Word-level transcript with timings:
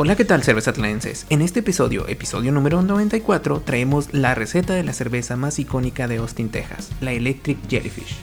Hola, 0.00 0.14
¿qué 0.14 0.24
tal 0.24 0.44
cervezatlenses? 0.44 1.26
En 1.28 1.42
este 1.42 1.58
episodio, 1.58 2.06
episodio 2.06 2.52
número 2.52 2.82
94, 2.82 3.62
traemos 3.62 4.14
la 4.14 4.32
receta 4.36 4.74
de 4.74 4.84
la 4.84 4.92
cerveza 4.92 5.34
más 5.34 5.58
icónica 5.58 6.06
de 6.06 6.18
Austin, 6.18 6.50
Texas, 6.50 6.90
la 7.00 7.10
Electric 7.10 7.58
Jellyfish. 7.68 8.16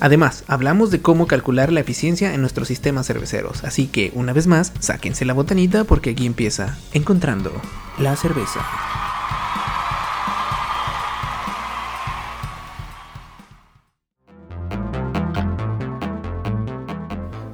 Además, 0.00 0.42
hablamos 0.48 0.90
de 0.90 1.00
cómo 1.00 1.28
calcular 1.28 1.70
la 1.70 1.78
eficiencia 1.78 2.34
en 2.34 2.40
nuestros 2.40 2.66
sistemas 2.66 3.06
cerveceros, 3.06 3.62
así 3.62 3.86
que 3.86 4.10
una 4.16 4.32
vez 4.32 4.48
más, 4.48 4.72
sáquense 4.80 5.24
la 5.24 5.32
botanita 5.32 5.84
porque 5.84 6.10
aquí 6.10 6.26
empieza 6.26 6.76
Encontrando 6.92 7.52
la 8.00 8.16
cerveza. 8.16 8.58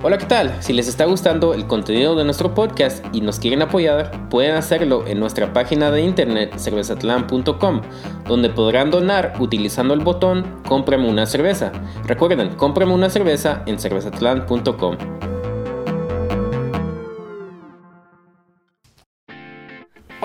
Hola, 0.09 0.17
¿qué 0.17 0.25
tal? 0.25 0.57
Si 0.63 0.73
les 0.73 0.89
está 0.89 1.05
gustando 1.05 1.53
el 1.53 1.67
contenido 1.67 2.17
de 2.17 2.25
nuestro 2.25 2.55
podcast 2.55 3.05
y 3.13 3.21
nos 3.21 3.39
quieren 3.39 3.61
apoyar, 3.61 4.31
pueden 4.31 4.55
hacerlo 4.55 5.07
en 5.07 5.21
nuestra 5.21 5.53
página 5.53 5.91
de 5.91 6.01
internet 6.01 6.57
cervezatlan.com, 6.57 7.83
donde 8.27 8.49
podrán 8.49 8.91
donar 8.91 9.35
utilizando 9.39 9.93
el 9.93 10.01
botón 10.01 10.63
Cómprame 10.67 11.07
una 11.07 11.27
cerveza. 11.27 11.73
Recuerden, 12.07 12.55
cómprame 12.55 12.95
una 12.95 13.11
cerveza 13.11 13.63
en 13.67 13.79
cervezatlan.com. 13.79 15.28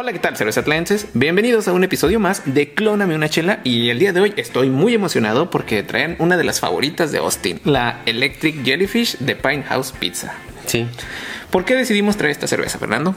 Hola, 0.04 0.12
¿qué 0.12 0.20
tal, 0.20 0.36
cervezatlenses? 0.36 1.08
Bienvenidos 1.14 1.70
a 1.70 1.72
un 1.72 1.86
episodio 1.86 2.20
más 2.20 2.42
de 2.44 2.74
Clóname 2.74 3.16
una 3.16 3.30
chela 3.30 3.62
y 3.64 3.88
el 3.88 4.00
día 4.00 4.12
de 4.12 4.20
hoy 4.20 4.34
estoy 4.36 4.70
muy 4.70 4.94
emocionado 4.94 5.50
porque 5.50 5.82
traen 5.82 6.18
una 6.20 6.36
de 6.36 6.44
las 6.44 6.60
favoritas 6.60 7.14
de 7.14 7.20
Austin, 7.20 7.62
la 7.64 8.02
Electric 8.06 8.66
Jellyfish 8.66 9.20
de 9.20 9.38
Pine 9.38 9.64
House 9.64 9.94
Pizza. 9.98 10.34
Sí. 10.66 10.88
¿Por 11.52 11.64
qué 11.64 11.76
decidimos 11.76 12.18
traer 12.18 12.32
esta 12.32 12.48
cerveza, 12.48 12.80
Fernando? 12.80 13.16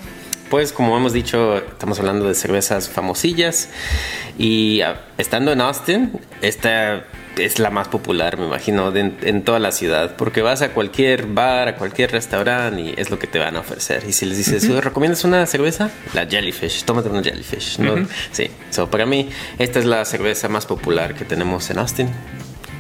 Pues 0.48 0.72
como 0.72 0.96
hemos 0.96 1.12
dicho, 1.12 1.58
estamos 1.58 1.98
hablando 1.98 2.28
de 2.28 2.34
cervezas 2.36 2.88
famosillas 2.88 3.68
y 4.38 4.80
ah, 4.82 5.06
estando 5.18 5.50
en 5.50 5.62
Austin, 5.62 6.12
esta 6.40 7.02
es 7.38 7.58
la 7.58 7.70
más 7.70 7.88
popular, 7.88 8.38
me 8.38 8.46
imagino, 8.46 8.90
de- 8.92 9.12
en 9.22 9.42
toda 9.42 9.58
la 9.58 9.72
ciudad, 9.72 10.16
porque 10.16 10.42
vas 10.42 10.62
a 10.62 10.70
cualquier 10.70 11.26
bar, 11.26 11.68
a 11.68 11.76
cualquier 11.76 12.12
restaurante 12.12 12.80
y 12.80 12.94
es 12.96 13.10
lo 13.10 13.18
que 13.18 13.26
te 13.26 13.38
van 13.38 13.56
a 13.56 13.60
ofrecer. 13.60 14.04
Y 14.08 14.12
si 14.12 14.26
les 14.26 14.38
dices, 14.38 14.64
"Oye, 14.68 14.80
¿recomiendas 14.80 15.24
una 15.24 15.44
cerveza? 15.46 15.90
La 16.14 16.26
Jellyfish, 16.26 16.84
tómate 16.84 17.08
una 17.08 17.22
Jellyfish. 17.22 17.78
¿no? 17.78 18.06
Sí, 18.32 18.50
so, 18.70 18.90
para 18.90 19.06
mí 19.06 19.28
esta 19.58 19.78
es 19.78 19.84
la 19.84 20.04
cerveza 20.04 20.48
más 20.48 20.66
popular 20.66 21.14
que 21.14 21.24
tenemos 21.24 21.68
en 21.70 21.78
Austin. 21.78 22.08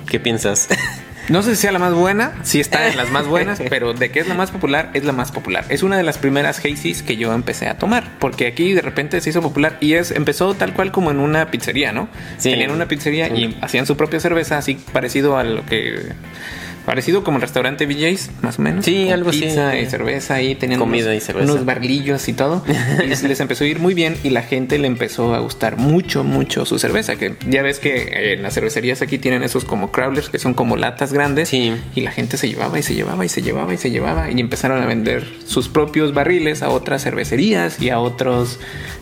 ¿Qué 0.08 0.20
piensas? 0.20 0.68
No 1.28 1.42
sé 1.42 1.56
si 1.56 1.62
sea 1.62 1.72
la 1.72 1.78
más 1.78 1.92
buena, 1.92 2.32
sí 2.42 2.60
está 2.60 2.88
en 2.88 2.96
las 2.96 3.10
más 3.10 3.26
buenas, 3.26 3.60
pero 3.70 3.94
de 3.94 4.10
que 4.10 4.20
es 4.20 4.28
la 4.28 4.34
más 4.34 4.50
popular, 4.50 4.90
es 4.94 5.04
la 5.04 5.12
más 5.12 5.32
popular. 5.32 5.64
Es 5.68 5.82
una 5.82 5.96
de 5.96 6.02
las 6.02 6.18
primeras 6.18 6.58
Hazy's 6.64 7.02
que 7.02 7.16
yo 7.16 7.32
empecé 7.32 7.68
a 7.68 7.78
tomar, 7.78 8.08
porque 8.18 8.46
aquí 8.46 8.72
de 8.72 8.80
repente 8.80 9.20
se 9.20 9.30
hizo 9.30 9.42
popular 9.42 9.76
y 9.80 9.94
es 9.94 10.10
empezó 10.12 10.54
tal 10.54 10.72
cual 10.72 10.92
como 10.92 11.10
en 11.10 11.18
una 11.18 11.50
pizzería, 11.50 11.92
¿no? 11.92 12.08
Sí. 12.38 12.50
Tenían 12.50 12.70
una 12.70 12.86
pizzería 12.86 13.28
y 13.28 13.58
hacían 13.60 13.86
su 13.86 13.96
propia 13.96 14.20
cerveza, 14.20 14.58
así 14.58 14.78
parecido 14.92 15.36
a 15.36 15.44
lo 15.44 15.66
que 15.66 16.12
parecido 16.86 17.22
como 17.24 17.36
el 17.38 17.42
restaurante 17.42 17.84
BJ's, 17.84 18.30
más 18.42 18.58
o 18.58 18.62
menos. 18.62 18.84
Sí, 18.84 19.10
algo 19.10 19.30
así. 19.30 19.40
pizza 19.42 19.76
y 19.78 19.86
cerveza 19.86 20.40
y 20.40 20.54
tenían 20.54 20.78
Comida 20.78 21.06
unos, 21.10 21.16
y 21.16 21.20
cerveza. 21.20 21.52
unos 21.52 21.64
barlillos 21.66 22.28
y 22.28 22.32
todo. 22.32 22.64
y 23.10 23.14
se 23.16 23.28
les 23.28 23.40
empezó 23.40 23.64
a 23.64 23.66
ir 23.66 23.80
muy 23.80 23.92
bien 23.92 24.16
y 24.22 24.30
la 24.30 24.42
gente 24.42 24.78
le 24.78 24.86
empezó 24.86 25.34
a 25.34 25.40
gustar 25.40 25.76
mucho, 25.76 26.22
mucho 26.24 26.64
su 26.64 26.78
cerveza. 26.78 27.16
Que 27.16 27.34
ya 27.48 27.62
ves 27.62 27.80
que 27.80 27.96
eh, 27.96 28.32
en 28.34 28.42
las 28.42 28.54
cervecerías 28.54 29.02
aquí 29.02 29.18
tienen 29.18 29.42
esos 29.42 29.64
como 29.64 29.90
crawlers 29.90 30.30
que 30.30 30.38
son 30.38 30.54
como 30.54 30.76
latas 30.76 31.12
grandes. 31.12 31.48
Sí. 31.48 31.74
Y 31.94 32.02
la 32.02 32.12
gente 32.12 32.36
se 32.36 32.48
llevaba 32.48 32.78
y 32.78 32.82
se 32.82 32.94
llevaba 32.94 33.24
y 33.24 33.28
se 33.28 33.42
llevaba 33.42 33.74
y 33.74 33.76
se 33.76 33.90
llevaba. 33.90 34.30
Y 34.30 34.38
empezaron 34.40 34.80
a 34.80 34.86
vender 34.86 35.26
sus 35.44 35.68
propios 35.68 36.14
barriles 36.14 36.62
a 36.62 36.68
otras 36.70 37.02
cervecerías 37.02 37.82
y 37.82 37.90
a 37.90 37.98
otros, 37.98 38.60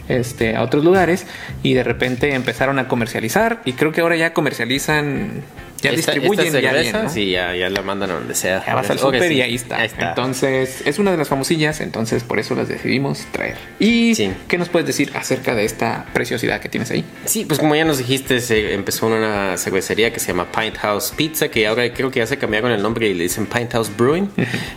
este, 0.08 0.56
a 0.56 0.62
otros 0.62 0.84
lugares. 0.84 1.26
Y 1.62 1.74
de 1.74 1.84
repente 1.84 2.34
empezaron 2.34 2.78
a 2.78 2.88
comercializar. 2.88 3.60
Y 3.66 3.74
creo 3.74 3.92
que 3.92 4.00
ahora 4.00 4.16
ya 4.16 4.32
comercializan. 4.32 5.42
Ya 5.84 5.90
Esta- 5.90 6.12
distribuyen 6.12 6.46
esta 6.46 6.60
ya 6.60 6.72
bien, 6.72 6.84
cerveza, 6.84 7.02
¿no? 7.04 7.10
sí, 7.10 7.30
ya, 7.30 7.54
ya 7.54 7.68
la 7.70 7.82
mandan 7.82 8.10
a 8.10 8.14
donde 8.14 8.34
sea. 8.34 8.64
Ya 8.66 8.74
vas 8.74 8.90
al 8.90 8.98
súper 8.98 9.22
sí. 9.28 9.34
y 9.34 9.40
ahí 9.42 9.54
está. 9.54 9.76
Ahí 9.76 9.86
está. 9.86 10.08
Entonces, 10.08 10.82
es 10.86 10.98
una 10.98 11.10
de 11.10 11.16
las 11.16 11.28
famosillas, 11.28 11.80
entonces 11.80 12.22
por 12.24 12.38
eso 12.38 12.54
las 12.54 12.68
decidimos 12.68 13.24
traer. 13.32 13.56
¿Y 13.78 14.14
Sí. 14.14 14.32
qué 14.48 14.58
nos 14.58 14.68
puedes 14.68 14.86
decir 14.86 15.10
acerca 15.14 15.54
de 15.54 15.64
esta 15.64 16.06
preciosidad 16.12 16.60
que 16.60 16.68
tienes 16.68 16.90
ahí? 16.90 17.04
Sí, 17.26 17.44
pues 17.44 17.60
como 17.60 17.74
ya 17.76 17.84
nos 17.84 17.98
dijiste, 17.98 18.40
se 18.40 18.74
empezó 18.74 19.06
una 19.06 19.56
cervecería 19.56 20.12
que 20.12 20.20
se 20.20 20.28
llama 20.28 20.46
Pint 20.50 20.76
House 20.78 21.12
Pizza, 21.16 21.48
que 21.48 21.66
ahora 21.66 21.92
creo 21.92 22.10
que 22.10 22.20
ya 22.20 22.26
se 22.26 22.38
cambiaron 22.38 22.72
el 22.72 22.82
nombre 22.82 23.08
y 23.08 23.14
le 23.14 23.24
dicen 23.24 23.46
Pint 23.46 23.72
House 23.72 23.90
Brewing, 23.96 24.28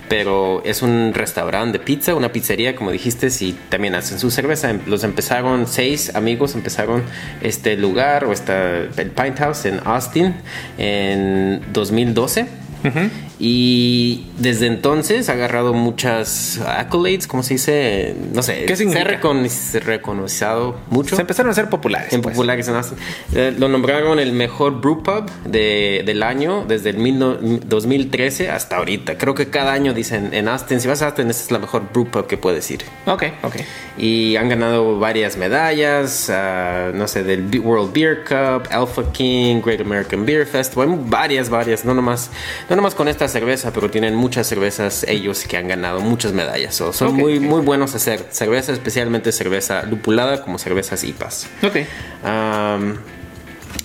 pero 0.09 0.61
es 0.65 0.81
un 0.81 1.13
restaurante 1.13 1.77
de 1.77 1.83
pizza, 1.83 2.15
una 2.15 2.31
pizzería, 2.31 2.75
como 2.75 2.91
dijiste, 2.91 3.27
y 3.39 3.53
también 3.69 3.95
hacen 3.95 4.19
su 4.19 4.29
cerveza. 4.31 4.73
Los 4.85 5.03
empezaron, 5.03 5.67
seis 5.67 6.13
amigos 6.15 6.55
empezaron 6.55 7.03
este 7.41 7.75
lugar 7.77 8.25
o 8.25 8.31
esta, 8.33 8.77
el 8.81 9.11
Pint 9.15 9.37
House 9.39 9.65
en 9.65 9.79
Austin 9.85 10.35
en 10.97 11.61
2012. 11.73 12.45
Y 13.39 14.25
desde 14.39 14.65
entonces 14.67 15.29
ha 15.29 15.33
agarrado 15.33 15.73
muchas 15.73 16.59
accolades, 16.65 17.27
como 17.27 17.43
se 17.43 17.53
dice, 17.55 18.15
no 18.33 18.41
sé, 18.41 18.61
¿Qué 18.61 18.67
se 18.67 18.73
ha 18.73 18.75
significa? 18.77 19.21
recon- 19.21 19.47
se 19.47 19.77
ha 19.77 19.81
reconocido 19.81 20.77
mucho. 20.89 21.15
Se 21.15 21.21
empezaron 21.21 21.51
a 21.51 21.55
ser 21.55 21.69
populares. 21.69 22.11
En 22.13 22.21
pues. 22.21 22.33
populares. 22.35 22.67
Eh, 23.35 23.53
lo 23.57 23.67
nombraron 23.69 24.19
el 24.19 24.33
mejor 24.33 24.81
brew 24.81 25.03
pub 25.03 25.29
de- 25.45 26.01
del 26.05 26.23
año 26.23 26.65
desde 26.67 26.89
el 26.89 26.97
mil 26.97 27.19
no- 27.19 27.35
2013 27.35 28.49
hasta 28.49 28.77
ahorita. 28.77 29.17
Creo 29.17 29.35
que 29.35 29.47
cada 29.49 29.73
año 29.73 29.93
dicen 29.93 30.33
en 30.33 30.47
Austin, 30.47 30.79
si 30.81 30.87
vas 30.87 31.01
a 31.01 31.05
Austin, 31.07 31.29
esta 31.29 31.43
es 31.43 31.51
la 31.51 31.59
mejor 31.59 31.83
brew 31.93 32.05
pub 32.07 32.27
que 32.27 32.37
puedes 32.37 32.69
ir. 32.71 32.81
Ok, 33.05 33.23
ok. 33.43 33.55
Y 33.99 34.35
han 34.35 34.49
ganado 34.49 34.99
varias 34.99 35.37
medallas, 35.37 36.29
ah, 36.31 36.91
no 36.93 37.07
sé, 37.07 37.23
del 37.23 37.47
World 37.59 37.93
Beer 37.93 38.23
Cup, 38.23 38.67
Alpha 38.71 39.11
King, 39.11 39.61
Great 39.63 39.81
American 39.81 40.25
Beer 40.25 40.45
Festival, 40.45 40.97
varias, 41.05 41.49
varias, 41.49 41.85
no 41.85 41.93
nomás, 41.93 42.29
no 42.69 42.75
nomás 42.77 42.95
con 42.95 43.09
esta 43.09 43.27
cerveza, 43.27 43.73
pero 43.73 43.91
tienen 43.91 44.15
muchas 44.15 44.47
cervezas 44.47 45.03
ellos 45.07 45.43
que 45.43 45.57
han 45.57 45.67
ganado 45.67 45.99
muchas 45.99 46.31
medallas. 46.31 46.75
So, 46.75 46.93
son 46.93 47.13
muy, 47.15 47.41
muy 47.41 47.61
buenos 47.61 47.93
a 47.93 47.97
hacer 47.97 48.25
cerveza, 48.29 48.71
especialmente 48.71 49.33
cerveza 49.33 49.83
lupulada 49.83 50.41
como 50.41 50.57
cervezas 50.57 51.03
IPAs. 51.03 51.47
Ok. 51.63 51.77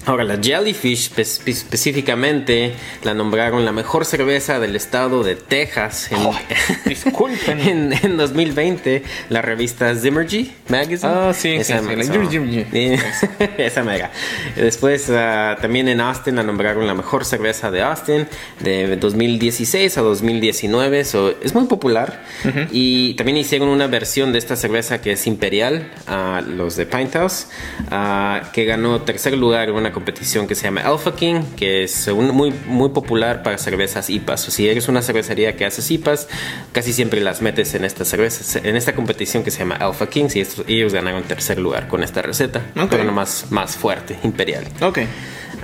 Ahora, 0.07 0.25
la 0.25 0.39
Jellyfish 0.43 1.11
espe- 1.13 1.23
espe- 1.23 1.51
específicamente 1.51 2.73
la 3.03 3.15
nombraron 3.15 3.65
la 3.65 3.73
mejor 3.73 4.05
cerveza 4.05 4.59
del 4.61 4.77
estado 4.77 5.23
de 5.23 5.37
Texas 5.37 6.11
en, 6.13 6.19
disculpen. 6.87 7.61
en, 7.61 7.93
en 8.03 8.17
2020. 8.17 9.03
La 9.29 9.43
revista 9.43 9.95
Zimmergy 9.95 10.53
Magazine. 10.69 11.01
Ah, 11.13 11.33
sí, 11.35 11.57
sí, 11.59 11.65
sí, 11.65 11.73
esa- 11.73 11.79
Zimmergy. 11.81 12.67
Sí, 12.73 12.95
esa 13.59 13.83
mega. 13.85 14.11
Después, 14.57 15.09
ah, 15.11 15.57
también 15.61 15.89
en 15.89 16.01
Austin 16.01 16.37
la 16.37 16.43
nombraron 16.43 16.87
la 16.87 16.95
mejor 16.95 17.25
cerveza 17.25 17.71
de 17.71 17.83
Austin 17.83 18.27
de 18.61 18.97
2016 18.97 19.99
a 19.99 20.01
2019. 20.03 21.05
So, 21.05 21.35
es 21.43 21.55
muy 21.55 21.65
popular. 21.67 22.23
Y 22.71 23.15
también 23.15 23.37
hicieron 23.39 23.69
una 23.69 23.87
versión 23.87 24.33
de 24.33 24.39
esta 24.39 24.57
cerveza 24.57 25.01
que 25.01 25.13
es 25.13 25.27
imperial, 25.27 25.91
ah, 26.07 26.43
los 26.47 26.77
de 26.77 26.87
Pint 26.87 27.13
House, 27.15 27.47
ah, 27.91 28.51
que 28.53 28.65
ganó 28.65 29.03
tercer 29.03 29.37
lugar 29.37 29.69
en 29.69 29.75
una 29.77 29.92
competición 29.93 30.47
que 30.49 30.55
se 30.55 30.65
llama 30.65 30.81
Alpha 30.83 31.15
King, 31.15 31.43
que 31.57 31.85
es 31.85 32.07
un- 32.09 32.31
muy, 32.31 32.53
muy 32.67 32.89
popular 32.91 33.43
para 33.43 33.59
cervezas 33.59 34.11
IPAs. 34.11 34.49
O 34.49 34.51
si 34.51 34.69
eres 34.69 34.89
una 34.89 35.03
cervecería 35.03 35.57
que 35.57 35.65
hace 35.65 35.83
IPAs, 35.95 36.29
casi 36.73 36.93
siempre 36.93 37.21
las 37.21 37.43
metes 37.43 37.75
en 37.75 37.85
esta 37.85 38.05
cerveza, 38.05 38.59
en 38.63 38.77
esta 38.77 38.95
competición 38.95 39.43
que 39.45 39.51
se 39.51 39.61
llama 39.61 39.77
Alpha 39.77 40.09
King. 40.09 40.27
Y 40.35 40.41
estos- 40.41 40.65
ellos 40.69 40.93
ganaron 40.93 41.23
tercer 41.25 41.59
lugar 41.59 41.89
con 41.89 42.03
esta 42.03 42.23
receta, 42.23 42.63
Ok. 42.77 42.89
pero 42.91 43.05
nomás 43.05 43.47
más 43.51 43.77
fuerte, 43.77 44.19
imperial. 44.25 44.65
Ok. 44.81 45.01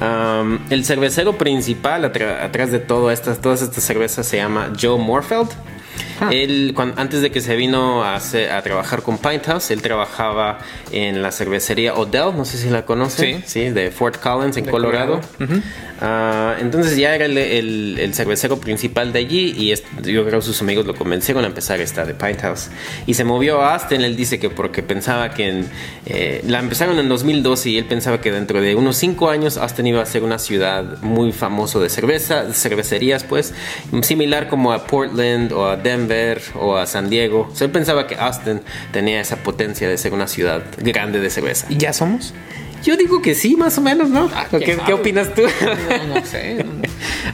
Um, 0.01 0.59
el 0.71 0.85
cervecero 0.85 1.37
principal 1.37 2.05
atrás 2.05 2.71
de 2.71 2.79
todo 2.79 3.11
estas, 3.11 3.41
todas 3.41 3.63
estas 3.63 3.83
cervezas 3.83 4.27
se 4.27 4.37
llama 4.37 4.73
Joe 4.81 4.97
Morfeld. 4.99 5.49
Ah. 6.21 6.31
Él, 6.33 6.73
cuan- 6.75 6.95
antes 6.97 7.23
de 7.23 7.31
que 7.31 7.41
se 7.41 7.55
vino 7.57 8.03
a, 8.03 8.17
hacer- 8.17 8.51
a 8.51 8.63
trabajar 8.63 9.03
con 9.03 9.19
House, 9.19 9.71
él 9.71 9.83
trabajaba 9.83 10.59
en 10.91 11.23
la 11.23 11.31
cervecería 11.33 11.95
Odell, 11.95 12.37
no 12.37 12.45
sé 12.45 12.59
si 12.59 12.71
la 12.71 12.85
conoce, 12.85 13.43
Sí. 13.47 13.69
de 13.71 13.91
Fort 13.91 14.21
Collins 14.21 14.57
en 14.57 14.65
De 14.65 14.71
Colorado. 14.71 15.21
Colorado. 15.39 15.63
Ah, 16.01 16.55
entonces 16.61 16.97
ya 16.97 17.15
era 17.15 17.25
el, 17.25 17.37
el- 17.37 17.97
el 17.99 18.15
cervecero 18.15 18.59
principal 18.61 19.13
de 19.13 19.19
allí 19.19 19.53
y 19.57 19.73
es- 19.73 19.83
yo 20.05 20.25
creo 20.25 20.39
que 20.39 20.47
sus 20.47 20.61
amigos 20.63 20.87
lo 20.87 20.95
convencieron 20.95 21.43
a 21.45 21.49
empezar 21.49 21.81
esta 21.81 22.05
de 22.05 22.15
House. 22.41 22.69
Y 23.07 23.15
se 23.15 23.25
movió 23.25 23.61
a 23.63 23.75
Austin, 23.75 24.03
él 24.03 24.17
dice 24.17 24.39
que 24.39 24.49
porque 24.51 24.83
pensaba 24.83 25.31
que 25.35 25.49
en, 25.49 25.67
eh, 26.07 26.43
la 26.47 26.61
empezaron 26.61 26.99
en 26.99 27.09
2012 27.09 27.71
y 27.71 27.79
él 27.79 27.85
pensaba 27.87 28.21
que 28.21 28.31
dentro 28.31 28.61
de 28.61 28.75
unos 28.77 28.97
5 28.97 29.29
años 29.31 29.57
Austin 29.57 29.87
iba 29.89 30.03
a 30.03 30.07
ser 30.07 30.23
una 30.23 30.39
ciudad 30.39 30.99
muy 31.03 31.33
famoso 31.33 31.81
de 31.81 31.89
cerveza, 31.89 32.45
de 32.45 32.55
cervecerías 32.55 33.25
pues, 33.25 33.53
similar 34.03 34.49
como 34.49 34.73
a 34.73 34.87
Portland 34.87 35.53
o 35.53 35.67
a 35.69 35.77
Denver 35.77 35.88
o 36.55 36.77
a 36.77 36.87
San 36.87 37.11
Diego. 37.11 37.49
O 37.53 37.57
sea, 37.57 37.67
él 37.67 37.73
pensaba 37.73 38.07
que 38.07 38.17
Austin 38.17 38.61
tenía 38.93 39.21
esa 39.21 39.37
potencia 39.37 39.89
de 39.89 39.99
ser 39.99 40.13
una 40.13 40.29
ciudad 40.29 40.63
grande 40.79 41.21
de 41.21 41.31
cerveza. 41.31 41.67
¿Y 41.69 41.77
ya 41.77 41.93
somos? 41.93 42.35
Yo 42.85 42.97
digo 42.97 43.21
que 43.21 43.35
sí, 43.35 43.57
más 43.57 43.77
o 43.79 43.81
menos, 43.81 44.09
¿no? 44.09 44.31
Ah, 44.33 44.47
¿Qué, 44.51 44.59
¿quién 44.59 44.79
¿Qué, 44.87 44.93
opinas 44.93 45.35
tú? 45.35 45.43
No, 45.43 46.15
no 46.15 46.27
sé. 46.27 46.65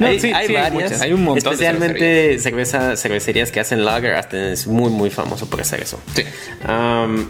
No, 0.00 0.08
hay, 0.08 0.18
sí, 0.18 0.32
hay 0.32 0.48
sí, 0.48 0.56
hay 0.56 0.62
varias. 0.62 0.72
muchas, 0.72 1.00
hay 1.02 1.12
un 1.12 1.22
montón 1.22 1.44
de 1.44 1.50
Especialmente 1.50 2.38
cerveza, 2.40 2.96
cervecerías 2.96 3.52
que 3.52 3.60
hacen 3.60 3.84
lager. 3.84 4.14
Aston 4.14 4.40
es 4.40 4.66
muy, 4.66 4.90
muy 4.90 5.08
famoso 5.08 5.46
por 5.46 5.60
hacer 5.60 5.82
eso. 5.82 6.00
Sí. 6.16 6.24
Um, 6.68 7.28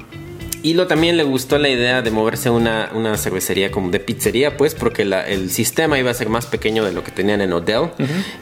y 0.65 0.75
lo 0.75 0.89
también 0.89 1.17
le 1.17 1.23
gustó 1.23 1.59
la 1.59 1.69
idea 1.69 2.03
de 2.03 2.11
moverse 2.11 2.49
a 2.49 2.53
una, 2.53 2.91
una 2.95 3.17
cervecería 3.19 3.71
como 3.71 3.91
de 3.91 4.01
pizzería, 4.01 4.57
pues, 4.57 4.75
porque 4.75 5.05
la- 5.05 5.25
el 5.29 5.51
sistema 5.51 5.99
iba 5.99 6.11
a 6.11 6.15
ser 6.15 6.29
más 6.29 6.47
pequeño 6.47 6.85
de 6.85 6.91
lo 6.93 7.05
que 7.05 7.13
tenían 7.13 7.41
en 7.43 7.53
Odell. 7.53 7.91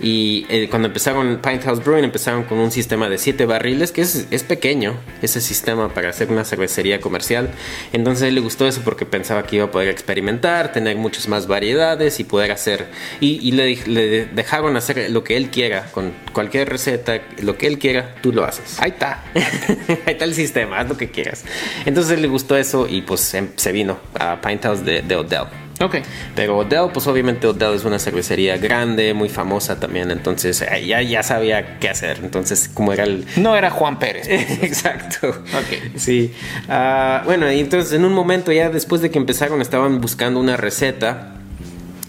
Y 0.00 0.46
eh, 0.48 0.68
cuando 0.70 0.86
empezaron 0.88 1.40
Pint 1.42 1.62
House 1.64 1.84
Brewing, 1.84 2.04
empezaron 2.04 2.44
con 2.44 2.58
un 2.58 2.70
sistema 2.70 3.08
de 3.08 3.18
siete 3.18 3.44
barriles, 3.44 3.92
que 3.92 4.02
es, 4.02 4.26
es 4.30 4.44
pequeño, 4.44 4.94
ese 5.20 5.40
sistema 5.40 5.92
para 5.92 6.10
hacer 6.10 6.30
una 6.30 6.44
cervecería 6.44 7.00
comercial. 7.00 7.50
Entonces 7.92 8.22
a 8.22 8.28
él 8.28 8.36
le 8.36 8.40
gustó 8.40 8.66
eso 8.68 8.82
porque 8.84 9.04
pensaba 9.04 9.44
que 9.44 9.56
iba 9.56 9.64
a 9.66 9.70
poder 9.72 9.88
experimentar, 9.88 10.72
tener 10.72 10.96
muchas 10.96 11.26
más 11.28 11.48
variedades 11.48 12.20
y 12.20 12.24
poder 12.24 12.52
hacer. 12.52 12.86
Y, 13.20 13.40
y 13.46 13.50
le, 13.52 13.76
le 13.86 14.26
dejaron 14.26 14.76
hacer 14.76 15.10
lo 15.10 15.24
que 15.24 15.36
él 15.36 15.50
quiera, 15.50 15.86
con 15.92 16.12
cualquier 16.32 16.68
receta, 16.68 17.20
lo 17.42 17.58
que 17.58 17.66
él 17.66 17.78
quiera, 17.80 18.14
tú 18.22 18.32
lo 18.32 18.44
haces. 18.44 18.76
Ahí 18.78 18.90
está. 18.90 19.24
Ahí 19.34 20.12
está 20.12 20.24
el 20.24 20.34
sistema, 20.34 20.78
haz 20.78 20.88
lo 20.88 20.96
que 20.96 21.10
quieras. 21.10 21.44
Entonces 21.84 22.11
le 22.16 22.28
gustó 22.28 22.56
eso 22.56 22.86
y 22.88 23.02
pues 23.02 23.34
em- 23.34 23.50
se 23.56 23.72
vino 23.72 23.98
a 24.18 24.40
Pint 24.40 24.62
House 24.62 24.84
de, 24.84 25.02
de 25.02 25.16
Odell. 25.16 25.44
Ok. 25.80 25.96
Pero 26.36 26.58
Odell, 26.58 26.90
pues 26.92 27.06
obviamente 27.06 27.46
Odell 27.46 27.74
es 27.74 27.84
una 27.84 27.98
cervecería 27.98 28.56
grande, 28.56 29.14
muy 29.14 29.28
famosa 29.28 29.80
también, 29.80 30.10
entonces 30.10 30.62
eh, 30.62 30.86
ya, 30.86 31.02
ya 31.02 31.22
sabía 31.22 31.78
qué 31.80 31.88
hacer. 31.88 32.20
Entonces, 32.22 32.70
como 32.72 32.92
era 32.92 33.04
el... 33.04 33.26
No 33.36 33.56
era 33.56 33.70
Juan 33.70 33.98
Pérez. 33.98 34.28
Exacto. 34.62 35.28
Ok. 35.30 35.96
Sí. 35.96 36.32
Ah, 36.68 37.22
bueno, 37.24 37.50
y 37.50 37.58
entonces 37.60 37.92
en 37.94 38.04
un 38.04 38.12
momento 38.12 38.52
ya 38.52 38.68
después 38.70 39.02
de 39.02 39.10
que 39.10 39.18
empezaron 39.18 39.60
estaban 39.60 40.00
buscando 40.00 40.38
una 40.38 40.56
receta 40.56 41.32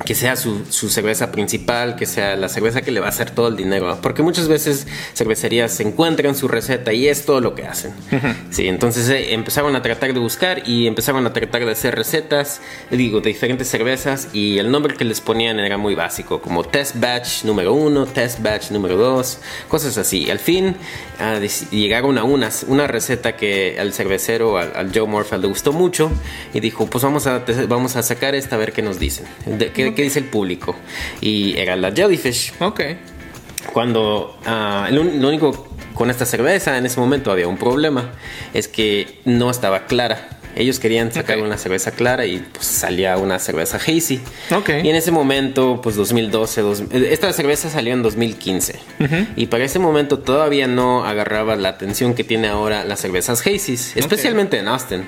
que 0.06 0.16
sea 0.16 0.36
su, 0.36 0.66
su 0.70 0.90
cerveza 0.90 1.32
principal, 1.32 1.96
que 1.96 2.06
sea 2.06 2.36
la 2.36 2.50
cerveza 2.50 2.82
que 2.82 2.92
le 2.92 3.00
va 3.00 3.06
a 3.08 3.10
hacer 3.10 3.32
todo 3.32 3.48
el 3.48 3.56
dinero. 3.56 4.00
Porque 4.02 4.22
muchas 4.22 4.48
veces 4.48 4.88
cervecerías 5.16 5.72
se 5.74 5.84
encuentran 5.84 6.36
su 6.36 6.48
receta 6.48 6.94
y 6.94 7.08
es 7.08 7.26
todo 7.26 7.40
lo 7.42 7.56
que 7.56 7.66
hacen. 7.66 7.94
Sí, 8.52 8.68
entonces 8.68 9.10
eh, 9.10 9.34
empezaron 9.34 9.76
a 9.76 9.82
tratar 9.82 10.14
de 10.14 10.20
buscar 10.20 10.68
y 10.68 10.88
empezaron 10.88 11.26
a 11.26 11.34
tratar 11.34 11.66
de 11.66 11.72
hacer 11.72 11.96
recetas, 11.96 12.62
digo, 12.92 13.22
de 13.22 13.30
diferentes 13.30 13.68
cervezas 13.68 14.28
y 14.34 14.58
el 14.58 14.72
nombre 14.72 14.96
que 14.96 15.06
les 15.06 15.22
ponían 15.22 15.60
era 15.60 15.78
muy 15.78 15.96
básico, 15.96 16.42
como 16.42 16.64
test 16.64 16.96
batch 17.00 17.44
número 17.46 17.74
uno, 17.74 18.06
test 18.06 18.42
batch 18.42 18.72
número 18.72 18.98
dos, 18.98 19.40
cosas 19.68 19.98
así. 19.98 20.30
Al 20.30 20.40
fin 20.40 20.76
dec- 21.20 21.70
llegaron 21.70 22.18
a 22.18 22.24
una, 22.24 22.50
una 22.68 22.88
receta 22.88 23.36
que 23.36 23.78
al 23.80 23.94
cervecero, 23.94 24.58
al, 24.58 24.72
al 24.76 24.92
Joe 24.94 25.08
Morphy 25.08 25.38
le 25.38 25.48
gustó 25.48 25.72
mucho 25.74 26.12
y 26.54 26.60
dijo, 26.60 26.86
pues 26.88 27.04
vamos 27.04 27.28
a, 27.28 27.44
vamos 27.68 27.96
a 27.96 28.04
sacar 28.04 28.36
esta 28.36 28.56
a 28.56 28.60
ver 28.60 28.74
qué 28.74 28.82
nos 28.82 29.00
dicen, 29.00 29.26
de- 29.46 29.72
qué, 29.72 29.93
qué 29.94 30.04
dice 30.04 30.20
el 30.20 30.26
público. 30.26 30.76
Y 31.22 31.58
era 31.58 31.76
la 31.76 31.92
Jellyfish. 31.92 32.54
Ok. 32.60 32.82
Cuando 33.72 34.38
ah, 34.46 34.90
lo, 34.92 35.04
lo 35.04 35.28
único 35.28 35.70
con 35.94 36.10
esta 36.10 36.26
cerveza 36.26 36.78
en 36.78 36.86
ese 36.86 37.00
momento 37.00 37.32
había 37.32 37.48
un 37.48 37.58
problema, 37.58 38.12
es 38.54 38.68
que 38.68 39.20
no 39.26 39.50
estaba 39.50 39.86
clara. 39.86 40.40
Ellos 40.56 40.80
querían 40.80 41.12
sacar 41.12 41.40
una 41.40 41.58
cerveza 41.58 41.92
clara 41.92 42.26
y 42.26 42.38
pues 42.54 42.66
salía 42.66 43.18
una 43.18 43.40
cerveza 43.40 43.78
hazy. 43.78 44.22
Ok. 44.52 44.70
Y 44.84 44.90
en 44.90 44.96
ese 44.96 45.12
momento, 45.12 45.80
pues 45.82 45.96
2012, 45.96 46.62
dos- 46.62 46.84
esta 46.92 47.32
cerveza 47.34 47.70
salió 47.70 47.94
en 47.94 48.04
2015. 48.04 48.80
Y 49.36 49.48
para 49.48 49.64
ese 49.66 49.80
momento 49.80 50.20
todavía 50.20 50.68
no 50.68 51.06
agarraba 51.06 51.56
la 51.56 51.70
atención 51.70 52.14
que 52.14 52.24
tiene 52.24 52.48
ahora 52.48 52.84
las 52.86 53.00
cervezas 53.02 53.42
hazies, 53.42 53.96
especialmente 53.98 54.58
en 54.60 54.68
Austin. 54.68 55.04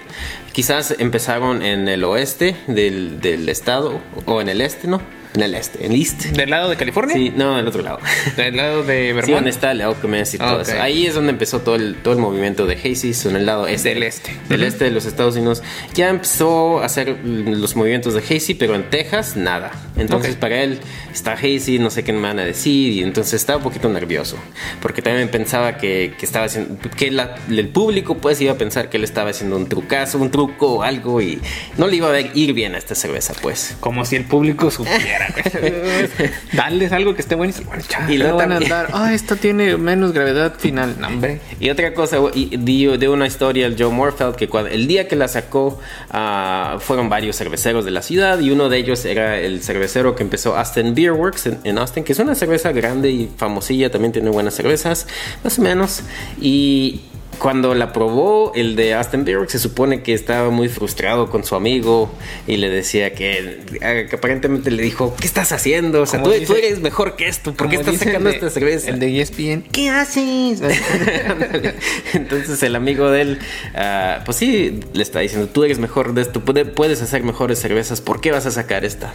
Quizás 0.51 0.95
empezaron 0.99 1.61
en 1.61 1.87
el 1.87 2.03
oeste 2.03 2.55
del, 2.67 3.19
del 3.21 3.47
estado 3.49 3.99
o 4.25 4.41
en 4.41 4.49
el 4.49 4.61
este, 4.61 4.87
¿no? 4.87 5.01
En 5.35 5.41
el 5.43 5.53
este, 5.53 5.85
en 5.85 5.91
el 5.91 5.99
east. 5.99 6.23
¿Del 6.27 6.49
lado 6.49 6.69
de 6.69 6.75
California? 6.77 7.13
Sí, 7.15 7.31
no, 7.35 7.57
del 7.57 7.67
otro 7.67 7.81
lado. 7.81 7.99
¿Del 8.37 8.55
lado 8.55 8.83
de 8.83 9.07
Sí, 9.07 9.13
Vermont? 9.13 9.33
donde 9.35 9.49
está 9.49 9.71
el 9.71 9.81
Alchemist 9.81 10.33
y 10.33 10.37
todo 10.37 10.55
Ok. 10.55 10.61
eso. 10.69 10.81
Ahí 10.81 11.05
es 11.05 11.13
donde 11.13 11.31
empezó 11.31 11.59
todo 11.59 11.75
el, 11.75 11.95
todo 12.01 12.13
el 12.13 12.19
movimiento 12.19 12.65
de 12.65 12.75
Hazy's 12.75 13.25
en 13.25 13.35
el 13.35 13.45
lado 13.45 13.67
este. 13.67 13.89
Del 13.89 14.03
este. 14.03 14.31
Del 14.49 14.63
este 14.63 14.85
de 14.85 14.91
los 14.91 15.05
Estados 15.05 15.35
Unidos. 15.35 15.61
Ya 15.93 16.09
empezó 16.09 16.79
a 16.81 16.85
hacer 16.85 17.17
los 17.25 17.75
movimientos 17.75 18.13
de 18.13 18.21
Hazy, 18.21 18.53
pero 18.55 18.75
en 18.75 18.89
Texas 18.89 19.35
nada. 19.35 19.71
Entonces 19.97 20.33
Ok. 20.35 20.39
para 20.39 20.61
él 20.63 20.79
está 21.13 21.33
Hazy, 21.33 21.79
no 21.79 21.89
sé 21.89 22.03
qué 22.03 22.13
me 22.13 22.21
van 22.21 22.39
a 22.39 22.45
decir. 22.45 22.91
Y 22.93 23.03
entonces 23.03 23.33
estaba 23.33 23.57
un 23.57 23.63
poquito 23.63 23.89
nervioso. 23.89 24.37
Porque 24.81 25.01
también 25.01 25.27
pensaba 25.29 25.77
que, 25.77 26.13
que 26.17 26.25
estaba 26.25 26.45
haciendo. 26.45 26.77
Que 26.95 27.11
la- 27.11 27.35
el 27.49 27.67
público 27.69 28.15
pues 28.17 28.39
iba 28.41 28.53
a 28.53 28.57
pensar 28.57 28.89
que 28.89 28.97
él 28.97 29.03
estaba 29.03 29.31
haciendo 29.31 29.57
un 29.57 29.67
trucazo, 29.67 30.17
un 30.17 30.31
truco 30.31 30.75
o 30.75 30.83
algo. 30.83 31.21
Y 31.21 31.39
no 31.77 31.87
le 31.87 31.97
iba 31.97 32.11
a 32.11 32.19
ir 32.21 32.53
bien 32.53 32.73
a 32.75 32.77
esta 32.77 32.95
cerveza, 32.95 33.33
pues. 33.41 33.75
Como 33.81 34.05
si 34.05 34.15
el 34.15 34.23
público 34.25 34.71
supiera. 34.71 35.24
güey. 35.61 36.31
Darles 36.53 36.91
algo 36.91 37.15
que 37.15 37.21
esté 37.21 37.35
bueno 37.35 37.53
y 37.57 37.63
bueno, 37.63 37.83
cha, 37.87 38.05
Y 38.09 38.15
y 38.15 38.17
luego 38.17 38.37
van 38.37 38.51
a 38.51 38.57
andar. 38.57 38.89
Ah, 38.93 39.13
esto 39.13 39.35
tiene 39.35 39.77
menos 39.77 40.13
gravedad 40.13 40.55
final. 40.57 40.95
No, 40.99 41.07
hombre. 41.07 41.39
Y 41.59 41.69
otra 41.69 41.93
cosa, 41.93 42.17
y 42.33 42.57
dio 42.57 42.97
de 42.97 43.09
una 43.09 43.27
historia 43.27 43.67
el 43.67 43.75
Joe 43.77 43.91
Morfeld 43.91 44.35
que 44.35 44.47
cuando, 44.47 44.69
el 44.69 44.87
día 44.87 45.07
que 45.07 45.15
la 45.15 45.27
sacó 45.27 45.79
ah, 46.11 46.77
fueron 46.79 47.09
varios 47.09 47.35
cerveceros 47.35 47.85
de 47.85 47.91
la 47.91 48.01
ciudad 48.01 48.39
y 48.39 48.51
uno 48.51 48.69
de 48.69 48.77
ellos 48.77 49.05
era 49.05 49.37
el 49.37 49.61
cervecero 49.61 50.15
que 50.15 50.23
empezó 50.23 50.57
Austin 50.57 50.95
Beer 50.95 51.11
Works 51.11 51.47
en, 51.47 51.59
en 51.63 51.77
Austin, 51.77 52.03
que 52.03 52.13
es 52.13 52.19
una 52.19 52.35
cerveza 52.35 52.71
grande 52.71 53.09
y 53.09 53.29
famosilla, 53.37 53.91
también 53.91 54.11
tiene 54.11 54.29
buenas 54.29 54.55
cervezas, 54.55 55.07
más 55.43 55.59
o 55.59 55.61
menos. 55.61 56.03
Y 56.39 57.01
cuando 57.39 57.73
la 57.75 57.93
probó, 57.93 58.51
el 58.55 58.75
de 58.75 58.93
Aston 58.93 59.25
Works 59.27 59.51
se 59.53 59.59
supone 59.59 60.01
que 60.03 60.13
estaba 60.13 60.49
muy 60.49 60.69
frustrado 60.69 61.29
con 61.29 61.43
su 61.43 61.55
amigo 61.55 62.11
y 62.47 62.57
le 62.57 62.69
decía 62.69 63.13
que, 63.13 63.59
que 63.79 64.15
aparentemente 64.15 64.71
le 64.71 64.83
dijo, 64.83 65.15
¿qué 65.19 65.27
estás 65.27 65.51
haciendo? 65.51 66.01
O 66.01 66.05
sea, 66.05 66.19
tú, 66.19 66.25
Como 66.29 66.35
dice- 66.39 66.45
tú 66.53 66.57
eres 66.57 66.79
mejor 66.79 67.15
que 67.15 67.27
esto, 67.27 67.53
¿por 67.53 67.69
qué 67.69 67.77
estás 67.77 67.97
sacando 67.97 68.29
de- 68.29 68.35
esta 68.35 68.49
cerveza? 68.49 68.89
El 68.89 68.99
de 68.99 69.19
ESPN. 69.21 69.63
¿Qué 69.71 69.89
haces? 69.89 70.61
Entonces 72.13 72.61
el 72.63 72.75
amigo 72.75 73.09
de 73.09 73.21
él, 73.21 73.39
ah, 73.75 74.21
pues 74.25 74.37
sí, 74.37 74.79
le 74.93 75.03
está 75.03 75.19
diciendo, 75.19 75.47
tú 75.47 75.63
eres 75.63 75.79
mejor 75.79 76.13
de 76.13 76.21
esto, 76.21 76.41
puede- 76.41 76.65
puedes 76.65 77.01
hacer 77.01 77.23
mejores 77.23 77.59
cervezas, 77.59 78.01
¿por 78.01 78.21
qué 78.21 78.31
vas 78.31 78.45
a 78.45 78.51
sacar 78.51 78.85
esta? 78.85 79.13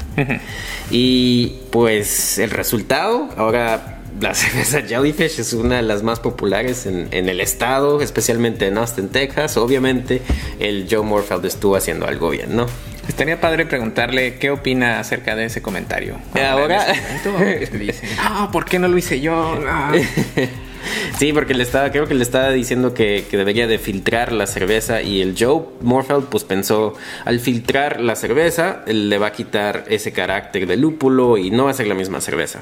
y 0.91 1.55
pues 1.71 2.39
el 2.39 2.51
resultado, 2.51 3.29
ahora 3.37 4.00
la 4.21 4.35
cerveza 4.35 4.83
Jellyfish 4.83 5.41
es 5.41 5.53
una 5.53 5.77
de 5.77 5.83
las 5.83 6.03
más 6.03 6.21
populares 6.21 6.87
en, 6.87 7.09
en 7.11 7.29
el 7.29 7.41
estado, 7.41 8.01
especialmente 8.01 8.67
en 8.67 8.79
Austin, 8.79 9.09
Texas. 9.09 9.57
Obviamente 9.57 10.23
el 10.59 10.87
Joe 10.91 11.03
Morfeld 11.03 11.45
estuvo 11.47 11.77
haciendo 11.77 12.07
algo 12.07 12.31
bien, 12.31 12.57
¿no? 12.57 12.67
Estaría 13.09 13.41
padre 13.41 13.67
preguntarle 13.67 14.39
qué 14.39 14.51
opina 14.51 15.01
acerca 15.01 15.35
de 15.35 15.47
ese 15.47 15.61
comentario. 15.63 16.17
Ahora- 16.35 16.87
momento, 17.25 17.71
¿qué 17.71 17.79
dice? 17.79 18.09
Ah, 18.21 18.49
¿por 18.53 18.65
qué 18.65 18.79
no 18.79 18.89
lo 18.89 18.97
hice 18.97 19.21
yo? 19.21 19.59
Ah. 19.67 19.93
Sí, 21.19 21.33
porque 21.33 21.55
le 21.55 21.63
estaba, 21.63 21.91
creo 21.91 22.07
que 22.07 22.15
le 22.15 22.23
estaba 22.23 22.51
diciendo 22.51 22.95
que, 22.95 23.27
que 23.31 23.37
debería 23.37 23.67
de 23.67 23.79
filtrar 23.79 24.33
la 24.33 24.47
cerveza 24.47 25.03
y 25.03 25.21
el 25.21 25.35
Joe 25.39 25.63
Morfeld 25.81 26.25
pues 26.27 26.45
pensó, 26.45 26.95
al 27.25 27.41
filtrar 27.41 28.01
la 28.01 28.17
cerveza, 28.17 28.83
él 28.87 29.09
le 29.09 29.19
va 29.19 29.29
a 29.29 29.33
quitar 29.33 29.85
ese 29.89 30.13
carácter 30.13 30.67
de 30.67 30.77
lúpulo 30.77 31.37
y 31.37 31.51
no 31.51 31.65
va 31.65 31.71
a 31.71 31.75
ser 31.75 31.87
la 31.87 31.95
misma 31.95 32.21
cerveza. 32.21 32.61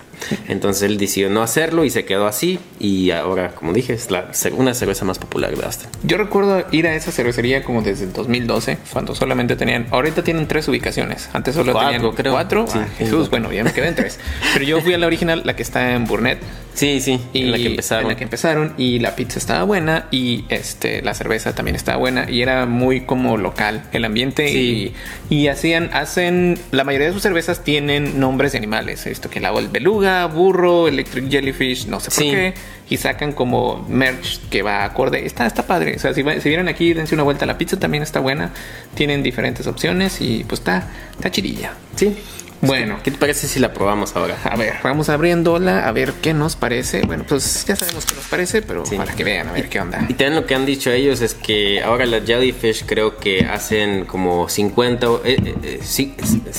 Entonces 0.48 0.82
él 0.84 0.98
decidió 0.98 1.30
no 1.30 1.42
hacerlo 1.42 1.84
y 1.84 1.90
se 1.90 2.04
quedó 2.04 2.26
así 2.26 2.58
y 2.80 3.10
ahora, 3.10 3.50
como 3.54 3.72
dije, 3.72 3.92
es 3.94 4.10
la, 4.10 4.30
una 4.52 4.74
cerveza 4.74 5.04
más 5.04 5.18
popular 5.18 5.54
de 5.56 5.64
Austin. 5.64 5.88
Yo 6.02 6.16
recuerdo 6.18 6.64
ir 6.72 6.86
a 6.86 6.94
esa 6.94 7.12
cervecería 7.12 7.62
como 7.62 7.82
desde 7.82 8.04
el 8.04 8.12
2012, 8.12 8.78
cuando 8.92 9.14
solamente 9.14 9.56
tenían, 9.56 9.86
ahorita 9.90 10.22
tienen 10.24 10.46
tres 10.48 10.66
ubicaciones, 10.68 11.28
antes 11.32 11.54
solo 11.54 11.72
Cuatro, 11.72 11.92
tenían 11.92 12.14
creo. 12.14 12.32
cuatro. 12.32 12.66
Sí, 12.66 12.78
Ah. 12.78 12.86
Jesús, 12.98 13.28
bueno, 13.30 13.52
ya 13.52 13.64
me 13.64 13.72
quedé 13.72 13.88
en 13.88 13.94
tres. 13.94 14.18
Pero 14.52 14.64
yo 14.64 14.80
fui 14.80 14.94
a 14.94 14.98
la 14.98 15.06
original, 15.06 15.42
la 15.44 15.56
que 15.56 15.62
está 15.62 15.92
en 15.94 16.04
Burnett. 16.04 16.38
Sí, 16.78 17.00
sí, 17.00 17.20
Y 17.32 17.42
en 17.42 17.50
la 17.50 17.56
que 17.58 17.66
empezaron. 17.66 18.04
en 18.04 18.08
la 18.10 18.16
que 18.16 18.24
empezaron 18.24 18.74
y 18.78 18.98
la 19.00 19.16
pizza 19.16 19.38
estaba 19.38 19.64
buena 19.64 20.06
y 20.10 20.44
este 20.48 21.02
la 21.02 21.12
cerveza 21.14 21.54
también 21.54 21.74
estaba 21.74 21.98
buena 21.98 22.30
y 22.30 22.40
era 22.42 22.66
muy 22.66 23.00
como 23.02 23.36
local 23.36 23.82
el 23.92 24.04
ambiente 24.04 24.48
Sí. 24.48 24.94
y, 25.28 25.34
y 25.34 25.48
hacían 25.48 25.90
hacen 25.92 26.58
la 26.70 26.84
mayoría 26.84 27.08
de 27.08 27.12
sus 27.12 27.22
cervezas 27.22 27.64
tienen 27.64 28.20
nombres 28.20 28.52
de 28.52 28.58
animales 28.58 29.06
esto 29.06 29.28
que 29.28 29.40
la 29.40 29.50
el 29.58 29.68
beluga 29.68 30.24
burro 30.26 30.86
electric 30.88 31.28
jellyfish 31.28 31.86
no 31.86 31.98
sé 32.00 32.10
por 32.10 32.22
Sí. 32.22 32.30
qué 32.30 32.54
y 32.90 32.96
sacan 32.96 33.32
como 33.32 33.84
merch 33.88 34.40
que 34.48 34.62
va 34.62 34.84
acorde 34.84 35.26
está 35.26 35.46
está 35.46 35.66
padre 35.66 35.96
o 35.96 35.98
sea 35.98 36.14
si, 36.14 36.22
si 36.40 36.48
vienen 36.48 36.68
aquí 36.68 36.94
dense 36.94 37.14
una 37.14 37.24
vuelta 37.24 37.44
la 37.44 37.58
pizza 37.58 37.78
también 37.78 38.02
está 38.04 38.20
buena 38.20 38.52
tienen 38.94 39.22
diferentes 39.22 39.66
opciones 39.66 40.20
y 40.20 40.44
pues 40.44 40.60
está 40.60 40.88
está 41.16 41.30
chirilla 41.30 41.72
Sí. 41.96 42.16
Bueno 42.60 42.98
¿Qué 43.04 43.10
te 43.10 43.18
parece 43.18 43.46
si 43.46 43.60
la 43.60 43.72
probamos 43.72 44.16
ahora? 44.16 44.36
a 44.44 44.56
ver, 44.56 44.74
vamos 44.82 45.08
abriéndola 45.08 45.86
a 45.86 45.92
ver 45.92 46.12
qué 46.22 46.34
nos 46.34 46.56
parece. 46.56 47.02
Bueno, 47.02 47.24
pues 47.28 47.64
ya 47.66 47.76
sabemos 47.76 48.04
qué 48.04 48.14
nos 48.16 48.24
parece, 48.26 48.62
pero 48.62 48.84
Sí. 48.84 48.96
para 48.96 49.14
que 49.14 49.22
vean, 49.24 49.48
a 49.48 49.52
ver 49.52 49.68
qué 49.68 49.80
onda. 49.80 49.98
Y 50.08 50.14
también 50.14 50.34
lo 50.34 50.46
que 50.46 50.54
han 50.54 50.66
dicho 50.66 50.90
ellos 50.90 51.20
es 51.20 51.34
que 51.34 51.82
ahora 51.82 52.04
las 52.06 52.24
Jellyfish 52.24 52.84
creo 52.86 53.16
que 53.18 53.44
hacen 53.46 54.04
como 54.06 54.48
50, 54.48 55.10
o- 55.10 55.24
eh, 55.24 55.36
eh, 55.44 55.54
eh, 55.62 55.80
sí, 55.82 56.14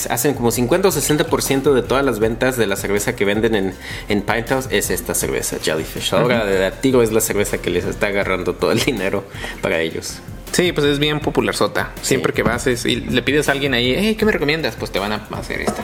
hacen 0.10 0.34
como 0.36 0.52
50 0.52 0.88
o 0.88 0.92
60% 0.92 1.74
de 1.74 1.82
todas 1.82 2.06
las 2.06 2.20
ventas 2.20 2.56
de 2.58 2.68
la 2.68 2.76
cerveza 2.76 3.16
que 3.16 3.26
venden 3.26 3.56
en, 3.56 3.74
en 4.08 4.22
Pint 4.22 4.48
House 4.50 4.68
es 4.72 4.90
esta 4.90 5.14
cerveza 5.16 5.58
Jellyfish. 5.62 6.14
Ahora 6.14 6.46
de 6.46 6.66
a 6.66 6.72
tiro 6.72 7.02
es 7.04 7.12
la 7.12 7.22
cerveza 7.22 7.58
que 7.58 7.70
les 7.70 7.86
está 7.86 8.08
agarrando 8.08 8.56
todo 8.56 8.72
el 8.72 8.80
dinero 8.80 9.26
para 9.62 9.80
ellos. 9.82 10.20
Sí, 10.52 10.72
pues 10.72 10.86
es 10.88 11.00
bien 11.00 11.20
popular 11.20 11.56
sota. 11.56 11.92
Siempre 12.02 12.34
que 12.34 12.44
vas 12.44 12.68
es- 12.68 12.86
y 12.86 12.98
le 12.98 13.22
pides 13.22 13.50
a 13.50 13.52
alguien 13.54 13.74
ahí, 13.74 13.96
hey, 13.98 14.16
¿qué 14.18 14.26
me 14.26 14.32
recomiendas? 14.32 14.76
Pues 14.76 14.92
te 14.92 15.00
van 15.00 15.12
a 15.14 15.28
hacer 15.32 15.62
esta. 15.62 15.84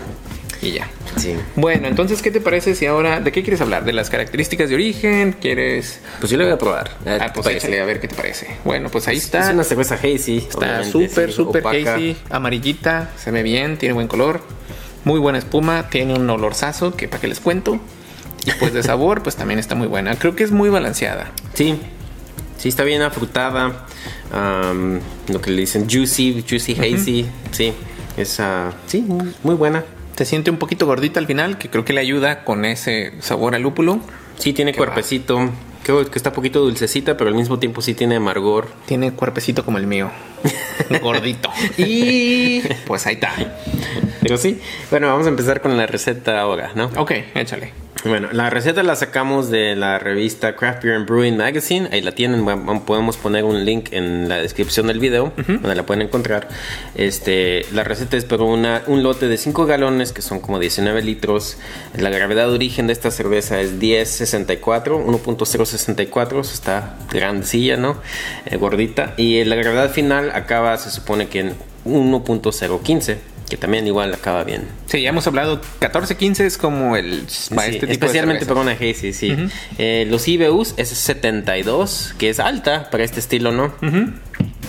Y 0.61 0.71
ya. 0.71 0.87
Sí. 1.17 1.35
Bueno, 1.55 1.87
entonces, 1.87 2.21
¿qué 2.23 2.31
te 2.31 2.41
parece 2.41 2.73
si 2.75 2.85
ahora, 2.87 3.19
de 3.19 3.31
qué 3.31 3.43
quieres 3.43 3.61
hablar? 3.61 3.85
¿De 3.85 3.93
las 3.93 4.09
características 4.09 4.69
de 4.69 4.75
origen? 4.75 5.33
¿Quieres...? 5.33 5.99
Pues 6.19 6.31
yo 6.31 6.37
lo 6.37 6.43
voy 6.45 6.53
a 6.53 6.57
probar. 6.57 6.89
Ah, 7.05 7.27
¿Qué 7.27 7.31
pues 7.35 7.45
te 7.45 7.57
échale 7.57 7.79
a 7.79 7.85
ver 7.85 7.99
qué 7.99 8.07
te 8.07 8.15
parece. 8.15 8.47
Bueno, 8.65 8.89
pues 8.89 9.07
ahí 9.07 9.17
está. 9.17 9.47
Es 9.47 9.53
una 9.53 9.63
cerveza 9.63 9.95
hazy. 9.95 10.37
Está 10.37 10.83
súper, 10.83 11.31
súper 11.31 11.63
hazy, 11.67 12.17
amarillita, 12.31 13.11
se 13.17 13.29
ve 13.31 13.43
bien, 13.43 13.77
tiene 13.77 13.93
buen 13.93 14.07
color, 14.07 14.41
muy 15.03 15.19
buena 15.19 15.37
espuma, 15.37 15.87
tiene 15.89 16.15
un 16.15 16.27
olorzazo 16.29 16.95
que 16.95 17.07
para 17.07 17.21
que 17.21 17.27
les 17.27 17.39
cuento. 17.39 17.79
Y 18.45 18.51
pues 18.59 18.73
de 18.73 18.81
sabor, 18.83 19.21
pues 19.21 19.35
también 19.35 19.59
está 19.59 19.75
muy 19.75 19.87
buena. 19.87 20.15
Creo 20.17 20.35
que 20.35 20.43
es 20.43 20.51
muy 20.51 20.69
balanceada. 20.69 21.31
Sí. 21.53 21.79
Sí, 22.57 22.69
está 22.69 22.83
bien 22.83 23.01
afrutada. 23.01 23.85
am, 24.31 24.99
lo 25.27 25.41
que 25.41 25.51
le 25.51 25.61
dicen 25.61 25.89
juicy, 25.89 26.43
juicy 26.47 26.73
hazy. 26.73 27.25
Sí. 27.51 27.73
Es, 28.17 28.39
ah, 28.39 28.71
sí, 28.87 29.05
muy 29.43 29.55
buena. 29.55 29.83
Se 30.15 30.23
siente 30.25 30.49
un 30.49 30.57
poquito 30.57 30.85
gordita 30.85 31.19
al 31.19 31.27
final, 31.27 31.57
que 31.57 31.69
creo 31.69 31.83
que 31.83 31.91
le 31.93 31.99
ayuda 31.99 32.45
con 32.45 32.63
ese 32.63 33.13
sabor 33.19 33.55
a 33.55 33.59
lúpulo. 33.59 33.99
Sí, 34.37 34.53
tiene 34.53 34.71
Qué 34.71 34.79
va. 34.79 34.85
cuerpecito. 34.85 35.49
Creo 35.83 36.09
que 36.09 36.17
está 36.17 36.29
un 36.29 36.35
poquito 36.35 36.61
dulcecita, 36.61 37.15
pero 37.17 37.29
al 37.29 37.35
mismo 37.35 37.59
tiempo 37.59 37.81
sí 37.81 37.93
tiene 37.93 38.15
amargor. 38.15 38.67
Tiene 38.87 39.11
cuerpecito 39.11 39.63
como 39.65 39.77
el 39.77 39.85
mío. 39.85 40.09
Gordito. 41.01 41.49
Y 41.77 42.61
pues 42.87 43.05
ahí 43.05 43.15
está. 43.15 43.33
Pero 44.21 44.37
sí. 44.37 44.59
Bueno, 44.89 45.07
vamos 45.07 45.25
a 45.27 45.29
empezar 45.29 45.61
con 45.61 45.75
la 45.77 45.85
receta 45.85 46.39
ahora, 46.39 46.71
¿no? 46.73 46.89
Ok, 46.97 47.11
échale. 47.35 47.84
Bueno, 48.05 48.27
la 48.31 48.51
receta 48.51 48.83
la 48.83 48.95
sacamos 48.95 49.49
de 49.49 49.75
la 49.75 49.97
revista 49.97 50.55
Craft 50.55 50.83
Beer 50.83 50.95
and 50.95 51.07
Brewing 51.07 51.37
Magazine. 51.37 51.89
Ahí 51.91 52.01
la 52.01 52.11
tienen. 52.11 52.45
Podemos 52.85 53.17
poner 53.17 53.43
un 53.43 53.65
link 53.65 53.87
en 53.93 54.29
la 54.29 54.37
descripción 54.37 54.85
del 54.85 54.99
video 54.99 55.33
donde 55.47 55.73
la 55.73 55.87
pueden 55.87 56.03
encontrar. 56.03 56.47
Este, 56.93 57.65
la 57.73 57.83
receta 57.83 58.15
es 58.15 58.23
para 58.23 58.43
una, 58.43 58.83
un 58.85 59.01
lote 59.01 59.27
de 59.27 59.37
5 59.37 59.65
galones 59.65 60.11
que 60.11 60.21
son 60.21 60.39
como 60.39 60.59
19 60.59 61.01
litros. 61.01 61.57
La 61.97 62.11
gravedad 62.11 62.47
de 62.47 62.53
origen 62.53 62.85
de 62.85 62.93
esta 62.93 63.09
cerveza 63.09 63.59
es 63.59 63.71
1064, 63.71 65.03
1.064. 65.03 66.39
eso 66.41 66.53
Está 66.53 66.97
grandecilla, 67.11 67.75
¿no? 67.75 67.99
Eh, 68.45 68.57
gordita. 68.57 69.15
Y 69.17 69.43
la 69.45 69.55
gravedad 69.55 69.89
final 69.89 70.29
acaba, 70.35 70.77
se 70.77 70.91
supone 70.91 71.27
que 71.27 71.39
en 71.39 71.53
1.015. 71.85 73.34
Que 73.49 73.57
también 73.57 73.85
igual 73.85 74.13
acaba 74.13 74.43
bien. 74.43 74.63
Sí, 74.87 75.01
ya 75.01 75.09
hemos 75.09 75.27
hablado. 75.27 75.61
14-15 75.79 76.39
es 76.41 76.57
como 76.57 76.95
el. 76.95 77.25
Para 77.53 77.67
Sí, 77.67 77.75
este 77.75 77.87
tipo 77.87 77.91
especialmente 77.91 78.45
de 78.45 78.47
para 78.47 78.61
una 78.61 78.71
hazy, 78.71 79.13
sí. 79.13 79.35
Eh, 79.77 80.07
los 80.09 80.27
IBUs 80.27 80.73
es 80.77 80.89
72, 80.89 82.15
que 82.17 82.29
es 82.29 82.39
alta 82.39 82.89
para 82.89 83.03
este 83.03 83.19
estilo, 83.19 83.51
¿no? 83.51 83.73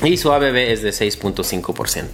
Y 0.04 0.16
su 0.18 0.30
ABV 0.32 0.56
es 0.56 0.82
de 0.82 0.90
6.5%. 0.90 2.04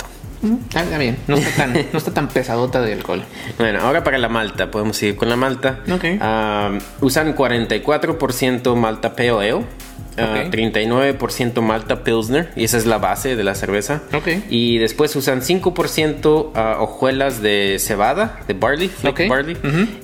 Está, 0.68 0.82
está 0.82 0.98
bien. 0.98 1.16
No 1.28 1.36
está, 1.36 1.50
tan, 1.56 1.72
no 1.92 1.98
está 1.98 2.12
tan 2.12 2.28
pesadota 2.28 2.80
de 2.80 2.92
alcohol. 2.92 3.22
Bueno, 3.58 3.80
ahora 3.80 4.02
para 4.02 4.18
la 4.18 4.28
malta, 4.28 4.70
podemos 4.70 5.00
ir 5.02 5.14
con 5.16 5.28
la 5.28 5.36
malta. 5.36 5.80
Ok. 5.90 6.04
Ah, 6.20 6.78
usan 7.00 7.36
44% 7.36 8.74
malta 8.74 9.14
Pale 9.14 9.64
Ah, 10.18 10.44
Ok. 10.46 10.52
39% 10.52 11.62
malta 11.62 12.04
Pilsner, 12.04 12.50
y 12.56 12.64
esa 12.64 12.76
es 12.76 12.86
la 12.86 12.98
base 12.98 13.34
de 13.36 13.44
la 13.44 13.54
cerveza. 13.54 14.02
Ok. 14.12 14.28
Y 14.50 14.78
después 14.78 15.14
usan 15.16 15.40
5% 15.42 16.50
ah, 16.54 16.76
hojuelas 16.80 17.40
de 17.42 17.76
cebada, 17.78 18.40
de 18.46 18.54
barley, 18.54 18.88
flake 18.88 19.24
Ok. 19.24 19.30
barley, 19.30 19.56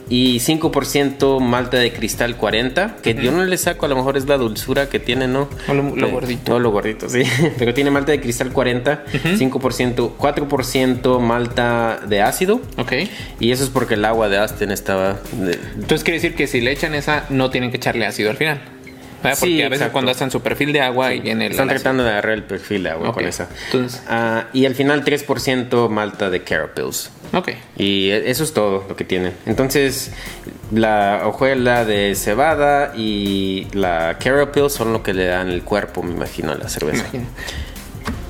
y 0.09 0.39
5% 0.41 1.41
malta 1.41 1.77
de 1.79 1.93
cristal 1.93 2.37
40, 2.37 2.97
que 3.03 3.15
yo 3.15 3.33
no 3.33 3.45
le 3.45 3.59
saco, 3.59 3.87
a 3.87 3.89
lo 3.89 3.97
mejor 3.97 4.17
es 4.17 4.27
la 4.27 4.37
dulzura 4.39 4.89
que 4.89 4.99
tiene, 4.99 5.29
¿no? 5.29 5.49
O 5.69 5.75
lo- 5.75 6.11
gordito. 6.11 6.53
No, 6.53 6.59
lo 6.59 6.71
gordito, 6.71 7.09
sí. 7.09 7.23
Pero 7.59 7.75
tiene 7.75 7.91
malta 7.91 8.13
de 8.13 8.21
cristal 8.21 8.51
40, 8.53 9.05
5%, 9.37 10.13
4% 10.17 11.21
malta 11.21 12.01
de 12.09 12.23
ácido. 12.23 12.61
Ok. 12.77 12.93
Y 13.41 13.51
eso 13.53 13.65
es 13.65 13.71
porque 13.71 13.95
el 13.95 14.05
agua 14.05 14.29
de 14.29 14.39
Aston 14.39 14.71
estaba. 14.71 15.19
de- 15.33 15.59
Entonces 15.75 16.03
quiere 16.05 16.19
decir 16.19 16.35
que 16.35 16.47
si 16.47 16.61
le 16.61 16.73
echan 16.73 16.95
esa, 16.95 17.25
no 17.31 17.51
tienen 17.51 17.71
que 17.71 17.77
echarle 17.77 18.07
ácido 18.07 18.31
al 18.31 18.37
final. 18.37 18.61
¿Verdad? 19.23 19.37
Porque 19.41 19.55
Sí, 19.55 19.61
a 19.63 19.65
veces 19.65 19.73
exacto. 19.79 19.93
cuando 19.93 20.11
hacen 20.13 20.31
su 20.31 20.41
perfil 20.41 20.73
de 20.73 20.81
agua 20.81 21.13
y 21.13 21.21
viene 21.21 21.47
el. 21.47 21.53
están 21.53 21.69
tratando 21.69 22.05
de 22.05 22.11
agarrar 22.11 22.33
el 22.35 22.45
perfil 22.45 22.85
de 22.85 22.91
agua 22.91 23.13
con 23.13 23.25
esa. 23.27 23.49
Entonces- 23.67 24.03
Ah, 24.09 24.47
y 24.53 24.65
al 24.67 24.75
final 24.75 25.05
3% 25.05 25.89
malta 25.89 26.31
de 26.31 26.43
Carapils. 26.45 27.11
Ok. 27.33 27.51
Y 27.77 28.11
eso 28.11 28.45
es 28.45 28.53
todo 28.55 28.85
lo 28.89 28.95
que 28.97 29.05
tiene. 29.05 29.33
Entonces, 29.45 30.13
la 30.73 31.23
hojuela 31.27 31.85
de 31.85 32.15
cebada 32.15 32.93
y 32.97 33.67
la 33.73 34.17
Carapils 34.23 34.73
son 34.73 34.93
lo 34.93 35.03
que 35.03 35.13
le 35.15 35.27
dan 35.27 35.49
el 35.49 35.63
cuerpo, 35.63 36.03
me 36.03 36.13
imagino, 36.13 36.53
a 36.53 36.55
la 36.55 36.69
cerveza. 36.69 37.01
Imagino. 37.03 37.25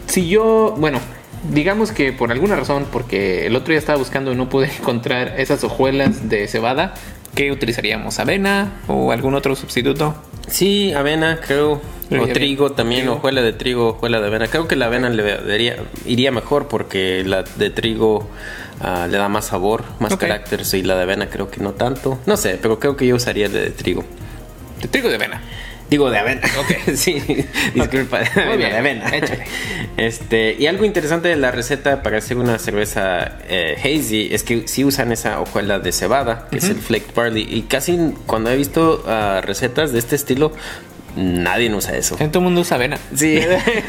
Si 0.06 0.28
yo, 0.28 0.74
bueno, 0.78 1.00
digamos 1.52 1.92
que 1.92 2.12
por 2.12 2.32
alguna 2.32 2.56
razón, 2.56 2.86
porque 2.90 3.46
el 3.46 3.54
otro 3.56 3.68
día 3.72 3.78
estaba 3.78 3.98
buscando 3.98 4.32
y 4.32 4.34
no 4.36 4.48
pude 4.48 4.66
encontrar 4.80 5.34
esas 5.38 5.62
hojuelas 5.64 6.28
de 6.28 6.48
cebada, 6.48 6.94
¿qué 7.38 7.52
utilizaríamos? 7.52 8.18
¿Avena 8.18 8.72
o 8.88 9.12
algún 9.12 9.34
otro 9.36 9.54
sustituto? 9.54 10.12
Sí, 10.48 10.92
avena, 10.92 11.38
creo. 11.40 11.80
O 12.10 12.26
trigo 12.32 12.72
también, 12.72 13.02
Trigo. 13.02 13.14
hojuela 13.16 13.42
de 13.42 13.52
trigo, 13.52 13.90
hojuela 13.90 14.20
de 14.20 14.26
avena. 14.26 14.48
Creo 14.48 14.66
que 14.66 14.74
la 14.74 14.86
avena 14.86 15.08
le 15.08 15.22
daría- 15.22 15.76
iría 16.04 16.32
mejor 16.32 16.66
porque 16.66 17.22
la 17.24 17.44
de 17.44 17.70
trigo 17.70 18.28
ah, 18.80 19.06
le 19.08 19.18
da 19.18 19.28
más 19.28 19.44
sabor, 19.46 19.84
más 20.00 20.12
Ok. 20.14 20.20
carácter. 20.22 20.62
Y 20.72 20.82
la 20.82 20.96
de 20.96 21.02
avena 21.02 21.28
creo 21.28 21.48
que 21.48 21.60
no 21.60 21.72
tanto. 21.74 22.18
No 22.26 22.36
sé, 22.36 22.58
pero 22.60 22.80
creo 22.80 22.96
que 22.96 23.06
yo 23.06 23.14
usaría 23.14 23.46
la 23.48 23.60
de 23.60 23.70
trigo. 23.70 24.04
De 24.82 24.88
trigo 24.88 25.08
de 25.08 25.14
avena. 25.14 25.40
Digo 25.90 26.10
de 26.10 26.18
avena. 26.18 26.42
Ok. 26.58 26.92
sí, 26.94 27.22
disculpa. 27.74 28.20
de 28.20 28.26
avena, 28.26 28.56
bien, 28.56 28.70
de 28.70 28.76
avena. 28.76 29.16
échale. 29.16 29.44
Este, 29.96 30.56
y 30.58 30.66
algo 30.66 30.84
interesante 30.84 31.28
de 31.28 31.36
la 31.36 31.50
receta 31.50 32.02
para 32.02 32.18
hacer 32.18 32.36
una 32.36 32.58
cerveza 32.58 33.38
eh, 33.48 33.76
hazy 33.82 34.28
es 34.30 34.42
que 34.42 34.68
sí 34.68 34.84
usan 34.84 35.12
esa 35.12 35.40
hojuela 35.40 35.78
de 35.78 35.92
cebada, 35.92 36.46
que 36.50 36.58
es 36.58 36.68
el 36.68 36.76
flaked 36.76 37.14
barley. 37.14 37.46
Y 37.48 37.62
casi 37.62 37.98
cuando 38.26 38.50
he 38.50 38.56
visto 38.56 39.02
ah, 39.06 39.40
recetas 39.42 39.92
de 39.92 39.98
este 39.98 40.14
estilo, 40.16 40.52
nadie 41.18 41.72
usa 41.74 41.96
eso. 41.96 42.16
En 42.20 42.30
todo 42.30 42.40
el 42.40 42.44
mundo 42.44 42.60
usa 42.62 42.76
avena. 42.76 42.98
Sí. 43.14 43.40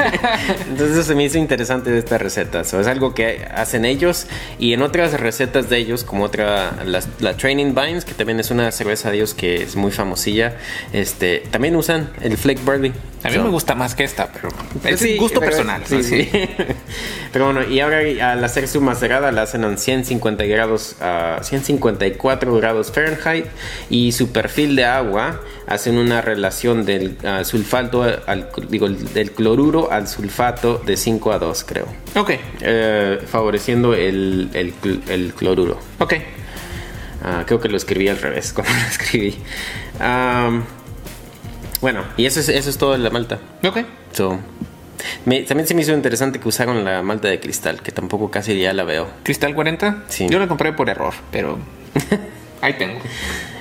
Entonces 0.70 1.06
se 1.06 1.16
me 1.16 1.24
hizo 1.24 1.38
interesante 1.38 1.92
de 1.92 2.00
estas 2.00 2.22
recetas. 2.22 2.74
Es 2.74 2.88
algo 2.88 3.14
que 3.14 3.46
hacen 3.54 3.86
ellos 3.86 4.28
y 4.58 4.74
en 4.74 4.82
otras 4.82 5.20
recetas 5.20 5.70
de 5.70 5.78
ellos, 5.78 6.04
como 6.04 6.24
otra, 6.24 6.74
la, 6.86 7.02
la 7.20 7.38
Training 7.38 7.74
Vines, 7.76 8.06
que 8.06 8.14
también 8.14 8.40
es 8.40 8.52
una 8.52 8.72
cerveza 8.72 9.10
de 9.12 9.18
ellos 9.18 9.34
que 9.34 9.64
es 9.64 9.76
muy 9.76 9.92
famosilla, 9.92 10.56
este, 10.94 11.44
también 11.52 11.76
usan 11.76 12.10
el 12.22 12.38
Flake 12.38 12.62
Barley. 12.64 12.94
A 13.24 13.28
mí 13.28 13.36
So- 13.36 13.44
me 13.44 13.50
gusta 13.50 13.76
más 13.76 13.96
que 13.96 14.06
esta, 14.06 14.32
pero 14.32 14.50
es 14.86 15.00
Sí, 15.00 15.18
gusto 15.18 15.40
pero- 15.42 15.52
personal. 15.52 15.82
Sí, 15.86 16.04
sí. 16.04 16.30
pero 17.34 17.46
bueno, 17.46 17.64
y 17.70 17.80
ahora 17.82 18.00
al 18.32 18.44
hacer 18.44 18.68
su 18.68 18.80
macerada 18.82 19.32
la 19.32 19.42
hacen 19.44 19.64
en 19.66 19.78
150 19.78 20.46
grados, 20.46 20.96
a 21.02 21.40
154 21.44 22.56
grados 22.56 22.92
Fahrenheit 22.94 23.46
y 23.90 24.14
su 24.14 24.32
perfil 24.32 24.76
de 24.78 24.86
agua 24.86 25.42
hacen 25.68 25.98
una 25.98 26.22
relación 26.22 26.86
del 26.86 27.18
ah, 27.24 27.44
sulfato 27.44 28.04
al 28.04 28.50
digo 28.70 28.88
del 28.90 29.32
cloruro 29.32 29.92
al 29.92 30.08
sulfato 30.08 30.78
de 30.86 30.96
5 30.98 31.32
a 31.32 31.40
2, 31.40 31.64
creo. 31.64 31.86
Ok, 32.16 32.32
Eh, 32.62 33.20
favoreciendo 33.26 33.94
el, 33.94 34.50
el 34.54 34.74
el 35.10 35.34
cloruro. 35.34 35.80
ok. 36.00 36.14
Ah, 37.24 37.44
creo 37.46 37.60
que 37.60 37.68
lo 37.68 37.76
escribí 37.78 38.08
al 38.08 38.18
revés 38.20 38.54
cuando 38.56 38.74
lo 38.74 38.88
escribí. 38.88 39.36
Am, 40.00 40.64
bueno, 41.82 42.04
y 42.18 42.26
eso 42.26 42.40
es, 42.40 42.48
eso 42.50 42.70
es 42.70 42.78
todo 42.78 42.94
de 42.94 43.00
la 43.00 43.10
malta. 43.10 43.40
Ok. 43.64 43.80
So, 44.14 44.40
me- 45.26 45.42
también 45.44 45.68
se 45.68 45.74
me 45.76 45.82
hizo 45.82 45.94
interesante 45.94 46.40
que 46.40 46.48
usaron 46.48 46.84
la 46.86 47.02
malta 47.04 47.28
de 47.28 47.40
cristal, 47.40 47.82
que 47.82 47.92
tampoco 47.92 48.32
casi 48.32 48.58
ya 48.60 48.74
la 48.74 48.84
veo. 48.84 49.08
Cristal 49.24 49.54
40. 49.54 50.04
Sí. 50.08 50.28
Yo 50.30 50.40
la 50.40 50.48
compré 50.48 50.72
por 50.74 50.90
error, 50.90 51.14
pero 51.32 51.58
ahí 52.62 52.74
tengo. 52.74 53.00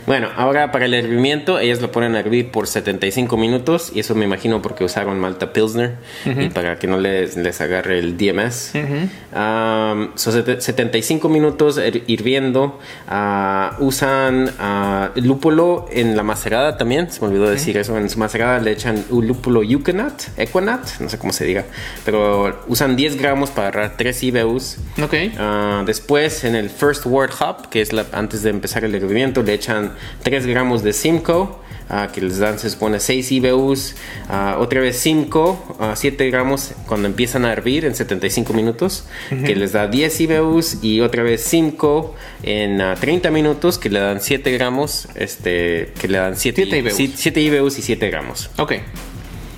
Bueno, 0.08 0.28
ahora 0.36 0.72
para 0.72 0.86
el 0.86 0.94
hervimiento, 0.94 1.58
ellas 1.60 1.80
lo 1.80 1.92
ponen 1.92 2.16
a 2.16 2.20
hervir 2.20 2.50
por 2.50 2.66
75 2.66 3.36
minutos, 3.36 3.92
y 3.94 4.00
eso 4.00 4.14
me 4.14 4.24
imagino 4.24 4.60
porque 4.62 4.82
usaron 4.82 5.20
malta 5.20 5.52
Pilsner, 5.52 5.96
y 6.24 6.48
para 6.48 6.78
que 6.78 6.86
no 6.86 6.98
les, 6.98 7.36
les 7.36 7.60
agarre 7.60 7.98
el 7.98 8.16
DMS. 8.16 8.72
Um, 8.74 10.08
so 10.16 10.32
sete- 10.32 10.60
75 10.60 11.28
minutos 11.28 11.78
hirviendo, 12.06 12.78
ah, 13.06 13.76
usan 13.80 14.50
ah, 14.58 15.10
lúpulo 15.16 15.86
en 15.92 16.16
la 16.16 16.22
macerada 16.22 16.78
también, 16.78 17.10
se 17.12 17.20
me 17.20 17.26
olvidó 17.28 17.48
decir 17.50 17.76
eso, 17.76 17.96
en 17.98 18.08
su 18.08 18.18
macerada 18.18 18.58
le 18.60 18.72
echan 18.72 19.04
un 19.10 19.26
lúpulo 19.28 19.62
Yuconat, 19.62 20.22
Equanat, 20.38 21.00
no 21.00 21.08
sé 21.10 21.18
cómo 21.18 21.32
se 21.34 21.44
diga, 21.44 21.64
pero 22.06 22.64
usan 22.68 22.96
10 22.96 23.16
gramos 23.20 23.50
para 23.50 23.68
agarrar 23.68 23.96
3 23.98 24.22
IBUs. 24.22 24.78
Ok. 25.02 25.14
Ah, 25.38 25.82
después, 25.84 26.44
en 26.44 26.54
el 26.56 26.70
First 26.70 27.04
Word 27.04 27.32
Hop, 27.40 27.68
que 27.68 27.82
es 27.82 27.92
la, 27.92 28.06
antes 28.12 28.42
de 28.42 28.50
empezar 28.50 28.84
el 28.84 28.94
hervimiento, 28.94 29.42
le 29.42 29.52
echan 29.52 29.92
3 30.22 30.46
gramos 30.46 30.82
de 30.82 30.92
Simcoe, 30.92 31.48
ah, 31.88 32.08
que 32.12 32.20
les 32.20 32.38
dan, 32.38 32.58
se 32.58 32.68
supone, 32.70 33.00
6 33.00 33.32
IBUs. 33.32 33.94
ah, 34.28 34.56
otra 34.60 34.80
vez 34.80 34.96
Simcoe, 34.98 35.56
ah, 35.78 35.94
7 35.96 36.30
gramos 36.30 36.72
cuando 36.86 37.08
empiezan 37.08 37.44
a 37.44 37.52
hervir 37.52 37.84
en 37.84 37.94
75 37.94 38.52
minutos, 38.52 39.06
que 39.28 39.54
les 39.54 39.72
da 39.72 39.86
10 39.86 40.20
IBUs. 40.20 40.78
Y 40.82 41.00
otra 41.00 41.22
vez 41.22 41.42
Simcoe 41.42 42.12
en 42.42 42.80
ah, 42.80 42.94
30 42.94 43.30
minutos, 43.30 43.78
que 43.78 43.90
le 43.90 44.00
dan 44.00 44.20
7 44.20 44.50
gramos, 44.52 45.08
este, 45.14 45.92
que 46.00 46.08
le 46.08 46.18
dan 46.18 46.36
7 46.36 46.62
Siete 46.62 46.78
IBUs. 46.78 47.12
7 47.16 47.40
IBUs 47.40 47.78
y 47.78 47.82
7 47.82 48.08
gramos. 48.10 48.50
Ok. 48.58 48.74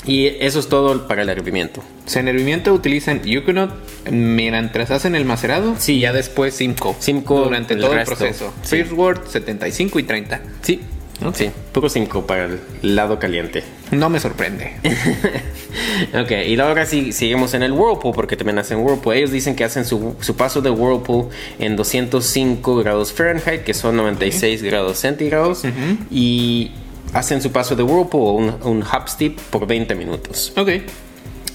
Y 0.06 0.28
eso 0.40 0.60
es 0.60 0.68
todo 0.68 1.06
para 1.06 1.22
el 1.22 1.28
hervimiento. 1.28 1.80
O 2.06 2.08
sea, 2.08 2.20
en 2.20 2.28
hervimiento 2.28 2.72
utilizan 2.72 3.22
Yukonot 3.22 3.70
mientras 4.10 4.90
hacen 4.90 5.14
el 5.14 5.24
macerado. 5.24 5.74
Sí. 5.78 5.94
Y 5.96 6.00
ya 6.00 6.12
después 6.12 6.54
Simcoe. 6.54 6.94
Simcoe 6.98 7.44
Durante 7.44 7.74
el 7.74 7.80
todo 7.80 7.94
resto. 7.94 8.12
el 8.12 8.18
proceso. 8.18 8.52
Sí. 8.62 8.76
First 8.76 8.92
Word 8.92 9.26
75 9.28 9.98
y 9.98 10.02
30. 10.04 10.40
Sí. 10.62 10.80
Ok. 11.24 11.36
Sí, 11.36 11.50
puro 11.72 11.90
5 11.90 12.26
para 12.26 12.46
el 12.46 12.60
lado 12.82 13.18
caliente. 13.18 13.62
No 13.90 14.08
me 14.08 14.18
sorprende. 14.20 14.76
ok, 16.18 16.30
y 16.46 16.58
ahora 16.58 16.86
sí 16.86 17.12
seguimos 17.12 17.52
en 17.52 17.62
el 17.62 17.72
Whirlpool, 17.72 18.14
porque 18.14 18.38
también 18.38 18.58
hacen 18.58 18.78
Whirlpool. 18.78 19.14
Ellos 19.14 19.30
dicen 19.30 19.54
que 19.54 19.64
hacen 19.64 19.84
su, 19.84 20.16
su 20.20 20.34
paso 20.36 20.62
de 20.62 20.70
Whirlpool 20.70 21.28
en 21.58 21.76
205 21.76 22.76
grados 22.76 23.12
Fahrenheit, 23.12 23.64
que 23.64 23.74
son 23.74 23.96
96 23.96 24.62
grados 24.62 24.98
centígrados, 24.98 25.62
y 26.10 26.70
hacen 27.12 27.42
su 27.42 27.52
paso 27.52 27.76
de 27.76 27.82
Whirlpool, 27.82 28.36
un, 28.36 28.54
un 28.62 28.82
hop 28.82 29.08
steep, 29.08 29.38
por 29.50 29.66
20 29.66 29.94
minutos. 29.94 30.52
ok. 30.56 30.70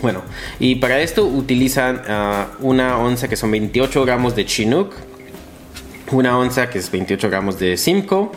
Bueno, 0.01 0.21
y 0.59 0.75
para 0.75 0.99
esto 0.99 1.25
utilizan 1.25 2.01
ah, 2.07 2.49
una 2.59 2.97
onza 2.97 3.27
que 3.27 3.35
son 3.35 3.49
28 3.51 4.05
gramos 4.05 4.35
de 4.35 4.45
Chinook, 4.45 4.93
una 6.11 6.37
onza 6.37 6.69
que 6.69 6.79
es 6.79 6.91
28 6.91 7.29
gramos 7.29 7.59
de 7.59 7.77
Simcoe, 7.77 8.29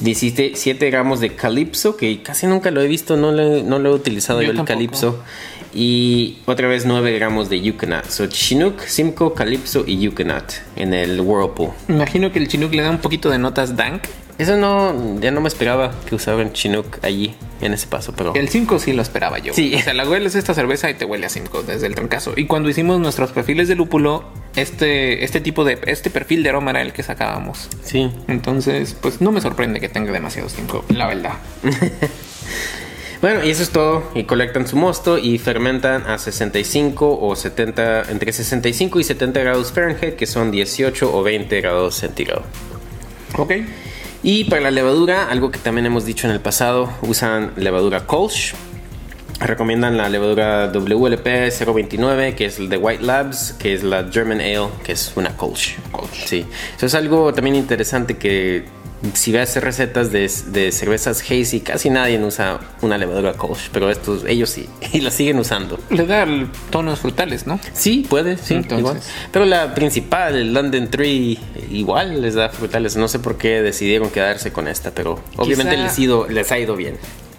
17 0.00 0.90
gramos 0.90 1.20
de 1.20 1.34
Calypso, 1.34 1.96
que 1.96 2.22
casi 2.22 2.46
nunca 2.46 2.70
lo 2.70 2.82
he 2.82 2.88
visto, 2.88 3.16
no 3.16 3.32
lo, 3.32 3.62
no 3.62 3.78
lo 3.78 3.90
he 3.90 3.94
utilizado 3.94 4.42
Yo 4.42 4.52
yo, 4.52 4.60
el. 4.60 4.66
Calypso, 4.66 5.22
y 5.72 6.38
otra 6.46 6.68
vez 6.68 6.84
9 6.84 7.12
gramos 7.12 7.48
de 7.48 7.60
Yukonat. 7.60 8.06
So 8.08 8.26
Chinook, 8.26 8.80
Simcoe, 8.82 9.34
Calypso 9.34 9.84
y 9.86 9.98
Yukonat 9.98 10.52
en 10.74 10.94
el 10.94 11.20
Whirlpool. 11.20 11.70
Imagino 11.88 12.32
que 12.32 12.38
el 12.38 12.48
Chinook 12.48 12.74
le 12.74 12.82
da 12.82 12.90
un 12.90 12.98
poquito 12.98 13.30
de 13.30 13.38
notas 13.38 13.76
dank. 13.76 14.04
Eso 14.38 14.56
no, 14.56 15.18
ya 15.20 15.30
no 15.30 15.40
me 15.40 15.48
esperaba 15.48 15.92
que 16.06 16.14
usaran 16.14 16.52
Chinook 16.52 16.98
allí 17.02 17.34
en 17.62 17.72
ese 17.72 17.86
paso, 17.86 18.12
pero... 18.14 18.34
El 18.34 18.50
5 18.50 18.78
sí 18.78 18.92
lo 18.92 19.00
esperaba 19.00 19.38
yo. 19.38 19.54
Sí. 19.54 19.74
O 19.74 19.78
sea, 19.80 19.94
la 19.94 20.06
hueles 20.06 20.34
esta 20.34 20.52
cerveza 20.52 20.90
y 20.90 20.94
te 20.94 21.06
huele 21.06 21.24
a 21.24 21.30
5 21.30 21.62
desde 21.62 21.86
el 21.86 21.94
trancazo. 21.94 22.34
Y 22.36 22.46
cuando 22.46 22.68
hicimos 22.68 23.00
nuestros 23.00 23.32
perfiles 23.32 23.66
de 23.68 23.76
lúpulo, 23.76 24.24
este, 24.54 25.24
este 25.24 25.40
tipo 25.40 25.64
de, 25.64 25.78
este 25.86 26.10
perfil 26.10 26.42
de 26.42 26.50
aroma 26.50 26.72
era 26.72 26.82
el 26.82 26.92
que 26.92 27.02
sacábamos. 27.02 27.68
Sí, 27.82 28.10
Entonces, 28.28 28.94
pues 29.00 29.22
no 29.22 29.32
me 29.32 29.40
sorprende 29.40 29.80
que 29.80 29.88
tenga 29.88 30.12
demasiado 30.12 30.48
5, 30.50 30.84
la 30.90 31.06
verdad. 31.06 31.34
Bueno, 33.22 33.44
y 33.44 33.50
eso 33.50 33.62
es 33.62 33.70
todo. 33.70 34.04
Y 34.14 34.24
colectan 34.24 34.68
su 34.68 34.76
mosto 34.76 35.18
y 35.18 35.38
fermentan 35.38 36.06
a 36.06 36.18
65 36.18 37.18
o 37.20 37.34
70, 37.34 38.10
entre 38.10 38.30
65 38.30 39.00
y 39.00 39.04
70 39.04 39.40
grados 39.40 39.72
Fahrenheit, 39.72 40.16
que 40.16 40.26
son 40.26 40.50
18 40.50 41.16
o 41.16 41.22
20 41.22 41.60
grados 41.60 41.96
centígrados. 41.96 42.44
Ok. 43.38 43.52
Y 44.28 44.42
para 44.42 44.60
la 44.60 44.72
levadura, 44.72 45.28
algo 45.28 45.52
que 45.52 45.60
también 45.60 45.86
hemos 45.86 46.04
dicho 46.04 46.26
en 46.26 46.32
el 46.32 46.40
pasado, 46.40 46.92
usan 47.02 47.52
levadura 47.54 48.08
Kolsch. 48.08 48.54
Recomiendan 49.38 49.96
la 49.96 50.08
levadura 50.08 50.66
WLP 50.72 51.24
029, 51.24 52.34
que 52.34 52.46
es 52.46 52.68
de 52.68 52.76
White 52.76 53.04
Labs, 53.04 53.52
que 53.52 53.72
es 53.72 53.84
la 53.84 54.10
German 54.10 54.40
Ale, 54.40 54.66
que 54.82 54.90
es 54.90 55.12
una 55.14 55.36
Kolsch. 55.36 55.76
Kolsch. 55.92 56.26
Sí, 56.26 56.44
eso 56.76 56.86
es 56.86 56.94
algo 56.96 57.32
también 57.34 57.54
interesante 57.54 58.16
que 58.16 58.64
si 59.14 59.32
ves 59.32 59.56
recetas 59.62 60.10
de, 60.12 60.30
de 60.48 60.72
cervezas 60.72 61.22
hazy, 61.22 61.60
casi 61.60 61.90
nadie 61.90 62.18
usa 62.22 62.60
una 62.82 62.98
levadura 62.98 63.34
Kolsch, 63.34 63.68
pero 63.72 63.90
estos, 63.90 64.24
ellos 64.26 64.50
sí, 64.50 64.68
y 64.92 65.00
la 65.00 65.10
siguen 65.10 65.38
usando. 65.38 65.78
Le 65.90 66.06
da 66.06 66.26
tonos 66.70 67.00
frutales, 67.00 67.46
¿no? 67.46 67.58
Sí, 67.72 68.06
puede, 68.08 68.36
sí, 68.38 68.54
Entonces. 68.54 68.78
igual. 68.80 69.00
Pero 69.32 69.44
la 69.44 69.74
principal, 69.74 70.36
el 70.36 70.52
London 70.54 70.88
Tree, 70.90 71.38
igual 71.70 72.20
les 72.22 72.34
da 72.34 72.48
frutales. 72.48 72.96
No 72.96 73.08
sé 73.08 73.18
por 73.18 73.36
qué 73.38 73.62
decidieron 73.62 74.10
quedarse 74.10 74.52
con 74.52 74.68
esta, 74.68 74.90
pero 74.90 75.20
obviamente 75.36 75.76
les, 75.76 75.98
ido- 75.98 76.26
les 76.28 76.50
ha 76.52 76.58
ido 76.58 76.76
bien. 76.76 76.96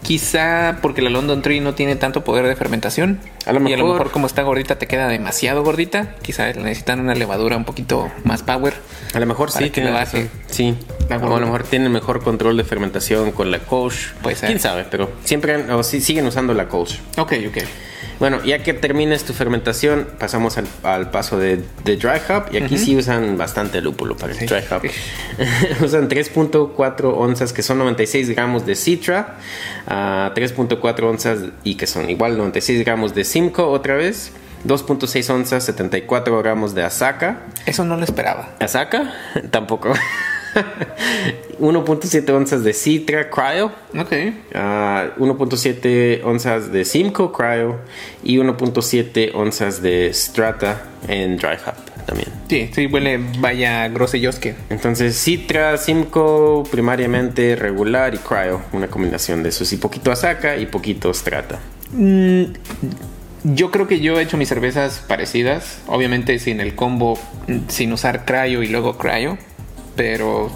Quizá 0.07 0.77
porque 0.81 1.01
la 1.01 1.09
London 1.09 1.41
Tree 1.41 1.59
no 1.59 1.73
tiene 1.75 1.97
tanto 1.97 2.23
poder 2.23 2.47
de 2.47 2.55
fermentación. 2.55 3.19
A 3.45 3.51
lo 3.51 3.59
Y 3.67 3.73
a 3.73 3.75
lo 3.75 3.83
mejor- 3.83 3.97
mejor 3.97 4.11
como 4.11 4.25
está 4.25 4.41
gordita 4.41 4.79
te 4.79 4.87
queda 4.87 5.09
demasiado 5.09 5.63
gordita. 5.65 6.15
Quizá 6.21 6.45
necesitan 6.53 7.01
una 7.01 7.13
levadura 7.13 7.57
un 7.57 7.65
poquito 7.65 8.09
más 8.23 8.41
power. 8.41 8.73
A 9.13 9.19
lo 9.19 9.25
mejor 9.25 9.51
sí, 9.51 9.69
que 9.69 9.83
razón. 9.83 10.29
Sí, 10.49 10.75
la 11.09 11.17
o 11.17 11.35
a 11.35 11.39
lo 11.41 11.45
mejor 11.47 11.63
tienen 11.63 11.91
mejor 11.91 12.23
control 12.23 12.55
de 12.55 12.63
fermentación 12.63 13.33
con 13.33 13.51
la 13.51 13.59
Kolsch. 13.59 14.13
Puede 14.21 14.37
ser. 14.37 14.47
Quién 14.47 14.61
sabe, 14.61 14.85
pero 14.89 15.11
siempre 15.25 15.69
o 15.73 15.84
sí, 15.84 15.99
siguen 15.99 16.25
usando 16.25 16.53
la 16.53 16.69
Kolsch. 16.69 16.99
Ok, 17.17 17.34
ok. 17.49 17.58
Bueno, 18.19 18.43
ya 18.43 18.63
que 18.63 18.73
termines 18.73 19.23
tu 19.23 19.34
fermentación, 19.34 20.08
pasamos 20.19 20.58
al, 20.58 20.65
al 20.84 21.12
paso 21.12 21.38
de, 21.38 21.58
de 21.84 21.97
dry 21.97 22.19
hop. 22.30 22.45
Y 22.51 22.58
aquí 22.58 22.77
sí 22.77 22.95
usan 22.95 23.38
bastante 23.38 23.82
lúpulo 23.82 24.17
para 24.17 24.34
el 24.34 24.39
dry 24.39 24.63
hop. 24.71 24.84
usan 25.84 26.10
3.4 26.10 27.13
onzas, 27.15 27.53
que 27.53 27.62
son 27.62 27.77
96 27.80 28.30
gramos 28.30 28.65
de 28.65 28.75
Citra, 28.75 29.38
ah, 29.88 30.32
3.4 30.36 31.03
onzas 31.03 31.39
y 31.63 31.75
que 31.75 31.86
son 31.86 32.10
igual 32.10 32.38
96 32.38 32.84
gramos 32.84 33.13
de 33.13 33.23
Simcoe 33.23 33.65
otra 33.65 33.95
vez, 33.95 34.32
2.6 34.65 35.30
onzas, 35.30 35.63
74 35.65 36.38
gramos 36.39 36.73
de 36.73 36.84
Asaka. 36.84 37.41
Eso 37.65 37.86
no 37.86 37.97
lo 37.97 38.03
esperaba. 38.03 38.49
¿Asaka? 38.60 39.13
Tampoco. 39.51 39.93
1.7 41.60 42.30
onzas 42.32 42.63
de 42.63 42.74
Citra 42.74 43.30
Cryo. 43.30 43.72
Ok. 43.98 44.13
Ah, 44.54 45.08
1.7 45.17 46.22
onzas 46.24 46.72
de 46.72 46.86
Simcoe 46.86 47.32
Cryo 47.32 47.78
y 48.24 48.38
1.7 48.38 49.32
onzas 49.34 49.82
de 49.82 50.13
Strata 50.13 50.84
en 51.08 51.38
Dry 51.38 51.58
Hop 51.65 52.06
también. 52.06 52.30
Sí, 52.50 52.70
sí, 52.74 52.88
huele 52.88 53.20
vaya 53.39 53.88
grosellosque. 53.89 54.56
Entonces 54.70 55.22
Citra, 55.22 55.78
Simcoe 55.78 56.63
primariamente 56.70 57.56
regular 57.56 58.13
y 58.13 58.17
Cryo, 58.17 58.62
una 58.72 58.88
combinación 58.88 59.43
de 59.43 59.50
esos 59.50 59.74
y 59.74 59.78
poquito 59.78 60.12
Asaka 60.12 60.58
y 60.58 60.67
poquito 60.67 61.13
Strata. 61.13 61.60
Mm, 61.91 62.43
yo 63.43 63.72
creo 63.72 63.88
que 63.88 64.00
yo 64.00 64.20
he 64.20 64.24
hecho 64.24 64.38
mis 64.38 64.50
cervezas 64.50 65.04
parecidas. 65.08 65.82
Obviamente 65.88 66.39
sin 66.39 66.60
el 66.60 66.76
combo, 66.76 67.20
sin 67.67 67.93
usar 67.93 68.26
cryo 68.26 68.63
y 68.63 68.67
luego 68.67 68.98
cryo. 68.98 69.38
Pero 69.97 70.49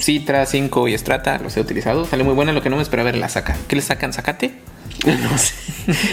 Citra, 0.00 0.46
5 0.46 0.88
y 0.88 0.96
Strata 0.96 1.38
los 1.38 1.54
he 1.56 1.60
utilizado. 1.60 2.06
Sale 2.06 2.24
muy 2.24 2.34
buena. 2.34 2.52
Lo 2.52 2.62
que 2.62 2.70
no 2.70 2.76
me 2.76 2.82
esperaba 2.82 3.10
era 3.10 3.18
la 3.18 3.28
saca. 3.28 3.56
¿Qué 3.68 3.76
le 3.76 3.82
sacan? 3.82 4.14
¿Zacate? 4.14 4.54
no 5.06 5.38
sé. 5.38 5.54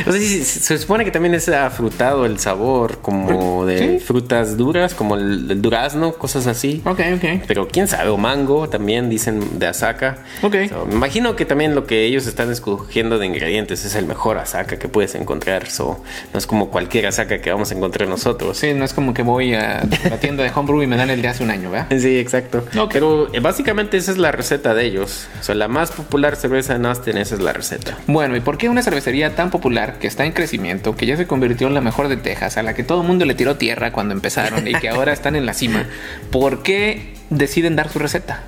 O 0.07 0.11
sea, 0.11 0.21
sí, 0.21 0.43
se 0.43 0.77
supone 0.77 1.03
que 1.03 1.09
también 1.09 1.33
es 1.33 1.49
afrutado 1.49 2.25
el 2.27 2.37
sabor, 2.39 2.99
como 3.01 3.65
de 3.65 3.97
Sí. 3.97 3.99
frutas 4.05 4.55
duras, 4.55 4.93
como 4.93 5.15
el, 5.15 5.49
el 5.49 5.61
durazno, 5.61 6.13
cosas 6.13 6.45
así. 6.45 6.81
Ok, 6.85 6.99
ok. 7.15 7.43
Pero 7.47 7.67
quién 7.67 7.87
sabe, 7.87 8.09
o 8.09 8.17
mango 8.17 8.69
también 8.69 9.09
dicen 9.09 9.57
de 9.59 9.65
Asaka. 9.67 10.17
Ok. 10.43 10.55
So, 10.69 10.85
me 10.85 10.93
imagino 10.93 11.35
que 11.35 11.45
también 11.45 11.73
lo 11.73 11.85
que 11.87 12.05
ellos 12.05 12.27
están 12.27 12.51
escogiendo 12.51 13.17
de 13.17 13.25
ingredientes 13.25 13.83
es 13.85 13.95
el 13.95 14.05
mejor 14.05 14.37
Asaka 14.37 14.77
que 14.77 14.87
puedes 14.87 15.15
encontrar. 15.15 15.67
So, 15.69 16.03
no 16.33 16.37
es 16.37 16.45
como 16.45 16.69
cualquier 16.69 17.07
Asaka 17.07 17.39
que 17.41 17.51
vamos 17.51 17.71
a 17.71 17.75
encontrar 17.75 18.07
nosotros. 18.07 18.57
Sí, 18.57 18.73
no 18.75 18.85
es 18.85 18.93
como 18.93 19.13
que 19.15 19.23
voy 19.23 19.55
a 19.55 19.83
la 20.09 20.17
tienda 20.19 20.43
de 20.43 20.51
homebrew 20.53 20.83
y 20.83 20.87
me 20.87 20.97
dan 20.97 21.09
el 21.09 21.21
de 21.23 21.27
hace 21.29 21.43
un 21.43 21.49
año, 21.49 21.71
¿verdad? 21.71 21.87
Sí, 21.99 22.19
exacto. 22.19 22.63
Ok. 22.77 22.91
Pero 22.93 23.33
eh, 23.33 23.39
básicamente 23.39 23.97
esa 23.97 24.11
es 24.11 24.17
la 24.19 24.31
receta 24.31 24.75
de 24.75 24.85
ellos. 24.85 25.27
O 25.39 25.43
sea, 25.43 25.55
la 25.55 25.67
más 25.67 25.91
popular 25.91 26.35
cerveza 26.35 26.75
en 26.75 26.85
Austin, 26.85 27.17
esa 27.17 27.33
es 27.35 27.41
la 27.41 27.53
receta. 27.53 27.97
Bueno, 28.07 28.35
¿y 28.35 28.39
por 28.39 28.57
qué 28.57 28.69
una 28.73 28.81
cervecería 28.81 29.35
tan 29.35 29.51
popular 29.51 29.99
que 29.99 30.07
está 30.07 30.25
en 30.25 30.31
crecimiento, 30.31 30.95
que 30.95 31.05
ya 31.05 31.15
se 31.15 31.27
convirtió 31.27 31.67
en 31.67 31.73
la 31.73 31.81
mejor 31.81 32.07
de 32.07 32.17
Texas, 32.17 32.57
a 32.57 32.63
la 32.63 32.73
que 32.73 32.83
todo 32.83 33.01
el 33.01 33.07
mundo 33.07 33.23
le 33.23 33.35
tiró 33.35 33.55
tierra 33.55 33.93
cuando 33.93 34.13
empezaron 34.13 34.67
y 34.67 34.73
que 34.73 34.89
ahora 34.89 35.13
están 35.13 35.35
en 35.35 35.45
la 35.45 35.53
cima, 35.53 35.85
¿por 36.31 36.63
qué 36.63 37.13
deciden 37.29 37.75
dar 37.75 37.89
su 37.89 37.99
receta? 37.99 38.43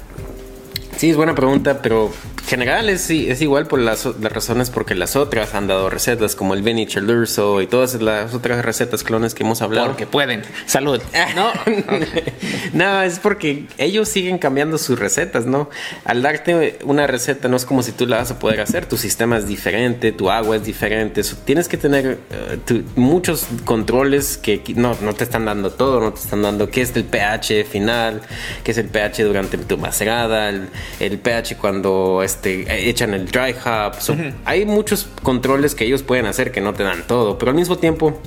Sí, 0.97 1.11
es 1.11 1.15
buena 1.15 1.35
pregunta, 1.35 1.81
pero 1.81 2.11
general 2.47 2.89
es, 2.89 3.09
es 3.09 3.41
igual 3.41 3.67
por 3.67 3.79
las, 3.79 4.05
las 4.05 4.31
razones 4.31 4.69
porque 4.69 4.95
las 4.95 5.15
otras 5.15 5.53
han 5.55 5.67
dado 5.67 5.89
recetas 5.89 6.35
como 6.35 6.53
el 6.53 6.61
Vinny 6.61 6.87
Urso 7.07 7.61
y 7.61 7.67
todas 7.67 7.95
las 8.01 8.33
otras 8.33 8.63
recetas 8.63 9.03
clones 9.03 9.33
que 9.33 9.43
hemos 9.43 9.61
hablado. 9.61 9.87
Porque 9.87 10.07
pueden. 10.07 10.43
Salud. 10.65 11.01
No. 11.35 11.51
no, 12.73 13.01
es 13.01 13.19
porque 13.19 13.65
ellos 13.77 14.07
siguen 14.09 14.37
cambiando 14.37 14.77
sus 14.77 14.97
recetas, 14.99 15.45
¿no? 15.45 15.69
Al 16.05 16.21
darte 16.21 16.79
una 16.83 17.07
receta 17.07 17.47
no 17.47 17.57
es 17.57 17.65
como 17.65 17.83
si 17.83 17.91
tú 17.91 18.05
la 18.05 18.17
vas 18.17 18.31
a 18.31 18.39
poder 18.39 18.61
hacer, 18.61 18.85
tu 18.85 18.97
sistema 18.97 19.37
es 19.37 19.47
diferente, 19.47 20.11
tu 20.11 20.29
agua 20.29 20.55
es 20.55 20.63
diferente, 20.63 21.23
so, 21.23 21.35
tienes 21.45 21.67
que 21.67 21.77
tener 21.77 22.19
eh, 22.31 22.57
tu- 22.65 22.83
muchos 22.95 23.47
controles 23.65 24.37
que 24.37 24.61
no, 24.75 24.95
no 25.01 25.13
te 25.13 25.23
están 25.23 25.45
dando 25.45 25.71
todo, 25.71 25.99
no 25.99 26.13
te 26.13 26.19
están 26.21 26.41
dando 26.41 26.69
qué 26.69 26.81
es 26.81 26.95
el 26.95 27.03
pH 27.03 27.65
final, 27.65 28.21
qué 28.63 28.71
es 28.71 28.77
el 28.77 28.87
pH 28.87 29.23
durante 29.23 29.57
tu 29.57 29.77
macerada, 29.77 30.49
el, 30.49 30.67
el 30.99 31.17
pH 31.19 31.57
cuando 31.57 32.21
este, 32.35 32.89
echan 32.89 33.13
el 33.13 33.25
dry 33.27 33.55
hop. 33.65 33.95
So, 33.99 34.15
Hay 34.45 34.65
muchos 34.65 35.07
controles 35.23 35.73
que 35.75 35.85
ellos 35.85 36.03
pueden 36.03 36.25
hacer 36.25 36.51
que 36.51 36.61
no 36.61 36.73
te 36.73 36.83
dan 36.83 37.05
todo, 37.07 37.37
pero 37.37 37.51
al 37.51 37.55
mismo 37.55 37.77
tiempo 37.77 38.19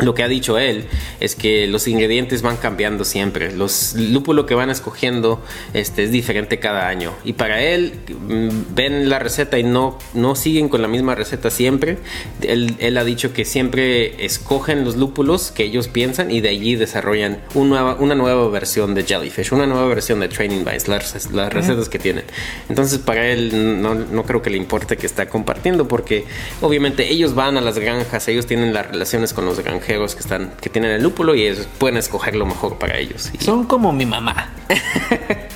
lo 0.00 0.14
que 0.14 0.22
ha 0.22 0.28
dicho 0.28 0.58
él 0.58 0.86
es 1.20 1.34
que 1.34 1.66
los 1.66 1.86
ingredientes 1.86 2.42
van 2.42 2.56
cambiando 2.56 3.04
siempre. 3.04 3.52
Los 3.52 3.94
lúpulo 3.94 4.46
que 4.46 4.54
van 4.54 4.70
escogiendo 4.70 5.42
este, 5.74 6.04
es 6.04 6.10
diferente 6.10 6.58
cada 6.58 6.88
año. 6.88 7.12
Y 7.24 7.34
para 7.34 7.62
él, 7.62 7.94
mm, 8.08 8.74
ven 8.74 9.08
la 9.08 9.18
receta 9.18 9.58
y 9.58 9.62
no, 9.62 9.98
no 10.14 10.34
siguen 10.34 10.68
con 10.68 10.82
la 10.82 10.88
misma 10.88 11.14
receta 11.14 11.50
siempre. 11.50 11.98
Él, 12.42 12.74
él 12.78 12.96
ha 12.96 13.04
dicho 13.04 13.32
que 13.32 13.44
siempre 13.44 14.24
escogen 14.24 14.84
los 14.84 14.96
lúpulos 14.96 15.50
que 15.50 15.64
ellos 15.64 15.88
piensan 15.88 16.30
y 16.30 16.40
de 16.40 16.48
allí 16.48 16.74
desarrollan 16.74 17.42
una 17.54 17.68
nueva, 17.70 17.96
una 17.96 18.14
nueva 18.14 18.48
versión 18.48 18.94
de 18.94 19.04
Jellyfish, 19.04 19.52
una 19.52 19.66
nueva 19.66 19.86
versión 19.86 20.20
de 20.20 20.28
Training 20.28 20.64
Vines, 20.64 20.88
las, 20.88 21.32
las 21.32 21.52
recetas 21.52 21.88
que 21.88 21.98
tienen. 21.98 22.24
Entonces, 22.68 22.98
para 22.98 23.26
él, 23.28 23.82
no, 23.82 23.94
no 23.94 24.22
creo 24.24 24.42
que 24.42 24.50
le 24.50 24.56
importe 24.56 24.96
que 24.96 25.06
está 25.06 25.28
compartiendo 25.28 25.88
porque 25.88 26.24
obviamente 26.60 27.10
ellos 27.10 27.34
van 27.34 27.56
a 27.56 27.60
las 27.60 27.78
granjas, 27.78 28.26
ellos 28.28 28.46
tienen 28.46 28.72
las 28.72 28.86
relaciones 28.86 29.32
con 29.32 29.44
los 29.44 29.58
que 29.86 30.20
están 30.20 30.52
que 30.60 30.70
tienen 30.70 30.90
el 30.90 31.02
lúpulo 31.02 31.34
y 31.34 31.52
pueden 31.78 31.96
escoger 31.96 32.36
lo 32.36 32.46
mejor 32.46 32.78
para 32.78 32.98
ellos. 32.98 33.30
Son 33.40 33.64
como 33.64 33.92
mi 33.92 34.06
mamá. 34.06 34.52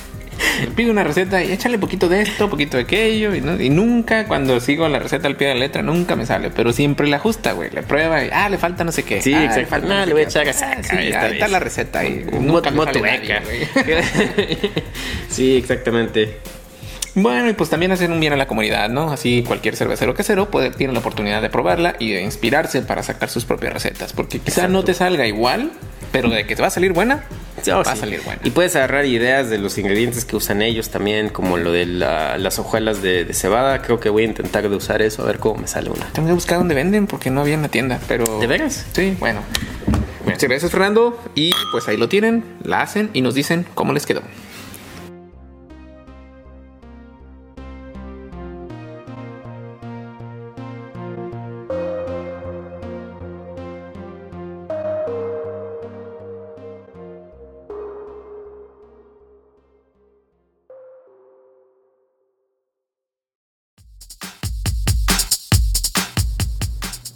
Pido 0.75 0.91
una 0.91 1.03
receta 1.03 1.43
y 1.43 1.51
échale 1.51 1.77
poquito 1.77 2.09
de 2.09 2.21
esto, 2.21 2.49
poquito 2.49 2.77
de 2.77 2.83
aquello. 2.83 3.35
Y, 3.35 3.69
nunca, 3.69 4.25
cuando 4.25 4.59
sigo 4.59 4.87
la 4.87 4.99
receta 4.99 5.27
al 5.27 5.35
pie 5.35 5.47
de 5.47 5.53
la 5.55 5.59
letra, 5.61 5.81
nunca 5.81 6.15
me 6.15 6.25
sale. 6.25 6.49
Pero 6.49 6.73
siempre 6.73 7.07
la 7.07 7.17
ajusta, 7.17 7.53
güey. 7.53 7.69
Le 7.71 7.83
prueba 7.83 8.23
y, 8.23 8.29
ah, 8.31 8.49
le 8.49 8.57
falta 8.57 8.83
no 8.83 8.91
sé 8.91 9.03
qué. 9.03 9.21
Sí, 9.21 9.33
ah, 9.33 9.45
exacto. 9.45 9.87
No, 9.87 10.05
le 10.05 10.13
voy 10.13 10.23
a 10.23 10.25
echar 10.25 10.47
ah, 10.47 10.53
sí, 10.53 10.95
ahí 10.95 11.33
está 11.33 11.47
la 11.47 11.59
receta. 11.59 12.05
Y 12.05 12.25
nunca 12.39 12.71
sí, 15.29 15.57
exactamente. 15.57 16.37
Bueno, 17.17 17.49
y 17.49 17.53
pues 17.53 17.71
también 17.71 17.91
hacen 17.91 18.11
un 18.11 18.19
bien 18.19 18.33
a 18.33 18.35
la 18.35 18.45
comunidad, 18.45 18.89
¿no? 18.89 19.11
Así 19.11 19.43
cualquier 19.45 19.75
cervecero 19.75 20.13
casero 20.13 20.51
puede, 20.51 20.69
tiene 20.69 20.93
la 20.93 20.99
oportunidad 20.99 21.41
de 21.41 21.49
probarla 21.49 21.95
y 21.97 22.11
de 22.11 22.21
inspirarse 22.21 22.83
para 22.83 23.01
sacar 23.01 23.29
sus 23.29 23.43
propias 23.43 23.73
recetas. 23.73 24.13
Porque 24.13 24.37
quizá 24.37 24.67
no 24.67 24.83
te 24.83 24.93
salga 24.93 25.25
igual, 25.25 25.71
pero 26.11 26.29
de 26.29 26.45
que 26.45 26.55
te 26.55 26.61
va 26.61 26.67
a 26.67 26.71
salir 26.71 26.93
buena, 26.93 27.23
va 27.67 27.81
a 27.81 27.95
salir 27.95 28.21
buena. 28.21 28.39
Y 28.43 28.51
puedes 28.51 28.75
agarrar 28.75 29.05
ideas 29.05 29.49
de 29.49 29.57
los 29.57 29.79
ingredientes 29.79 30.25
que 30.25 30.35
usan 30.35 30.61
ellos 30.61 30.91
también, 30.91 31.29
como 31.29 31.57
lo 31.57 31.71
de 31.71 31.87
las 31.87 32.59
hojuelas 32.59 33.01
de, 33.01 33.25
cebada. 33.33 33.81
Creo 33.81 33.99
que 33.99 34.09
voy 34.09 34.21
a 34.21 34.25
intentar 34.27 34.69
de 34.69 34.75
usar 34.75 35.01
eso, 35.01 35.23
a 35.23 35.25
ver 35.25 35.39
cómo 35.39 35.61
me 35.61 35.67
sale 35.67 35.89
una. 35.89 36.05
Tengo 36.13 36.27
que 36.27 36.35
buscar 36.35 36.59
dónde 36.59 36.75
venden 36.75 37.07
porque 37.07 37.31
no 37.31 37.41
había 37.41 37.55
en 37.55 37.63
la 37.63 37.69
tienda, 37.69 37.99
pero... 38.07 38.39
¿De 38.39 38.45
veras? 38.45 38.85
Sí, 38.93 39.17
bueno. 39.19 39.41
Muchas 40.23 40.43
gracias, 40.43 40.69
Fernando. 40.69 41.19
Y 41.33 41.51
pues 41.71 41.87
ahí 41.87 41.97
lo 41.97 42.09
tienen, 42.09 42.43
la 42.63 42.81
hacen 42.81 43.09
y 43.13 43.21
nos 43.21 43.33
dicen 43.33 43.65
cómo 43.73 43.91
les 43.91 44.05
quedó. 44.05 44.21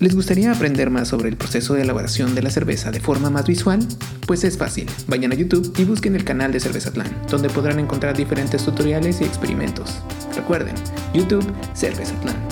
¿Les 0.02 0.16
gustaría 0.16 0.52
aprender 0.52 0.90
más 0.90 1.10
sobre 1.10 1.30
el 1.30 1.38
proceso 1.38 1.76
de 1.76 1.84
elaboración 1.84 2.34
de 2.34 2.42
la 2.42 2.50
cerveza 2.50 2.90
de 2.90 3.00
forma 3.00 3.30
más 3.30 3.46
visual? 3.46 3.88
Pues 4.26 4.44
es 4.44 4.58
fácil, 4.58 4.90
vayan 5.06 5.32
a 5.32 5.36
YouTube 5.36 5.72
y 5.78 5.84
busquen 5.84 6.16
el 6.16 6.24
canal 6.24 6.52
de 6.52 6.60
Cervezatlán, 6.60 7.16
donde 7.30 7.52
podrán 7.52 7.80
encontrar 7.80 8.18
diferentes 8.18 8.66
tutoriales 8.66 9.22
y 9.22 9.26
experimentos. 9.26 10.02
Recuerden, 10.36 10.74
YouTube 11.14 11.46
Cervezatlán. 11.76 12.51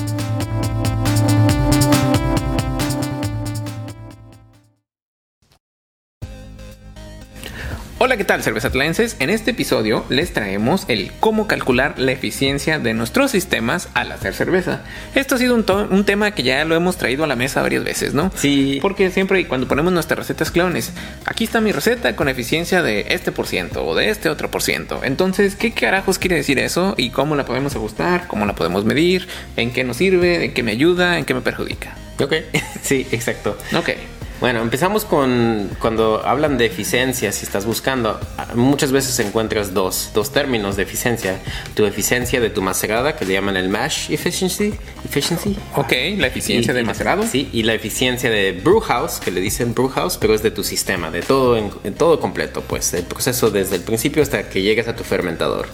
Hola, 8.09 8.17
¿qué 8.17 8.25
tal, 8.25 8.41
cervezatlenses? 8.41 9.17
En 9.19 9.29
este 9.29 9.51
episodio 9.51 10.03
les 10.09 10.33
traemos 10.33 10.85
el 10.87 11.11
cómo 11.19 11.45
calcular 11.45 11.99
la 11.99 12.11
eficiencia 12.11 12.79
de 12.79 12.95
nuestros 12.95 13.29
sistemas 13.29 13.87
al 13.93 14.11
hacer 14.11 14.33
cerveza. 14.33 14.81
Esto 15.13 15.35
ha 15.35 15.37
sido 15.37 15.53
un, 15.53 16.05
tema 16.05 16.31
que 16.31 16.41
ya 16.41 16.65
lo 16.65 16.73
hemos 16.73 16.97
traído 16.97 17.23
a 17.23 17.27
la 17.27 17.35
mesa 17.35 17.61
varias 17.61 17.83
veces, 17.83 18.15
¿no? 18.15 18.31
Sí. 18.33 18.79
Porque 18.81 19.11
siempre 19.11 19.47
cuando 19.47 19.67
ponemos 19.67 19.93
nuestras 19.93 20.17
recetas 20.17 20.49
clones, 20.49 20.91
aquí 21.25 21.43
está 21.43 21.61
mi 21.61 21.71
receta 21.71 22.15
con 22.15 22.29
eficiencia 22.29 22.81
de 22.81 23.05
este 23.09 23.31
por 23.31 23.45
ciento 23.45 23.85
o 23.85 23.93
de 23.93 24.09
este 24.09 24.29
otro 24.29 24.49
por 24.49 24.63
ciento. 24.63 25.01
Entonces, 25.03 25.55
¿qué 25.55 25.71
carajos 25.71 26.17
quiere 26.17 26.37
decir 26.37 26.57
eso? 26.57 26.95
¿Y 26.97 27.11
cómo 27.11 27.35
la 27.35 27.45
podemos 27.45 27.75
ajustar? 27.75 28.25
¿Cómo 28.25 28.47
la 28.47 28.55
podemos 28.55 28.85
medir? 28.85 29.27
¿En 29.55 29.69
qué 29.69 29.83
nos 29.83 29.97
sirve? 29.97 30.45
¿En 30.45 30.55
qué 30.55 30.63
me 30.63 30.71
ayuda? 30.71 31.19
¿En 31.19 31.25
qué 31.25 31.35
me 31.35 31.41
perjudica? 31.41 31.95
Ok, 32.19 32.33
sí, 32.81 33.05
exacto. 33.11 33.55
Ok. 33.77 33.91
Bueno, 34.39 34.61
empezamos 34.61 35.03
con 35.03 35.69
cuando 35.79 36.25
hablan 36.25 36.57
de 36.57 36.65
eficiencia, 36.65 37.33
si 37.33 37.45
estás 37.45 37.65
buscando, 37.65 38.17
muchas 38.55 38.93
veces 38.93 39.19
encuentras 39.19 39.73
dos, 39.73 40.11
dos 40.13 40.31
términos 40.31 40.77
de 40.77 40.83
eficiencia. 40.83 41.39
Tu 41.75 41.85
eficiencia 41.85 42.39
de 42.39 42.49
tu 42.49 42.61
macerada, 42.61 43.17
que 43.17 43.25
le 43.25 43.33
llaman 43.33 43.57
el 43.57 43.67
mash 43.67 44.09
efficiency. 44.09 44.73
efficiency. 45.03 45.57
Ok, 45.75 45.91
la 46.17 46.27
eficiencia 46.27 46.73
del 46.73 46.85
macerado. 46.85 47.23
Sí, 47.27 47.49
y 47.51 47.63
la 47.63 47.73
eficiencia 47.73 48.29
de 48.29 48.53
brew 48.53 48.79
house, 48.79 49.19
que 49.19 49.29
le 49.29 49.41
dicen 49.41 49.73
brew 49.73 49.89
house, 49.89 50.17
pero 50.17 50.33
es 50.33 50.41
de 50.41 50.51
tu 50.51 50.63
sistema, 50.63 51.11
de 51.11 51.21
todo, 51.21 51.57
en, 51.57 51.93
todo 51.95 52.21
completo, 52.21 52.63
pues, 52.65 52.93
el 52.93 53.03
proceso 53.03 53.51
desde 53.51 53.75
el 53.75 53.81
principio 53.81 54.23
hasta 54.23 54.47
que 54.47 54.61
llegas 54.61 54.87
a 54.87 54.95
tu 54.95 55.03
fermentador. 55.03 55.67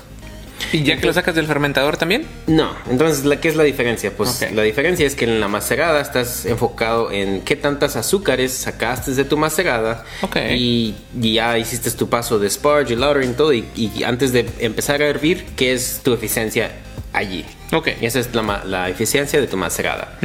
¿Y 0.71 0.83
ya 0.83 0.97
que 0.97 1.05
lo 1.05 1.13
sacas 1.13 1.35
del 1.35 1.47
fermentador 1.47 1.97
también? 1.97 2.25
No. 2.47 2.71
Entonces, 2.89 3.25
¿qué 3.39 3.47
es 3.47 3.55
la 3.55 3.63
diferencia? 3.63 4.11
Pues 4.11 4.45
la 4.51 4.63
diferencia 4.63 5.05
es 5.05 5.15
que 5.15 5.25
en 5.25 5.39
la 5.39 5.47
macerada 5.47 6.01
estás 6.01 6.45
enfocado 6.45 7.11
en 7.11 7.41
qué 7.41 7.55
tantas 7.55 7.95
azúcares 7.95 8.51
sacaste 8.51 9.11
de 9.11 9.25
tu 9.25 9.37
macerada. 9.37 10.03
Ok. 10.21 10.37
Y, 10.51 10.95
ya 11.13 11.57
hiciste 11.57 11.91
tu 11.91 12.09
paso 12.09 12.39
de 12.39 12.49
sparge 12.49 12.93
y 12.93 12.95
lautering 12.95 13.35
todo. 13.35 13.53
Y, 13.53 14.03
antes 14.05 14.31
de 14.31 14.49
empezar 14.59 15.01
a 15.01 15.07
hervir, 15.07 15.45
¿qué 15.55 15.73
es 15.73 16.01
tu 16.03 16.13
eficiencia 16.13 16.71
allí? 17.13 17.45
Ok. 17.71 17.89
Y 18.01 18.05
esa 18.05 18.19
es 18.19 18.29
la, 18.33 18.89
eficiencia 18.89 19.39
de 19.39 19.47
tu 19.47 19.57
macerada. 19.57 20.17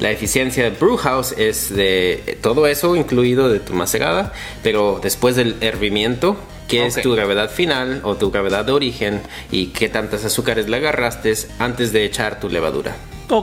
La 0.00 0.10
eficiencia 0.10 0.64
de 0.64 0.70
brewhouse 0.70 1.34
es 1.36 1.74
de 1.74 2.38
todo 2.40 2.66
eso 2.66 2.96
incluido 2.96 3.48
de 3.48 3.60
tu 3.60 3.74
macerada, 3.74 4.32
pero 4.62 5.00
después 5.02 5.36
del 5.36 5.56
hervimiento 5.60 6.36
qué 6.68 6.86
es 6.86 7.00
tu 7.00 7.12
gravedad 7.12 7.50
final 7.50 8.00
o 8.04 8.16
tu 8.16 8.30
gravedad 8.30 8.64
de 8.64 8.72
origen 8.72 9.20
y 9.50 9.66
qué 9.66 9.88
tantas 9.88 10.24
azúcares 10.24 10.68
le 10.68 10.76
agarraste 10.76 11.32
antes 11.58 11.92
de 11.92 12.04
echar 12.04 12.40
tu 12.40 12.48
levadura. 12.48 12.94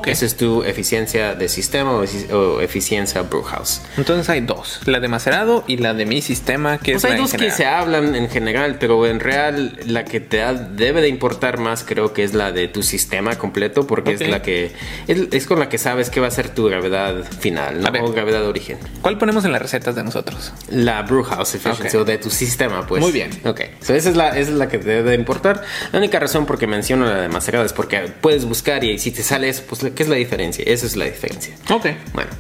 Esa 0.05 0.25
es 0.25 0.37
tu 0.37 0.63
eficiencia 0.63 1.33
de 1.35 1.49
sistema 1.49 1.93
o, 1.93 2.61
eficiencia 2.61 3.23
brewhouse. 3.23 3.81
Entonces 3.97 4.29
hay 4.29 4.41
dos, 4.41 4.81
la 4.85 4.99
de 4.99 5.07
macerado 5.07 5.63
y 5.67 5.77
la 5.77 5.93
de 5.93 6.05
mi 6.05 6.21
sistema, 6.21 6.77
que 6.77 6.93
pues 6.93 7.03
es 7.03 7.11
hay 7.11 7.17
dos 7.17 7.33
que 7.33 7.49
se 7.49 7.65
hablan 7.65 8.15
en 8.15 8.29
general, 8.29 8.77
pero 8.79 9.07
en 9.07 9.19
real 9.19 9.79
la 9.85 10.05
que 10.05 10.19
te 10.19 10.43
debe 10.75 11.01
de 11.01 11.07
importar 11.07 11.57
más 11.57 11.83
creo 11.83 12.13
que 12.13 12.23
es 12.23 12.33
la 12.33 12.51
de 12.51 12.67
tu 12.67 12.83
sistema 12.83 13.37
completo, 13.37 13.87
porque 13.87 14.13
es 14.13 14.27
la 14.27 14.41
que 14.41 14.71
es, 15.07 15.45
con 15.47 15.59
la 15.59 15.69
que 15.69 15.77
sabes 15.77 16.09
qué 16.09 16.19
va 16.19 16.27
a 16.27 16.31
ser 16.31 16.49
tu 16.49 16.67
gravedad 16.67 17.23
final, 17.39 17.81
¿no? 17.81 17.89
o 18.05 18.11
gravedad 18.11 18.41
de 18.41 18.47
origen. 18.47 18.77
¿Cuál 19.01 19.17
ponemos 19.17 19.43
en 19.45 19.51
las 19.51 19.61
recetas 19.61 19.95
de 19.95 20.03
nosotros? 20.03 20.53
La 20.69 21.01
brewhouse 21.01 21.55
efficiency 21.55 21.97
o 21.97 22.05
de 22.05 22.17
tu 22.17 22.29
sistema, 22.29 22.85
pues. 22.85 23.01
Muy 23.01 23.11
bien. 23.11 23.31
Ok, 23.43 23.61
esa, 23.81 23.95
es 23.95 24.15
la, 24.15 24.29
esa 24.29 24.39
es 24.39 24.49
la 24.49 24.67
que 24.67 24.77
te 24.77 24.89
debe 24.89 25.11
de 25.11 25.15
importar. 25.15 25.63
La 25.91 25.99
única 25.99 26.19
razón 26.19 26.45
por 26.45 26.59
que 26.59 26.67
menciono 26.67 27.05
la 27.05 27.21
de 27.21 27.29
macerado 27.29 27.65
es 27.65 27.73
porque 27.73 28.11
puedes 28.21 28.45
buscar 28.45 28.83
y 28.83 28.99
si 28.99 29.11
te 29.11 29.23
sale 29.23 29.49
eso, 29.49 29.63
pues 29.67 29.78
¿qué 29.79 30.03
es 30.03 30.09
la 30.09 30.15
diferencia? 30.15 30.63
Esa 30.67 30.85
es 30.85 30.95
la 30.95 31.05
diferencia. 31.05 31.55
Ok. 31.69 31.87
Bueno. 32.13 32.31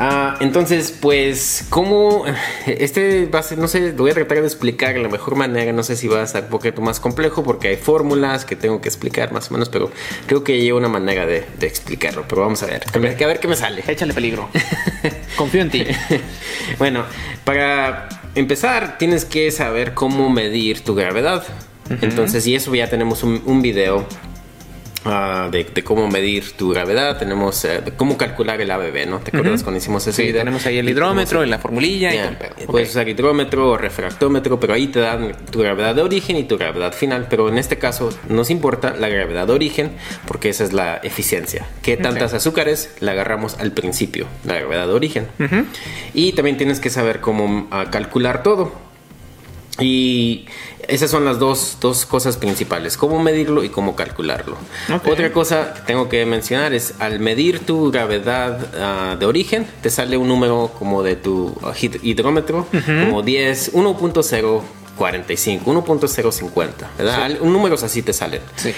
Ah, 0.00 0.36
entonces, 0.38 0.96
pues, 0.98 1.66
¿cómo? 1.70 2.24
Este 2.66 3.26
va 3.26 3.40
a 3.40 3.42
ser, 3.42 3.58
no 3.58 3.66
sé, 3.66 3.92
lo 3.92 4.04
voy 4.04 4.12
a 4.12 4.14
tratar 4.14 4.38
de 4.38 4.46
explicar 4.46 4.94
de 4.94 5.00
la 5.00 5.08
mejor 5.08 5.34
manera. 5.34 5.72
No 5.72 5.82
sé 5.82 5.96
si 5.96 6.06
va 6.06 6.22
a 6.22 6.26
ser 6.26 6.44
un 6.44 6.50
poquito 6.50 6.80
más 6.80 7.00
complejo 7.00 7.42
porque 7.42 7.68
hay 7.68 7.76
fórmulas 7.76 8.44
que 8.44 8.54
tengo 8.54 8.80
que 8.80 8.88
explicar 8.88 9.32
más 9.32 9.50
o 9.50 9.54
menos, 9.54 9.68
pero 9.68 9.90
creo 10.26 10.44
que 10.44 10.52
hay 10.52 10.70
una 10.70 10.88
manera 10.88 11.26
de, 11.26 11.44
explicarlo. 11.60 12.24
Pero 12.28 12.42
vamos 12.42 12.62
a 12.62 12.66
ver, 12.66 12.84
a 12.94 12.98
ver, 12.98 13.22
a 13.22 13.26
ver 13.26 13.40
qué 13.40 13.48
me 13.48 13.56
sale. 13.56 13.82
Échale 13.88 14.14
peligro. 14.14 14.48
Confío 15.36 15.62
en 15.62 15.70
ti. 15.70 15.84
bueno, 16.78 17.04
para 17.42 18.08
empezar, 18.36 18.98
tienes 18.98 19.24
que 19.24 19.50
saber 19.50 19.94
cómo 19.94 20.30
medir 20.30 20.84
tu 20.84 20.94
gravedad. 20.94 21.44
Entonces, 22.02 22.46
y 22.46 22.54
eso 22.54 22.72
ya 22.74 22.88
tenemos 22.88 23.24
un, 23.24 23.42
un 23.46 23.62
video 23.62 24.06
Ah, 25.04 25.48
de, 25.50 25.64
cómo 25.84 26.08
medir 26.08 26.52
tu 26.52 26.70
gravedad, 26.70 27.18
tenemos 27.18 27.64
eh, 27.64 27.82
cómo 27.96 28.18
calcular 28.18 28.60
el 28.60 28.70
ABB, 28.70 29.06
¿no? 29.08 29.20
¿Te 29.20 29.36
acuerdas 29.36 29.62
cuando 29.62 29.78
hicimos 29.78 30.06
ese 30.06 30.22
video? 30.22 30.40
Tenemos 30.40 30.66
ahí 30.66 30.78
el 30.78 30.88
hidrómetro, 30.88 31.44
y 31.44 31.48
la 31.48 31.58
formulilla 31.58 32.14
y 32.14 32.66
Puedes 32.66 32.90
usar 32.90 33.08
hidrómetro 33.08 33.70
o 33.70 33.76
refractómetro, 33.76 34.58
pero 34.58 34.74
ahí 34.74 34.88
te 34.88 35.00
dan 35.00 35.32
tu 35.50 35.60
gravedad 35.60 35.94
de 35.94 36.02
origen 36.02 36.36
y 36.36 36.44
tu 36.44 36.58
gravedad 36.58 36.92
final. 36.92 37.26
Pero 37.30 37.48
en 37.48 37.58
este 37.58 37.78
caso 37.78 38.10
nos 38.28 38.50
importa 38.50 38.94
la 38.98 39.08
gravedad 39.08 39.46
de 39.46 39.52
origen 39.52 39.92
porque 40.26 40.48
esa 40.48 40.64
es 40.64 40.72
la 40.72 40.96
eficiencia. 40.96 41.66
¿Qué 41.82 41.96
tantas 41.96 42.34
azúcares 42.34 42.94
le 43.00 43.10
agarramos 43.10 43.58
al 43.58 43.72
principio? 43.72 44.26
La 44.44 44.54
gravedad 44.54 44.86
de 44.86 44.92
origen. 44.92 45.26
Y 46.12 46.32
también 46.32 46.56
tienes 46.56 46.80
que 46.80 46.90
saber 46.90 47.20
cómo 47.20 47.68
ah, 47.70 47.86
calcular 47.90 48.42
todo 48.42 48.87
Y 49.80 50.46
esas 50.88 51.10
son 51.10 51.24
las 51.24 51.38
dos, 51.38 51.76
dos 51.80 52.06
cosas 52.06 52.36
principales, 52.36 52.96
cómo 52.96 53.22
medirlo 53.22 53.62
y 53.62 53.68
cómo 53.68 53.94
calcularlo. 53.94 54.56
Otra 55.12 55.32
cosa 55.32 55.74
que 55.74 55.80
tengo 55.82 56.08
que 56.08 56.24
mencionar 56.26 56.72
es, 56.72 56.94
al 56.98 57.20
medir 57.20 57.60
tu 57.60 57.90
gravedad 57.90 58.58
ah, 58.80 59.16
de 59.18 59.26
origen, 59.26 59.66
te 59.82 59.90
sale 59.90 60.16
un 60.16 60.28
número 60.28 60.72
como 60.78 61.02
de 61.02 61.16
tu 61.16 61.54
hid- 61.80 62.00
hidrómetro, 62.02 62.66
como 63.04 63.22
10, 63.22 63.74
1.045, 63.74 65.62
1.050, 65.64 66.72
¿verdad? 66.98 67.22
Al- 67.22 67.38
Números 67.52 67.82
así 67.82 68.02
te 68.02 68.12
salen. 68.12 68.40
Sí. 68.56 68.72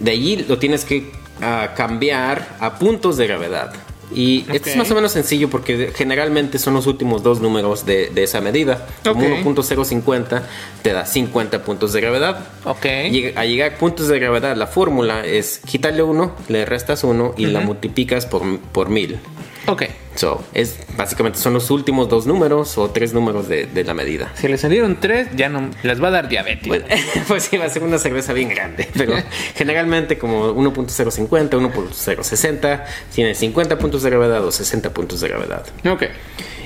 De 0.00 0.10
allí 0.10 0.36
lo 0.48 0.58
tienes 0.58 0.84
que 0.84 1.10
ah, 1.42 1.74
cambiar 1.76 2.56
a 2.60 2.78
puntos 2.78 3.16
de 3.16 3.26
gravedad. 3.26 3.72
Y 4.14 4.46
esto 4.52 4.70
es 4.70 4.76
más 4.76 4.90
o 4.90 4.94
menos 4.94 5.12
sencillo 5.12 5.50
porque 5.50 5.92
generalmente 5.94 6.58
son 6.58 6.74
los 6.74 6.86
últimos 6.86 7.22
dos 7.22 7.40
números 7.40 7.84
de, 7.84 8.08
de 8.10 8.22
esa 8.22 8.40
medida. 8.40 8.86
Como 9.04 9.20
Ok. 9.26 9.44
1.050 9.44 10.42
te 10.82 10.92
da 10.92 11.04
50 11.04 11.64
puntos 11.64 11.92
de 11.92 12.00
gravedad. 12.00 12.46
Ok. 12.64 12.84
Llega- 13.10 13.40
a 13.40 13.44
llegar 13.44 13.72
a 13.74 13.78
puntos 13.78 14.08
de 14.08 14.18
gravedad, 14.18 14.56
la 14.56 14.66
fórmula 14.68 15.24
es 15.26 15.58
quitarle 15.66 16.02
uno, 16.02 16.34
le 16.48 16.64
restas 16.64 17.02
uno 17.04 17.34
y 17.36 17.46
la 17.46 17.60
multiplicas 17.60 18.26
por, 18.26 18.42
por 18.72 18.88
mil. 18.90 19.18
Ok. 19.66 19.82
So, 20.14 20.42
es, 20.54 20.78
básicamente 20.96 21.38
son 21.38 21.52
los 21.54 21.70
últimos 21.70 22.08
dos 22.08 22.26
números 22.26 22.78
o 22.78 22.90
tres 22.90 23.12
números 23.12 23.48
de, 23.48 23.66
de 23.66 23.84
la 23.84 23.92
medida. 23.94 24.32
Si 24.34 24.48
le 24.48 24.56
salieron 24.58 24.98
tres, 25.00 25.28
ya 25.36 25.48
no 25.48 25.70
les 25.82 26.02
va 26.02 26.08
a 26.08 26.10
dar 26.12 26.28
diabetes. 26.28 26.66
Pues, 26.66 26.82
pues 27.28 27.42
sí, 27.44 27.56
va 27.58 27.66
a 27.66 27.68
ser 27.68 27.82
una 27.82 27.98
cerveza 27.98 28.32
bien 28.32 28.48
grande, 28.48 28.88
pero 28.96 29.14
generalmente 29.54 30.16
como 30.18 30.54
1.050, 30.54 31.50
1.060, 31.50 32.84
tiene 33.14 33.34
50 33.34 33.78
puntos 33.78 34.02
de 34.02 34.10
gravedad 34.10 34.44
o 34.44 34.50
60 34.50 34.90
puntos 34.94 35.20
de 35.20 35.28
gravedad. 35.28 35.66
ok. 35.90 36.04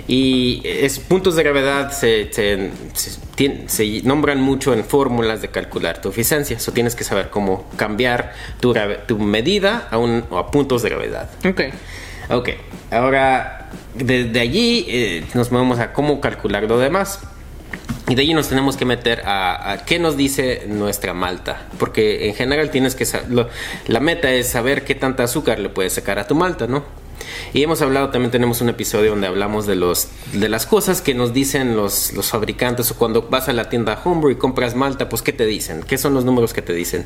Y 0.08 0.62
es, 0.64 0.98
puntos 0.98 1.36
de 1.36 1.42
gravedad 1.44 1.92
se, 1.92 2.32
se- 2.32 2.70
se 2.94 3.20
se 3.68 4.02
nombran 4.02 4.40
mucho 4.40 4.74
en 4.74 4.84
fórmulas 4.84 5.40
de 5.40 5.48
calcular 5.48 6.00
tu 6.00 6.08
eficiencia. 6.10 6.56
Eso 6.56 6.72
tienes 6.72 6.94
que 6.94 7.04
saber 7.04 7.30
cómo 7.30 7.64
cambiar 7.76 8.34
tu, 8.60 8.74
tu 9.06 9.18
medida 9.18 9.88
a, 9.90 9.98
un, 9.98 10.24
a 10.32 10.50
puntos 10.50 10.82
de 10.82 10.90
gravedad. 10.90 11.30
Ok. 11.48 11.60
Ok, 12.32 12.50
ahora 12.90 13.68
desde 13.94 14.40
allí 14.40 14.86
eh, 14.88 15.24
nos 15.34 15.50
movemos 15.52 15.78
a 15.78 15.92
cómo 15.92 16.20
calcular 16.20 16.64
lo 16.64 16.78
demás. 16.78 17.20
Y 18.08 18.16
de 18.16 18.22
allí 18.22 18.34
nos 18.34 18.48
tenemos 18.48 18.76
que 18.76 18.84
meter 18.84 19.22
a, 19.24 19.84
qué 19.86 20.00
nos 20.00 20.16
dice 20.16 20.64
nuestra 20.66 21.14
malta. 21.14 21.62
Porque 21.78 22.28
en 22.28 22.34
general 22.34 22.70
tienes 22.70 22.96
que 22.96 23.04
saber, 23.04 23.48
la 23.86 24.00
meta 24.00 24.32
es 24.32 24.48
saber 24.48 24.84
qué 24.84 24.96
tanta 24.96 25.22
azúcar 25.22 25.60
le 25.60 25.68
puedes 25.68 25.92
sacar 25.92 26.18
a 26.18 26.26
tu 26.26 26.34
malta, 26.34 26.66
¿no? 26.66 26.82
Y 27.52 27.62
hemos 27.62 27.82
hablado, 27.82 28.10
también 28.10 28.30
tenemos 28.30 28.60
un 28.60 28.68
episodio 28.68 29.10
donde 29.10 29.26
hablamos 29.26 29.66
de 29.66 29.74
los 29.76 30.08
de 30.32 30.48
las 30.48 30.66
cosas 30.66 31.00
que 31.02 31.14
nos 31.14 31.32
dicen 31.32 31.76
los, 31.76 32.12
los 32.12 32.28
fabricantes 32.30 32.90
o 32.90 32.96
cuando 32.96 33.22
vas 33.22 33.48
a 33.48 33.52
la 33.52 33.68
tienda 33.68 34.00
Homebrew 34.04 34.30
y 34.32 34.36
compras 34.36 34.74
malta, 34.74 35.08
pues 35.08 35.22
¿qué 35.22 35.32
te 35.32 35.46
dicen? 35.46 35.82
¿Qué 35.82 35.98
son 35.98 36.14
los 36.14 36.24
números 36.24 36.52
que 36.52 36.62
te 36.62 36.72
dicen? 36.72 37.04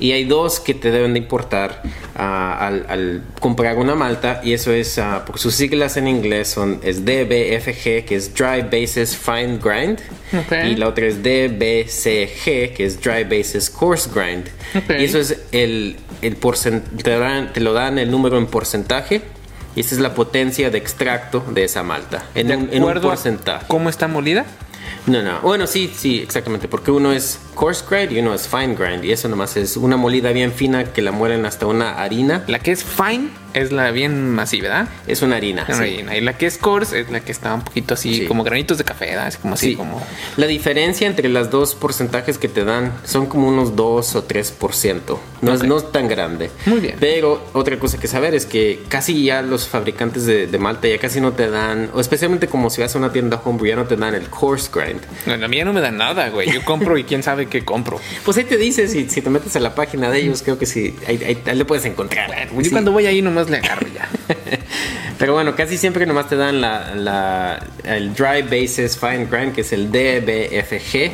Y 0.00 0.12
hay 0.12 0.24
dos 0.24 0.60
que 0.60 0.74
te 0.74 0.90
deben 0.90 1.12
de 1.14 1.18
importar 1.20 1.82
ah, 2.16 2.66
al, 2.66 2.86
al 2.88 3.22
comprar 3.40 3.76
una 3.78 3.94
malta 3.94 4.40
y 4.44 4.52
eso 4.52 4.72
es, 4.72 4.98
ah, 4.98 5.22
porque 5.26 5.40
sus 5.40 5.54
siglas 5.54 5.96
en 5.96 6.08
inglés 6.08 6.48
son 6.48 6.80
es 6.82 7.04
DBFG, 7.04 8.04
que 8.06 8.14
es 8.16 8.34
Dry 8.34 8.62
Basis 8.62 9.16
Fine 9.16 9.58
Grind, 9.62 9.98
Ok. 10.32 10.52
y 10.70 10.76
la 10.76 10.88
otra 10.88 11.06
es 11.06 11.22
DBCG, 11.22 12.74
que 12.74 12.84
es 12.84 13.00
Dry 13.00 13.24
Basis 13.24 13.70
Coarse 13.70 14.10
Grind. 14.14 14.48
Ok. 14.76 14.90
Y 15.00 15.04
eso 15.04 15.18
es 15.18 15.38
el, 15.52 15.96
el 16.22 16.38
porcen- 16.38 16.82
te, 17.02 17.16
te 17.54 17.60
lo 17.60 17.72
dan 17.72 17.98
el 17.98 18.10
número 18.10 18.38
en 18.38 18.46
porcentaje. 18.46 19.22
Y 19.76 19.80
esta 19.80 19.94
es 19.94 20.00
la 20.00 20.14
potencia 20.14 20.70
de 20.70 20.78
extracto 20.78 21.44
de 21.50 21.64
esa 21.64 21.82
malta. 21.82 22.26
En, 22.34 22.48
¿De 22.48 22.56
un, 22.56 22.68
en 22.72 23.00
porcentaje. 23.00 23.66
¿Cómo 23.68 23.88
está 23.88 24.08
molida? 24.08 24.44
No, 25.06 25.22
no. 25.22 25.40
Bueno, 25.40 25.66
sí, 25.66 25.92
sí, 25.94 26.20
exactamente. 26.20 26.68
Porque 26.68 26.90
uno 26.90 27.12
es 27.12 27.40
coarse 27.54 27.84
grind 27.88 28.12
y 28.12 28.18
uno 28.20 28.34
es 28.34 28.48
fine 28.48 28.74
grind. 28.74 29.04
Y 29.04 29.12
eso 29.12 29.28
nomás 29.28 29.56
es 29.56 29.76
una 29.76 29.96
molida 29.96 30.32
bien 30.32 30.52
fina 30.52 30.84
que 30.84 31.02
la 31.02 31.12
muelen 31.12 31.46
hasta 31.46 31.66
una 31.66 32.02
harina. 32.02 32.44
La 32.46 32.58
que 32.58 32.72
es 32.72 32.84
fine 32.84 33.30
es 33.54 33.72
la 33.72 33.90
bien 33.90 34.30
masiva, 34.30 34.68
¿verdad? 34.68 34.88
Es 35.06 35.22
una 35.22 35.36
harina. 35.36 35.66
Sí. 35.66 35.72
harina. 35.72 36.16
Y 36.16 36.20
la 36.20 36.36
que 36.36 36.46
es 36.46 36.58
coarse 36.58 37.00
es 37.00 37.10
la 37.10 37.20
que 37.20 37.32
está 37.32 37.54
un 37.54 37.62
poquito 37.62 37.94
así, 37.94 38.14
Sí. 38.20 38.26
como 38.26 38.44
granitos 38.44 38.78
de 38.78 38.84
café, 38.84 39.06
¿verdad? 39.06 39.28
Es 39.28 39.36
como 39.38 39.54
así, 39.54 39.70
Sí. 39.70 39.76
como... 39.76 40.02
La 40.36 40.46
diferencia 40.46 41.06
entre 41.06 41.28
las 41.28 41.50
dos 41.50 41.74
porcentajes 41.74 42.38
que 42.38 42.48
te 42.48 42.64
dan 42.64 42.92
son 43.04 43.26
como 43.26 43.48
unos 43.48 43.76
2 43.76 44.14
o 44.16 44.24
3%. 44.24 45.18
No, 45.40 45.54
es, 45.54 45.62
no 45.62 45.78
es 45.78 45.92
tan 45.92 46.08
grande. 46.08 46.50
Muy 46.66 46.80
bien. 46.80 46.96
Pero 47.00 47.42
otra 47.52 47.78
cosa 47.78 47.98
que 47.98 48.08
saber 48.08 48.34
es 48.34 48.46
que 48.46 48.82
casi 48.88 49.22
ya 49.24 49.42
los 49.42 49.68
fabricantes 49.68 50.26
de, 50.26 50.46
de 50.46 50.58
malta 50.58 50.88
ya 50.88 50.98
casi 50.98 51.20
no 51.20 51.32
te 51.32 51.48
dan, 51.48 51.90
o 51.94 52.00
especialmente 52.00 52.48
como 52.48 52.70
si 52.70 52.80
vas 52.80 52.94
a 52.94 52.98
una 52.98 53.12
tienda 53.12 53.40
homebrew, 53.44 53.68
ya 53.70 53.76
no 53.76 53.84
te 53.86 53.96
dan 53.96 54.14
el 54.14 54.28
coarse 54.28 54.68
grind. 54.74 55.00
No, 55.26 55.36
la 55.36 55.48
mía 55.48 55.64
no 55.64 55.72
me 55.72 55.80
da 55.80 55.90
nada, 55.90 56.28
güey. 56.30 56.50
Yo 56.52 56.64
compro 56.64 56.98
y 56.98 57.04
quién 57.04 57.22
sabe 57.22 57.46
qué 57.46 57.64
compro. 57.64 58.00
Pues 58.24 58.36
ahí 58.36 58.44
te 58.44 58.56
dice, 58.58 58.88
si, 58.88 59.08
si 59.08 59.22
te 59.22 59.30
metes 59.30 59.56
a 59.56 59.60
la 59.60 59.74
página 59.74 60.10
de 60.10 60.18
ellos, 60.20 60.42
creo 60.42 60.58
que 60.58 60.66
sí, 60.66 60.94
ahí, 61.06 61.18
ahí- 61.26 61.42
ahí 61.46 61.56
le 61.56 61.64
puedes 61.64 61.84
encontrar. 61.86 62.30
Yo 62.52 62.70
cuando 62.70 62.92
voy 62.92 63.06
ahí 63.06 63.22
nomás 63.38 63.50
le 63.50 63.56
agarro 63.58 63.86
ya. 63.88 64.08
Pero 65.18 65.34
bueno, 65.34 65.54
casi 65.56 65.76
siempre 65.76 66.06
nomás 66.06 66.28
te 66.28 66.36
dan 66.36 66.60
la, 66.60 66.94
la- 66.94 67.64
el 67.84 68.14
Dry 68.14 68.42
Basis 68.42 68.96
Fine 68.98 69.26
Grind, 69.26 69.54
que 69.54 69.62
es 69.62 69.72
el 69.72 69.90
DBFG. 69.90 71.10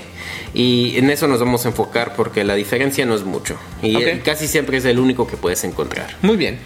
Y 0.54 0.96
en 0.98 1.10
eso 1.10 1.26
nos 1.26 1.40
vamos 1.40 1.64
a 1.64 1.68
enfocar 1.68 2.14
porque 2.14 2.44
la 2.44 2.54
diferencia 2.54 3.04
no 3.06 3.14
es 3.14 3.24
mucho. 3.24 3.56
Y 3.82 3.94
casi 4.18 4.46
siempre 4.46 4.76
es 4.78 4.84
el 4.84 4.98
único 4.98 5.26
que 5.26 5.36
puedes 5.36 5.64
encontrar. 5.64 6.14
Muy 6.22 6.36
bien. 6.36 6.58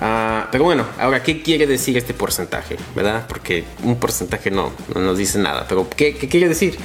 Ah, 0.00 0.48
pero 0.52 0.64
bueno, 0.64 0.86
ahora, 0.98 1.22
¿qué 1.22 1.42
quiere 1.42 1.66
decir 1.66 1.96
este 1.96 2.14
porcentaje? 2.14 2.76
¿Verdad? 2.94 3.26
Porque 3.28 3.64
un 3.82 3.96
porcentaje 3.96 4.50
no, 4.50 4.72
no 4.94 5.00
nos 5.00 5.18
dice 5.18 5.38
nada. 5.38 5.66
Pero, 5.68 5.88
¿qué, 5.94 6.14
qué 6.16 6.28
quiere 6.28 6.48
decir? 6.48 6.78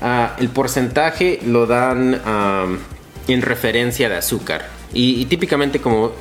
Ah, 0.00 0.36
el 0.38 0.48
porcentaje 0.50 1.40
lo 1.46 1.66
dan 1.66 2.20
am, 2.24 2.78
en 3.26 3.42
referencia 3.42 4.08
de 4.08 4.16
azúcar. 4.16 4.66
Y, 4.94 5.20
y 5.20 5.24
típicamente 5.26 5.80
como 5.80 6.12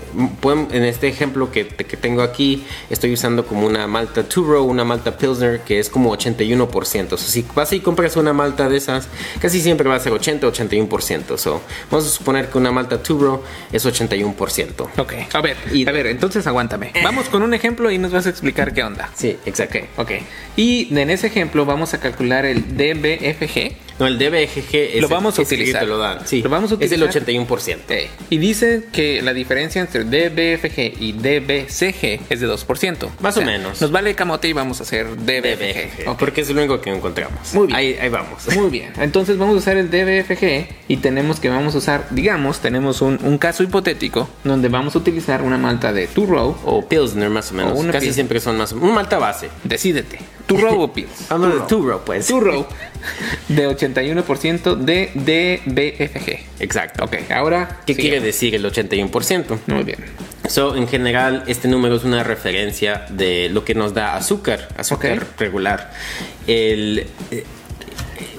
pueden- 0.41 0.67
en 0.71 0.83
este 0.83 1.07
ejemplo 1.07 1.51
que, 1.51 1.67
que 1.67 1.95
tengo 1.97 2.21
aquí, 2.21 2.63
estoy 2.89 3.13
usando 3.13 3.45
como 3.45 3.65
una 3.65 3.87
malta 3.87 4.23
two 4.27 4.43
row, 4.43 4.65
una 4.65 4.83
malta 4.83 5.17
pilsner 5.17 5.61
que 5.61 5.79
es 5.79 5.89
como 5.89 6.11
81%. 6.15 7.13
O 7.13 7.17
sea, 7.17 7.29
si 7.29 7.45
vas 7.55 7.71
y 7.73 7.79
compras 7.79 8.15
una 8.17 8.33
malta 8.33 8.67
de 8.67 8.77
esas, 8.77 9.07
casi 9.41 9.61
siempre 9.61 9.87
va 9.87 9.95
a 9.95 9.99
ser 9.99 10.11
80-81%. 10.13 11.37
So, 11.37 11.61
vamos 11.89 12.05
a 12.07 12.09
suponer 12.09 12.49
que 12.49 12.57
una 12.57 12.71
malta 12.71 13.01
two 13.01 13.17
row 13.19 13.41
es 13.71 13.85
81%. 13.85 14.89
Ok. 14.97 15.13
A 15.33 15.41
ver, 15.41 15.57
Y- 15.73 15.87
a 15.87 15.91
ver, 15.91 16.07
entonces 16.07 16.45
aguántame. 16.47 16.91
Vamos 17.03 17.29
con 17.29 17.41
un 17.43 17.53
ejemplo 17.53 17.89
y 17.91 17.97
nos 17.97 18.11
vas 18.11 18.25
a 18.25 18.29
explicar 18.29 18.73
qué 18.73 18.83
onda. 18.83 19.09
Sí, 19.15 19.37
exacto. 19.45 19.79
Ok. 19.97 20.11
Y 20.55 20.87
en 20.97 21.09
ese 21.09 21.27
ejemplo 21.27 21.65
vamos 21.65 21.93
a 21.93 21.99
calcular 21.99 22.45
el 22.45 22.75
DBFG. 22.77 23.86
No, 23.99 24.05
el 24.07 24.17
DBGG 24.19 24.75
es 24.75 25.01
Lo 25.01 25.09
vamos 25.09 25.37
a 25.37 25.41
el 25.41 25.47
que 25.47 25.55
utilizar. 25.55 25.81
te 25.81 25.87
lo 25.87 25.97
dan. 25.97 26.27
Sí, 26.27 26.41
Lo 26.43 26.49
vamos 26.49 26.71
a 26.71 26.75
Es 26.79 26.91
el 26.91 27.01
utilizar. 27.03 27.23
81%. 27.25 27.77
Eh, 27.89 28.09
Y 28.29 28.37
dice 28.37 28.83
que 28.91 29.21
la 29.21 29.33
diferencia 29.33 29.81
entre 29.81 30.03
DBFG 30.03 31.01
y 31.01 31.13
DBCG 31.13 32.21
es 32.29 32.39
de 32.39 32.47
2%. 32.47 33.09
Más 33.21 33.37
o 33.37 33.41
menos. 33.41 33.81
Nos 33.81 33.91
vale 33.91 34.13
camote 34.15 34.47
y 34.47 34.53
vamos 34.53 34.79
a 34.79 34.83
hacer 34.83 35.07
DBFG. 35.15 36.03
DBGG. 36.03 36.09
Ok. 36.09 36.19
Porque 36.19 36.41
es 36.41 36.49
lo 36.49 36.59
único 36.61 36.79
que 36.81 36.89
encontramos. 36.91 37.53
Muy 37.53 37.67
bien. 37.67 37.75
Ahí, 37.77 37.97
ahí 37.99 38.09
vamos. 38.09 38.47
Muy 38.55 38.69
bien, 38.69 38.91
entonces 38.99 39.37
vamos 39.37 39.55
a 39.55 39.57
usar 39.59 39.77
el 39.77 39.89
DBFG 39.89 40.67
y 40.87 40.97
tenemos 40.97 41.39
que 41.39 41.49
vamos 41.49 41.75
a 41.75 41.77
usar, 41.79 42.07
digamos, 42.11 42.59
tenemos 42.59 43.01
un, 43.01 43.19
un 43.23 43.37
caso 43.37 43.63
hipotético 43.63 44.29
donde 44.43 44.69
vamos 44.69 44.95
a 44.95 44.99
utilizar 44.99 45.41
una 45.41 45.57
malta 45.57 45.91
de 45.93 46.07
two 46.07 46.25
row 46.25 46.55
o 46.65 46.87
Pilsner 46.87 47.29
más 47.29 47.51
o 47.51 47.55
menos. 47.55 47.73
O 47.73 47.75
una 47.75 47.91
Casi 47.93 48.05
Pilsner. 48.07 48.13
siempre 48.13 48.39
son 48.39 48.57
más. 48.57 48.71
Un 48.73 48.93
malta 48.93 49.17
base. 49.17 49.49
decídete, 49.63 50.19
two 50.45 50.57
row 50.57 50.81
o 50.81 50.93
pills. 50.93 51.09
Vamos 51.29 51.53
de 51.53 51.59
two 51.67 51.81
row, 51.81 52.01
pues. 52.05 52.27
Two 52.27 52.39
row 52.39 52.65
de 53.47 53.67
81% 53.67 54.75
de 54.75 55.11
DBFG. 55.13 56.61
Exacto. 56.61 57.03
Ok, 57.03 57.31
ahora 57.31 57.81
¿Qué 57.85 57.93
sigue. 57.93 58.09
quiere 58.09 58.25
decir 58.25 58.55
el 58.55 58.65
81%? 58.65 59.59
Muy 59.67 59.83
bien. 59.83 59.99
So, 60.47 60.75
en 60.75 60.87
general, 60.87 61.43
este 61.47 61.67
número 61.67 61.95
es 61.95 62.03
una 62.03 62.23
referencia 62.23 63.05
de 63.09 63.49
lo 63.49 63.65
que 63.65 63.75
nos 63.75 63.93
da 63.93 64.15
azúcar, 64.15 64.69
azúcar 64.77 65.25
regular. 65.37 65.91
El, 66.47 67.05
eh, 67.31 67.43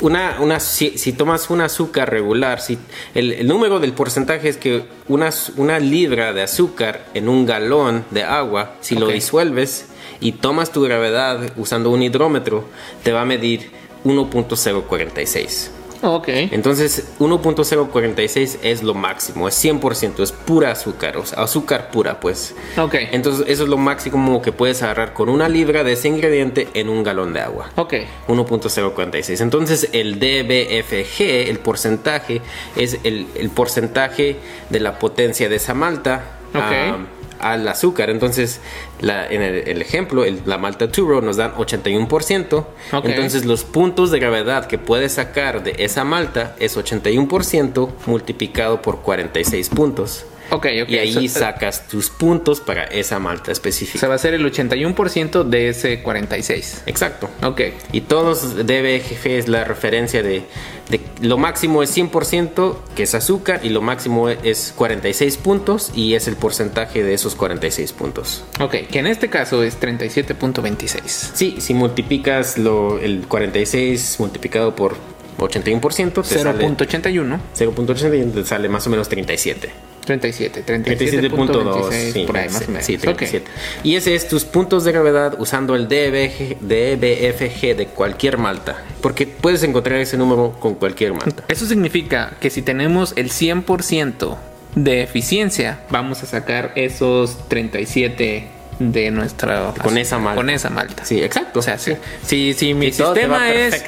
una, 0.00 0.36
una, 0.40 0.60
si, 0.60 0.96
si 0.96 1.12
tomas 1.12 1.50
un 1.50 1.60
azúcar 1.60 2.10
regular, 2.10 2.60
si, 2.60 2.78
el, 3.14 3.32
el 3.32 3.46
número 3.46 3.78
del 3.80 3.92
porcentaje 3.92 4.48
es 4.48 4.56
que 4.56 4.84
una, 5.08 5.30
una 5.56 5.78
libra 5.78 6.32
de 6.32 6.42
azúcar 6.42 7.04
en 7.14 7.28
un 7.28 7.46
galón 7.46 8.04
de 8.10 8.22
agua, 8.22 8.76
si 8.80 8.94
lo 8.94 9.08
disuelves 9.08 9.86
y 10.20 10.32
tomas 10.32 10.72
tu 10.72 10.82
gravedad 10.82 11.52
usando 11.56 11.90
un 11.90 12.02
hidrómetro, 12.02 12.64
te 13.02 13.12
va 13.12 13.22
a 13.22 13.24
medir 13.24 13.70
1.046. 14.04 15.70
Ok. 16.00 16.28
Entonces, 16.28 17.08
1.046 17.18 18.58
es 18.62 18.82
lo 18.84 18.94
máximo, 18.94 19.48
es 19.48 19.64
100%, 19.64 20.22
es 20.22 20.30
pura 20.30 20.70
azúcar, 20.70 21.16
o 21.16 21.26
sea, 21.26 21.42
azúcar 21.42 21.90
pura, 21.90 22.20
pues. 22.20 22.54
Ok. 22.76 22.94
Entonces, 23.12 23.46
eso 23.48 23.64
es 23.64 23.68
lo 23.68 23.78
máximo 23.78 24.40
que 24.40 24.52
puedes 24.52 24.80
agarrar 24.82 25.12
con 25.12 25.28
una 25.28 25.48
libra 25.48 25.82
de 25.82 25.94
ese 25.94 26.06
ingrediente 26.06 26.68
en 26.74 26.88
un 26.88 27.02
galón 27.02 27.32
de 27.32 27.40
agua. 27.40 27.70
Ok. 27.76 27.94
1.046. 28.28 29.40
Entonces, 29.40 29.88
el 29.92 30.20
DBFG, 30.20 31.48
el 31.48 31.58
porcentaje, 31.58 32.42
es 32.76 32.98
el, 33.02 33.26
el 33.34 33.50
porcentaje 33.50 34.36
de 34.70 34.80
la 34.80 34.98
potencia 35.00 35.48
de 35.48 35.56
esa 35.56 35.74
malta 35.74 36.38
Ok. 36.54 36.62
ah, 36.62 36.96
al 37.38 37.66
azúcar. 37.68 38.10
Entonces, 38.10 38.60
la, 39.00 39.26
en 39.26 39.42
el, 39.42 39.68
el 39.68 39.82
ejemplo, 39.82 40.24
el- 40.24 40.42
la 40.46 40.58
malta 40.58 40.90
Turo 40.90 41.20
nos 41.20 41.36
dan 41.36 41.52
81%. 41.54 42.64
Ok. 42.92 43.04
Entonces, 43.06 43.44
los 43.44 43.64
puntos 43.64 44.10
de 44.10 44.18
gravedad 44.18 44.66
que 44.66 44.78
puedes 44.78 45.12
sacar 45.12 45.62
de 45.62 45.74
esa 45.78 46.04
malta 46.04 46.54
es 46.58 46.76
81% 46.76 47.88
multiplicado 48.06 48.82
por 48.82 49.00
46 49.02 49.68
puntos. 49.70 50.24
Ok, 50.50 50.66
ok. 50.82 50.88
Y 50.88 50.98
ahí 50.98 51.26
Eso- 51.26 51.40
sacas 51.40 51.86
tus 51.88 52.10
puntos 52.10 52.60
para 52.60 52.84
esa 52.84 53.18
malta 53.18 53.50
O 53.50 53.52
específica. 53.52 53.98
sea, 53.98 54.08
va 54.08 54.14
a 54.14 54.18
ser 54.18 54.34
el 54.34 54.44
81% 54.44 55.44
de 55.44 55.68
ese 55.68 56.02
46. 56.02 56.82
Exacto. 56.86 57.28
Ok. 57.42 57.60
Y 57.92 58.02
todos 58.02 58.56
DBGF 58.66 59.26
es 59.26 59.48
la 59.48 59.64
referencia 59.64 60.22
de, 60.22 60.42
de 60.88 61.00
lo 61.20 61.36
máximo 61.38 61.82
es 61.82 61.96
100% 61.96 62.76
que 62.96 63.02
es 63.02 63.14
azúcar 63.14 63.60
y 63.62 63.68
lo 63.68 63.82
máximo 63.82 64.28
es 64.28 64.72
46 64.76 65.36
puntos 65.36 65.90
y 65.94 66.14
es 66.14 66.28
el 66.28 66.36
porcentaje 66.36 67.02
de 67.02 67.14
esos 67.14 67.34
46 67.34 67.92
puntos. 67.92 68.44
Ok, 68.60 68.74
que 68.90 68.98
en 69.00 69.06
este 69.06 69.28
caso 69.28 69.62
es 69.62 69.78
37.26. 69.80 71.00
Sí, 71.34 71.56
si 71.58 71.74
multiplicas 71.74 72.58
lo, 72.58 72.98
el 72.98 73.26
46 73.28 74.16
multiplicado 74.18 74.74
por 74.74 74.96
81% 75.38 76.12
te 76.26 76.38
sale 76.38 76.66
0.81. 76.66 77.38
0.80 77.56 78.28
y 78.28 78.32
te 78.32 78.44
sale 78.44 78.68
más 78.68 78.86
o 78.86 78.90
menos 78.90 79.08
37. 79.08 79.70
37, 80.08 80.64
37.2 80.64 81.30
37.26 81.30 82.12
sí, 82.12 82.24
por 82.24 82.36
ahí 82.38 82.48
más 82.48 82.62
o 82.62 82.70
menos. 82.70 82.84
sí, 82.84 82.94
Ok. 82.96 83.02
37. 83.02 83.50
Y 83.84 83.96
ese 83.96 84.14
es 84.14 84.26
tus 84.28 84.44
puntos 84.44 84.84
de 84.84 84.92
gravedad 84.92 85.36
usando 85.38 85.74
el 85.76 85.86
DBG, 85.88 86.58
DBFG 86.60 87.76
de 87.76 87.86
cualquier 87.94 88.38
malta. 88.38 88.82
Porque 89.00 89.26
puedes 89.26 89.62
encontrar 89.62 90.00
ese 90.00 90.16
número 90.16 90.52
con 90.58 90.74
cualquier 90.74 91.12
malta. 91.12 91.44
Eso 91.48 91.66
significa 91.66 92.32
que 92.40 92.50
si 92.50 92.62
tenemos 92.62 93.12
el 93.16 93.30
100% 93.30 94.36
de 94.74 95.02
eficiencia, 95.02 95.80
vamos 95.90 96.22
a 96.22 96.26
sacar 96.26 96.72
esos 96.74 97.48
37 97.48 98.48
de 98.78 99.10
nuestra 99.10 99.74
Con 99.82 99.98
esa 99.98 100.18
malta. 100.18 100.36
Con 100.36 100.50
esa 100.50 100.70
malta. 100.70 101.04
Sí, 101.04 101.22
exacto. 101.22 101.60
O 101.60 101.62
sea, 101.62 101.78
si, 101.78 101.96
si, 102.24 102.54
si 102.54 102.74
mi 102.74 102.92
sistema 102.92 103.50
es 103.52 103.84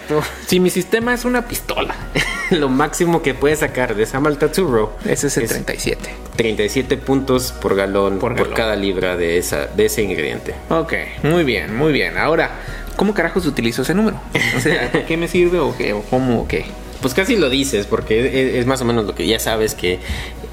si 0.47 0.61
mi 0.61 0.71
sistema 0.71 1.15
es 1.15 1.25
una 1.25 1.47
pistola, 1.47 1.95
Lo 2.51 2.69
máximo 2.69 3.23
que 3.23 3.33
puedes 3.33 3.61
sacar 3.61 3.95
de 3.95 4.03
esa 4.03 4.19
malta 4.19 4.51
Turo 4.51 4.97
ese 5.05 5.29
es 5.29 5.37
el 5.37 5.47
37. 5.47 6.11
37 6.37 6.97
puntos 6.97 7.53
por 7.53 7.77
galón 7.77 8.19
Por 8.19 8.55
cada 8.55 8.75
libra 8.75 9.17
de, 9.17 9.39
esa, 9.39 9.67
de 9.67 9.87
ese 9.87 10.03
ingrediente. 10.03 10.55
Ok, 10.69 10.95
muy 11.23 11.45
bien, 11.45 11.77
muy 11.77 11.93
bien. 11.93 12.19
Ahora, 12.19 12.51
¿cómo 12.97 13.15
carajos 13.15 13.47
utilizo 13.47 13.83
ese 13.83 13.95
número? 13.95 14.21
O 14.57 14.61
sea, 14.61 14.91
¿para 14.91 15.07
qué 15.07 15.17
me 15.17 15.29
sirve 15.29 15.59
o 15.59 15.77
qué? 15.77 15.93
¿O 15.93 16.03
cómo 16.03 16.41
o 16.41 16.49
qué? 16.49 16.65
Pues 17.01 17.15
casi 17.15 17.37
lo 17.37 17.49
dices, 17.49 17.87
porque 17.87 18.21
es, 18.21 18.55
es 18.57 18.67
más 18.67 18.81
o 18.83 18.85
menos 18.85 19.07
lo 19.07 19.15
que 19.15 19.27
ya 19.27 19.39
sabes 19.39 19.75
que 19.75 19.99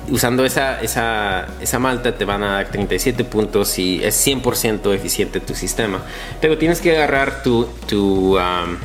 usando 0.10 0.46
esa, 0.46 0.82
esa, 0.82 1.48
esa 1.62 1.80
malta 1.80 2.16
te 2.16 2.26
van 2.26 2.44
a 2.44 2.54
dar 2.54 2.72
37 2.72 3.24
puntos 3.26 3.78
y 3.80 4.04
es 4.04 4.26
100% 4.26 4.94
eficiente 4.94 5.40
tu 5.40 5.54
sistema. 5.54 6.04
Pero 6.42 6.58
tienes 6.58 6.82
que 6.82 6.96
agarrar 6.96 7.44
tu, 7.44 7.68
tu 7.88 8.38
um, 8.38 8.78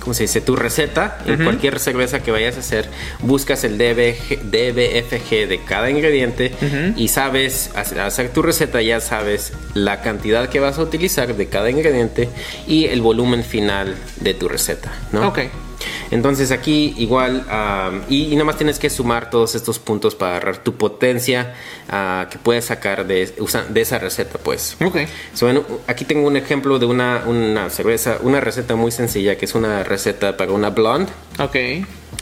¿cómo 0.00 0.14
se 0.14 0.22
dice? 0.24 0.40
Tu 0.40 0.56
receta 0.56 1.18
en 1.26 1.44
cualquier 1.44 1.78
cerveza 1.78 2.20
que 2.20 2.30
vayas 2.30 2.56
a 2.56 2.60
hacer. 2.60 2.88
Buscas 3.20 3.64
el 3.64 3.76
DBG, 3.76 4.42
DBFG 4.44 5.48
de 5.48 5.60
cada 5.66 5.90
ingrediente 5.90 6.52
y 6.96 7.08
sabes, 7.08 7.70
al 7.74 8.00
hacer 8.00 8.32
tu 8.32 8.42
receta 8.42 8.80
ya 8.80 9.00
sabes 9.00 9.52
la 9.74 10.00
cantidad 10.00 10.48
que 10.48 10.60
vas 10.60 10.78
a 10.78 10.82
utilizar 10.82 11.34
de 11.36 11.48
cada 11.48 11.70
ingrediente 11.70 12.28
y 12.66 12.86
el 12.86 13.02
volumen 13.02 13.44
final 13.44 13.96
de 14.20 14.34
tu 14.34 14.48
receta, 14.48 14.92
¿no? 15.12 15.28
Ok. 15.28 15.40
Entonces 16.10 16.50
aquí 16.50 16.94
igual, 16.98 17.44
y, 18.08 18.24
y 18.26 18.32
nada 18.32 18.44
más 18.44 18.56
tienes 18.56 18.78
que 18.78 18.90
sumar 18.90 19.30
todos 19.30 19.54
estos 19.54 19.78
puntos 19.78 20.14
para 20.14 20.32
agarrar 20.36 20.58
tu 20.58 20.74
potencia 20.74 21.54
ah, 21.88 22.28
que 22.30 22.38
puedes 22.38 22.64
sacar 22.66 23.06
de, 23.06 23.32
esa 23.74 23.98
receta, 23.98 24.38
pues. 24.38 24.76
Ok. 24.84 24.96
So, 25.34 25.48
en- 25.50 25.62
aquí 25.86 26.04
tengo 26.04 26.26
un 26.26 26.36
ejemplo 26.36 26.78
de 26.78 26.86
una, 26.86 27.24
una 27.26 27.70
cerveza, 27.70 28.18
una 28.22 28.40
receta 28.40 28.74
muy 28.76 28.90
sencilla, 28.90 29.36
que 29.36 29.44
es 29.44 29.54
una 29.54 29.84
receta 29.84 30.36
para 30.36 30.52
una 30.52 30.70
blonde. 30.70 31.10
Ok. 31.38 31.56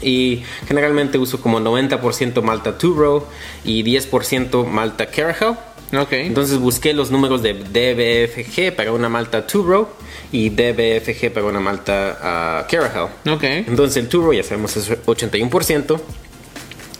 Y 0.01 0.43
generalmente 0.67 1.17
uso 1.17 1.41
como 1.41 1.59
90% 1.59 2.41
malta 2.43 2.77
Turo 2.77 3.27
y 3.63 3.83
10% 3.83 4.65
malta 4.67 5.07
Carajo. 5.07 5.57
Ok. 5.93 6.11
Entonces 6.13 6.57
busqué 6.59 6.93
los 6.93 7.11
números 7.11 7.41
de 7.41 7.53
DBFG 7.53 8.75
para 8.75 8.91
una 8.91 9.09
malta 9.09 9.45
Turo 9.47 9.89
y 10.31 10.49
DBFG 10.49 11.31
para 11.31 11.45
una 11.45 11.59
malta 11.59 12.17
ah, 12.21 12.67
Carajo. 12.69 13.09
ok. 13.29 13.43
Entonces 13.43 13.97
el 13.97 14.09
Turbo 14.09 14.33
ya 14.33 14.43
sabemos 14.43 14.75
es 14.77 14.89
81% 14.89 15.99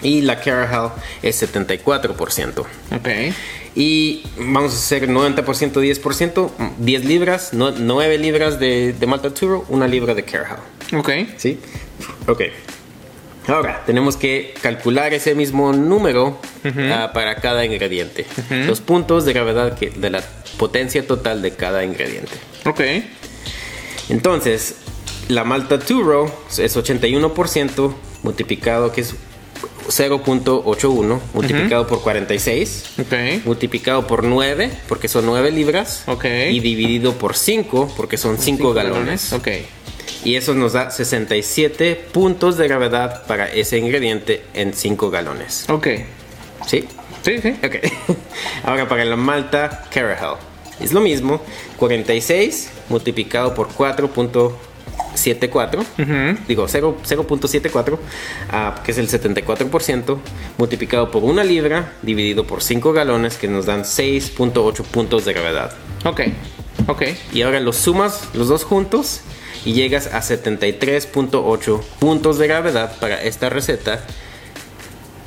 y 0.03 0.21
la 0.21 0.39
Caracal 0.39 0.91
es 1.21 1.41
74%. 1.41 2.59
Ok. 2.59 3.07
Y 3.75 4.23
vamos 4.37 4.73
a 4.73 4.75
hacer 4.77 5.07
90%, 5.07 5.43
10%, 5.73 6.51
10 6.79 7.05
libras, 7.05 7.53
no- 7.53 7.71
9 7.71 8.17
libras 8.17 8.59
de, 8.59 8.93
de 8.93 9.05
Malta 9.07 9.31
Turbo, 9.33 9.65
una 9.69 9.87
libra 9.87 10.15
de 10.15 10.23
Caracal. 10.23 10.59
Ok. 10.95 11.09
¿Sí? 11.37 11.59
Ok. 12.27 12.41
Ahora, 13.47 13.83
tenemos 13.85 14.17
que 14.17 14.53
calcular 14.61 15.13
ese 15.13 15.33
mismo 15.35 15.71
número 15.73 16.39
ah, 16.91 17.11
para 17.13 17.35
cada 17.35 17.65
ingrediente. 17.65 18.25
Los 18.49 18.81
puntos 18.81 19.25
de 19.25 19.33
gravedad 19.33 19.77
que, 19.77 19.89
de 19.89 20.09
la 20.09 20.21
potencia 20.57 21.05
total 21.07 21.41
de 21.41 21.51
cada 21.51 21.83
ingrediente. 21.83 22.31
Ok. 22.65 22.81
Entonces, 24.09 24.75
la 25.29 25.43
malta 25.43 25.79
Turo 25.79 26.25
es 26.57 26.75
81% 26.77 27.93
multiplicado, 28.23 28.91
que 28.91 29.01
es 29.01 29.15
0.81, 29.87 31.19
multiplicado 31.33 31.87
por 31.87 32.01
46, 32.01 32.83
Ok. 32.99 33.45
multiplicado 33.45 34.05
por 34.07 34.23
9, 34.23 34.71
porque 34.87 35.07
son 35.07 35.25
9 35.25 35.51
libras, 35.51 36.03
Ok. 36.07 36.25
y 36.51 36.59
dividido 36.59 37.13
por 37.13 37.35
5, 37.35 37.93
porque 37.95 38.17
son 38.17 38.37
5 38.37 38.73
galones. 38.73 39.31
Ok. 39.33 39.47
Y 40.23 40.35
eso 40.35 40.53
nos 40.53 40.73
da 40.73 40.91
67 40.91 42.07
puntos 42.11 42.57
de 42.57 42.67
gravedad 42.67 43.25
para 43.25 43.47
ese 43.47 43.77
ingrediente 43.77 44.43
en 44.53 44.73
5 44.73 45.09
galones. 45.09 45.65
Ok. 45.69 45.87
¿Sí? 46.65 46.85
Sí, 47.23 47.39
sí. 47.41 47.55
Ok. 47.63 47.75
Ahora 48.63 48.87
para 48.87 49.05
la 49.05 49.15
malta 49.15 49.85
Caracal. 49.91 50.35
Es 50.79 50.93
lo 50.93 51.01
mismo. 51.01 51.41
46 51.77 52.71
multiplicado 52.89 53.53
por 53.53 53.69
4.74. 53.69 56.37
Digo 56.47 56.67
0 56.67 56.97
0.74. 57.03 57.97
ah, 58.49 58.81
que 58.83 58.91
es 58.91 58.97
el 58.97 59.07
74%. 59.09 60.17
Multiplicado 60.57 61.11
por 61.11 61.23
una 61.23 61.43
libra. 61.43 61.93
Dividido 62.01 62.45
por 62.45 62.63
5 62.63 62.93
galones. 62.93 63.37
Que 63.37 63.47
nos 63.47 63.65
dan 63.65 63.83
6.8 63.83 64.83
puntos 64.83 65.25
de 65.25 65.33
gravedad. 65.33 65.73
Ok. 66.05 66.21
Ok. 66.87 67.03
Y 67.33 67.41
ahora 67.41 67.59
los 67.59 67.75
sumas 67.77 68.29
los 68.33 68.47
dos 68.47 68.63
juntos. 68.63 69.21
Y 69.67 69.73
llegas 69.73 70.07
a 70.07 70.21
73.8 70.21 71.81
puntos 71.99 72.37
de 72.37 72.47
gravedad 72.47 72.97
para 72.99 73.21
esta 73.21 73.49
receta. 73.49 73.99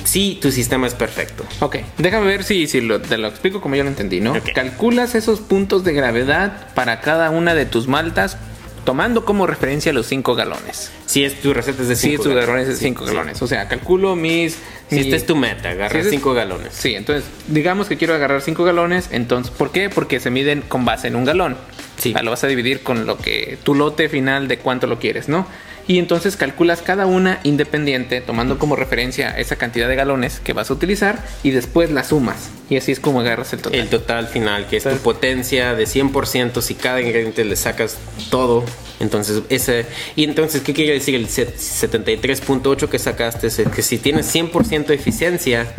Si 0.04 0.38
tu 0.40 0.50
sistema 0.50 0.86
es 0.86 0.94
perfecto. 0.94 1.44
Ok, 1.60 1.76
déjame 1.98 2.26
ver 2.26 2.42
si, 2.42 2.66
si 2.66 2.80
lo, 2.80 3.02
te 3.02 3.18
lo 3.18 3.28
explico 3.28 3.60
como 3.60 3.76
yo 3.76 3.82
lo 3.82 3.90
entendí, 3.90 4.20
¿no? 4.20 4.32
Calculas 4.54 5.14
esos 5.14 5.40
puntos 5.40 5.84
de 5.84 5.92
gravedad 5.92 6.72
para 6.74 7.02
cada 7.02 7.28
una 7.28 7.54
de 7.54 7.66
tus 7.66 7.86
maltas 7.86 8.38
tomando 8.84 9.24
como 9.24 9.46
referencia 9.46 9.92
los 9.92 10.06
5 10.06 10.34
galones. 10.34 10.90
Si 11.06 11.24
es 11.24 11.40
tu 11.40 11.52
receta 11.54 11.82
es 11.82 11.88
de 11.88 11.96
Si 11.96 12.10
5 12.10 12.22
tus 12.24 12.34
galones 12.34 12.68
es 12.68 12.78
5 12.78 13.04
galones. 13.04 13.40
O 13.42 13.46
sea, 13.46 13.68
calculo 13.68 14.16
mis... 14.16 14.58
Si 14.88 14.96
mi- 14.96 15.00
esta 15.02 15.16
es 15.16 15.26
tu 15.26 15.36
meta, 15.36 15.70
agarra 15.70 15.92
Si 15.92 15.98
ese 15.98 16.08
es- 16.08 16.14
5 16.14 16.34
galones. 16.34 16.72
Sí, 16.74 16.94
entonces, 16.94 17.24
digamos 17.48 17.86
que 17.88 17.96
quiero 17.96 18.14
agarrar 18.14 18.40
5 18.42 18.64
galones, 18.64 19.08
entonces, 19.12 19.52
¿por 19.56 19.70
qué? 19.70 19.88
Porque 19.90 20.18
se 20.20 20.30
miden 20.30 20.62
con 20.62 20.84
base 20.84 21.08
en 21.08 21.16
un 21.16 21.24
galón. 21.24 21.56
Sí. 21.98 22.10
O 22.10 22.12
sea, 22.14 22.22
lo 22.22 22.30
vas 22.30 22.42
a 22.44 22.46
dividir 22.46 22.82
con 22.82 23.06
lo 23.06 23.18
que 23.18 23.58
tu 23.62 23.74
lote 23.74 24.08
final 24.08 24.48
de 24.48 24.58
cuánto 24.58 24.86
lo 24.86 24.98
quieres, 24.98 25.28
¿no? 25.28 25.46
Y 25.90 25.98
entonces 25.98 26.36
calculas 26.36 26.82
cada 26.82 27.06
una 27.06 27.40
independiente, 27.42 28.20
tomando 28.20 28.60
como 28.60 28.76
referencia 28.76 29.36
esa 29.36 29.56
cantidad 29.56 29.88
de 29.88 29.96
galones 29.96 30.38
que 30.38 30.52
vas 30.52 30.70
a 30.70 30.74
utilizar 30.74 31.18
y 31.42 31.50
después 31.50 31.90
la 31.90 32.04
sumas. 32.04 32.50
Y 32.68 32.76
así 32.76 32.92
es 32.92 33.00
como 33.00 33.18
agarras 33.18 33.52
el 33.54 33.60
total. 33.60 33.80
El 33.80 33.88
total 33.88 34.28
final, 34.28 34.68
que 34.68 34.76
es 34.76 34.84
tu 34.84 34.96
potencia 34.98 35.74
de 35.74 35.86
100%, 35.86 36.60
si 36.60 36.76
cada 36.76 37.00
ingrediente 37.00 37.44
le 37.44 37.56
sacas 37.56 37.96
todo, 38.30 38.62
entonces 39.00 39.42
ese... 39.48 39.84
Y 40.14 40.22
entonces, 40.22 40.62
¿qué 40.62 40.74
quiere 40.74 40.92
decir 40.92 41.16
el 41.16 41.28
set- 41.28 41.56
73.8 41.56 42.88
que 42.88 43.00
sacaste? 43.00 43.48
Es 43.48 43.60
que 43.74 43.82
si 43.82 43.98
tienes 43.98 44.32
100% 44.32 44.86
de 44.86 44.94
eficiencia, 44.94 45.74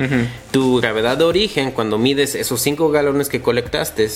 tu 0.52 0.82
gravedad 0.82 1.19
de 1.19 1.24
origen, 1.24 1.71
cuando 1.71 1.97
mides 1.97 2.36
esos 2.36 2.60
5 2.60 2.91
galones 2.91 3.30
que 3.30 3.41
colectaste, 3.41 4.10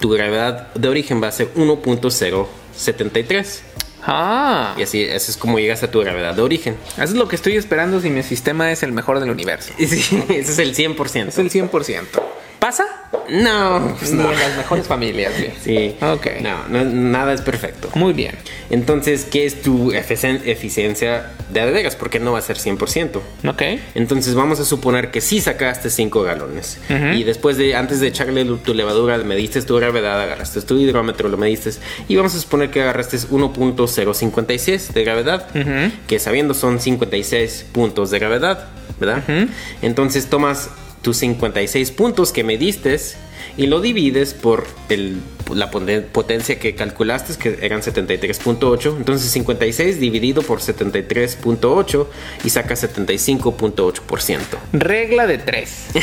tu 0.00 0.10
gravedad 0.10 0.74
de 0.74 0.88
origen 0.88 1.22
va 1.22 1.28
a 1.28 1.30
ser 1.30 1.54
1.073. 1.54 3.60
Ah, 4.06 4.74
Y 4.78 4.82
así, 4.82 5.04
así 5.10 5.30
es 5.32 5.36
como 5.36 5.58
llegas 5.58 5.82
a 5.82 5.90
tu 5.90 6.00
gravedad 6.00 6.34
de 6.34 6.42
origen. 6.42 6.76
eso 6.94 7.02
es 7.02 7.10
lo 7.14 7.26
que 7.28 7.36
estoy 7.36 7.56
esperando 7.56 8.00
si 8.00 8.08
mi 8.10 8.22
sistema 8.22 8.70
es 8.70 8.82
el 8.82 8.92
mejor 8.92 9.20
del 9.20 9.30
universo. 9.30 9.72
Sí, 9.78 10.22
ese 10.28 10.52
es 10.52 10.58
el 10.58 10.74
100%. 10.74 11.28
Es 11.28 11.38
el 11.38 11.50
100%. 11.50 12.04
¿Pasa? 12.66 12.84
No, 13.30 13.94
pues 13.96 14.10
Ni 14.12 14.24
no. 14.24 14.32
en 14.32 14.38
las 14.40 14.56
mejores 14.56 14.88
familias, 14.88 15.32
güey. 15.38 15.52
Sí. 15.62 15.94
Ok. 16.04 16.26
No, 16.42 16.66
no, 16.68 16.84
nada 16.84 17.32
es 17.32 17.40
perfecto. 17.40 17.88
Muy 17.94 18.12
bien. 18.12 18.34
Entonces, 18.70 19.24
¿qué 19.24 19.46
es 19.46 19.62
tu 19.62 19.92
eficien- 19.92 20.40
eficiencia 20.46 21.30
de 21.52 21.60
a 21.60 21.66
de 21.66 21.70
veras? 21.70 21.94
Porque 21.94 22.18
no 22.18 22.32
va 22.32 22.40
a 22.40 22.42
ser 22.42 22.56
100%. 22.58 23.20
Ok. 23.48 23.62
Entonces 23.94 24.34
vamos 24.34 24.58
a 24.58 24.64
suponer 24.64 25.12
que 25.12 25.20
sí 25.20 25.40
sacaste 25.40 25.90
5 25.90 26.24
galones. 26.24 26.78
Y 27.14 27.22
después 27.22 27.56
de, 27.56 27.76
antes 27.76 28.00
de 28.00 28.08
echarle 28.08 28.44
tu 28.44 28.74
levadura, 28.74 29.16
mediste 29.18 29.62
tu 29.62 29.76
gravedad, 29.76 30.20
agarraste 30.20 30.60
tu 30.62 30.76
hidrómetro, 30.76 31.28
lo 31.28 31.36
mediste. 31.36 31.70
Y 32.08 32.16
vamos 32.16 32.34
a 32.34 32.40
suponer 32.40 32.70
que 32.70 32.82
agarraste 32.82 33.16
1.056 33.18 34.92
de 34.92 35.04
gravedad. 35.04 35.46
Que 36.08 36.18
sabiendo 36.18 36.52
son 36.52 36.80
56 36.80 37.66
puntos 37.70 38.10
de 38.10 38.18
gravedad, 38.18 38.66
¿verdad? 38.98 39.22
Entonces 39.82 40.26
tomas 40.26 40.68
tus 41.06 41.18
56 41.18 41.92
puntos 41.92 42.32
que 42.32 42.42
mediste 42.42 42.98
y 43.56 43.68
lo 43.68 43.80
divides 43.80 44.34
por 44.34 44.66
el, 44.88 45.20
la 45.54 45.70
poten- 45.70 46.02
potencia 46.06 46.58
que 46.58 46.74
calculaste, 46.74 47.34
que 47.38 47.64
eran 47.64 47.80
73.8. 47.80 48.96
Entonces 48.96 49.30
56 49.30 50.00
dividido 50.00 50.42
por 50.42 50.58
73.8 50.58 52.06
y 52.42 52.50
sacas 52.50 52.82
75.8%. 52.82 54.38
Regla 54.72 55.26
de 55.28 55.38
3. 55.38 55.70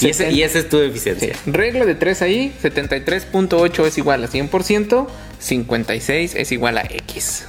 Y, 0.00 0.08
ese- 0.10 0.30
y 0.30 0.42
esa 0.44 0.60
es 0.60 0.68
tu 0.68 0.78
eficiencia. 0.78 1.34
Regla 1.46 1.84
de 1.84 1.94
3 1.96 2.22
ahí, 2.22 2.54
73.8 2.62 3.86
es 3.86 3.98
igual 3.98 4.22
a 4.22 4.28
100%, 4.28 5.08
56 5.40 6.34
es 6.36 6.52
igual 6.52 6.78
a 6.78 6.82
X. 6.82 7.44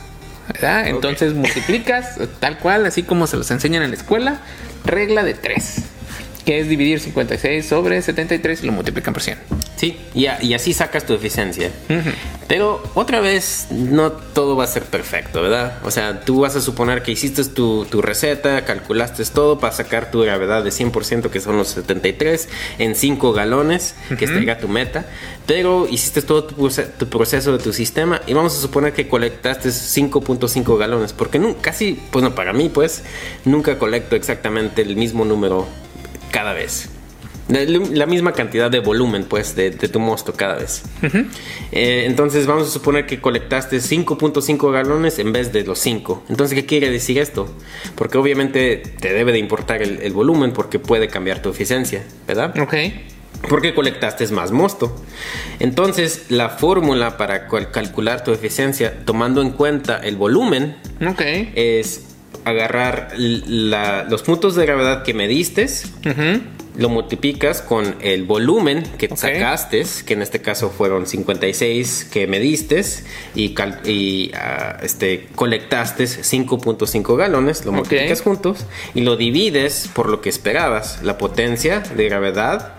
¿Verdad? 0.52 0.88
Entonces 0.88 1.34
multiplicas 1.36 2.16
tal 2.40 2.58
cual, 2.58 2.86
así 2.88 3.04
como 3.04 3.28
se 3.28 3.38
los 3.38 3.52
enseñan 3.52 3.84
en 3.84 3.92
la 3.92 3.96
escuela, 3.98 4.42
regla 4.86 5.24
de 5.24 5.36
3, 5.36 5.76
que 6.46 6.60
es 6.60 6.68
dividir 6.68 7.00
56 7.00 7.66
sobre 7.66 8.02
73 8.02 8.64
y 8.64 8.66
lo 8.66 8.72
multiplican 8.72 9.14
por 9.14 9.22
100. 9.24 9.38
Sí, 9.76 9.98
y, 10.14 10.28
a- 10.28 10.42
y 10.44 10.54
así 10.54 10.74
sacas 10.74 11.06
tu 11.06 11.14
eficiencia. 11.14 11.72
Pero 12.48 12.84
otra 12.96 13.20
vez, 13.22 13.68
no 13.72 14.12
todo 14.12 14.56
va 14.56 14.66
a 14.66 14.68
ser 14.68 14.84
perfecto, 14.84 15.42
¿verdad? 15.42 15.78
O 15.86 15.92
sea, 15.92 16.22
tú 16.22 16.42
vas 16.42 16.56
a 16.56 16.62
suponer 16.62 17.02
que 17.02 17.12
hiciste 17.12 17.44
tu, 17.46 17.86
tu 17.86 18.02
receta, 18.02 18.66
calculaste 18.66 19.24
todo 19.26 19.60
para 19.60 19.74
sacar 19.74 20.12
tu 20.12 20.22
gravedad 20.22 20.64
de 20.64 20.70
100%, 20.72 21.30
que 21.30 21.40
son 21.40 21.58
los 21.58 21.70
73, 21.70 22.50
en 22.80 22.96
5 22.96 23.32
galones, 23.34 23.96
que 24.20 24.26
era 24.26 24.58
tu 24.60 24.68
meta. 24.68 25.06
Pero 25.48 25.88
hiciste 25.90 26.22
todo 26.22 26.44
tu, 26.44 26.56
proce- 26.56 26.88
tu 26.98 27.08
proceso 27.08 27.58
de 27.58 27.64
tu 27.64 27.72
sistema 27.74 28.22
y 28.28 28.34
vamos 28.34 28.56
a 28.58 28.62
suponer 28.62 28.94
que 28.94 29.08
colectaste 29.08 29.70
5.5 29.70 30.78
galones, 30.78 31.14
porque 31.14 31.40
casi, 31.62 32.00
pues 32.12 32.22
no, 32.24 32.36
para 32.36 32.52
mí, 32.54 32.70
pues, 32.70 33.04
nunca 33.46 33.80
colecto 33.80 34.16
exactamente 34.16 34.82
el 34.82 34.96
mismo 34.96 35.24
número 35.26 35.68
cada 36.32 36.54
vez. 36.54 36.90
La, 37.50 37.60
la 37.66 38.06
misma 38.06 38.32
cantidad 38.32 38.72
de 38.72 38.80
volumen, 38.80 39.26
pues, 39.26 39.56
de, 39.58 39.72
de 39.72 39.90
tu 39.90 40.00
mosto 40.00 40.32
cada 40.34 40.56
vez. 40.56 40.84
Eh, 41.74 42.04
entonces, 42.06 42.46
vamos 42.48 42.68
a 42.68 42.72
suponer 42.72 43.06
que 43.06 43.20
colectaste 43.20 43.78
5.5 43.78 44.72
galones 44.72 45.20
en 45.20 45.34
vez 45.34 45.52
de 45.52 45.64
los 45.66 45.80
5. 45.80 46.24
Entonces, 46.30 46.56
¿qué 46.56 46.66
quiere 46.66 46.90
decir 46.90 47.18
esto? 47.20 47.54
Porque 47.96 48.18
obviamente 48.18 48.78
te 48.78 49.12
debe 49.12 49.34
de 49.34 49.40
importar 49.40 49.82
el, 49.82 50.02
el 50.02 50.14
volumen 50.14 50.54
porque 50.54 50.80
puede 50.80 51.10
cambiar 51.10 51.42
tu 51.42 51.50
eficiencia, 51.50 52.04
¿verdad? 52.26 52.58
Ok. 52.58 52.74
Porque 53.50 53.74
colectaste 53.74 54.26
más 54.28 54.52
mosto. 54.52 54.96
Entonces, 55.60 56.26
la 56.30 56.50
fórmula 56.50 57.18
para 57.18 57.48
cal- 57.48 57.72
calcular 57.72 58.24
tu 58.24 58.32
eficiencia 58.32 59.04
tomando 59.04 59.42
en 59.42 59.50
cuenta 59.50 59.98
el 59.98 60.16
volumen 60.16 60.78
Ok. 61.06 61.22
es 61.56 62.11
agarrar 62.46 63.10
la- 63.18 64.04
los 64.04 64.24
puntos 64.24 64.56
de 64.56 64.66
gravedad 64.66 65.04
que 65.04 65.14
mediste, 65.14 65.66
Ujú. 65.66 66.42
lo 66.78 66.90
multiplicas 66.90 67.62
con 67.62 67.96
el 68.02 68.24
volumen 68.24 68.84
que 68.98 69.08
Ok. 69.08 69.18
sacaste, 69.18 69.84
que 70.06 70.14
en 70.14 70.22
este 70.22 70.42
caso 70.42 70.70
fueron 70.70 71.06
56 71.06 72.08
que 72.12 72.28
mediste 72.28 72.82
y, 73.36 73.54
y, 73.86 74.32
ah, 74.34 74.78
este, 74.82 75.28
colectaste 75.36 76.06
5.5 76.08 77.16
galones, 77.18 77.66
lo 77.66 77.72
multiplicas 77.74 78.22
juntos 78.22 78.66
y 78.96 79.02
lo 79.02 79.18
divides 79.18 79.90
por 79.94 80.10
lo 80.10 80.22
que 80.22 80.30
esperabas, 80.30 81.02
la 81.04 81.18
potencia 81.18 81.82
de 81.82 82.06
gravedad. 82.06 82.76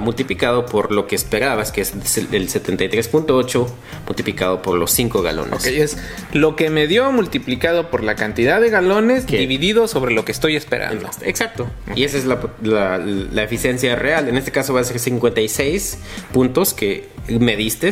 Multiplicado 0.00 0.66
por 0.66 0.92
lo 0.92 1.06
que 1.06 1.14
esperabas, 1.16 1.72
que 1.72 1.80
es 1.80 1.92
el 2.18 2.48
73.8 2.48 3.66
multiplicado 4.06 4.60
por 4.62 4.76
los 4.78 4.90
5 4.90 5.22
galones. 5.22 5.54
Ok, 5.54 5.66
es 5.66 5.96
lo 6.32 6.54
que 6.56 6.68
me 6.70 6.86
dio 6.86 7.10
multiplicado 7.12 7.90
por 7.90 8.02
la 8.02 8.14
cantidad 8.14 8.60
de 8.60 8.68
galones 8.70 9.24
¿Qué? 9.24 9.38
dividido 9.38 9.88
sobre 9.88 10.14
lo 10.14 10.24
que 10.24 10.32
estoy 10.32 10.56
esperando. 10.56 11.08
Exacto. 11.22 11.66
Y 11.94 12.04
esa 12.04 12.18
es 12.18 12.24
la, 12.26 12.38
la- 12.62 12.98
la 12.98 13.42
eficiencia 13.42 13.96
real. 13.96 14.28
En 14.28 14.36
este 14.36 14.50
caso 14.52 14.74
va 14.74 14.80
a 14.80 14.84
ser 14.84 14.98
56 14.98 15.98
puntos 16.32 16.74
que 16.74 17.08
mediste, 17.26 17.90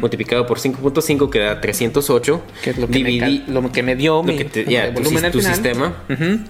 multiplicado 0.00 0.46
por 0.46 0.58
5.5 0.58 1.28
que 1.28 1.38
da 1.40 1.60
308. 1.60 2.42
Que 2.64 2.70
es 2.70 2.78
lo 2.78 2.86
que, 2.88 2.98
me, 3.00 3.10
Dividí- 3.10 3.44
lo 3.46 3.70
que 3.70 3.82
me 3.82 3.94
dio 3.94 4.14
lo 4.16 4.22
mi 4.22 4.36
que 4.38 4.44
te- 4.46 4.64
mi 4.64 4.72
ya, 4.72 4.94
tu, 4.94 5.42
sistema, 5.42 6.02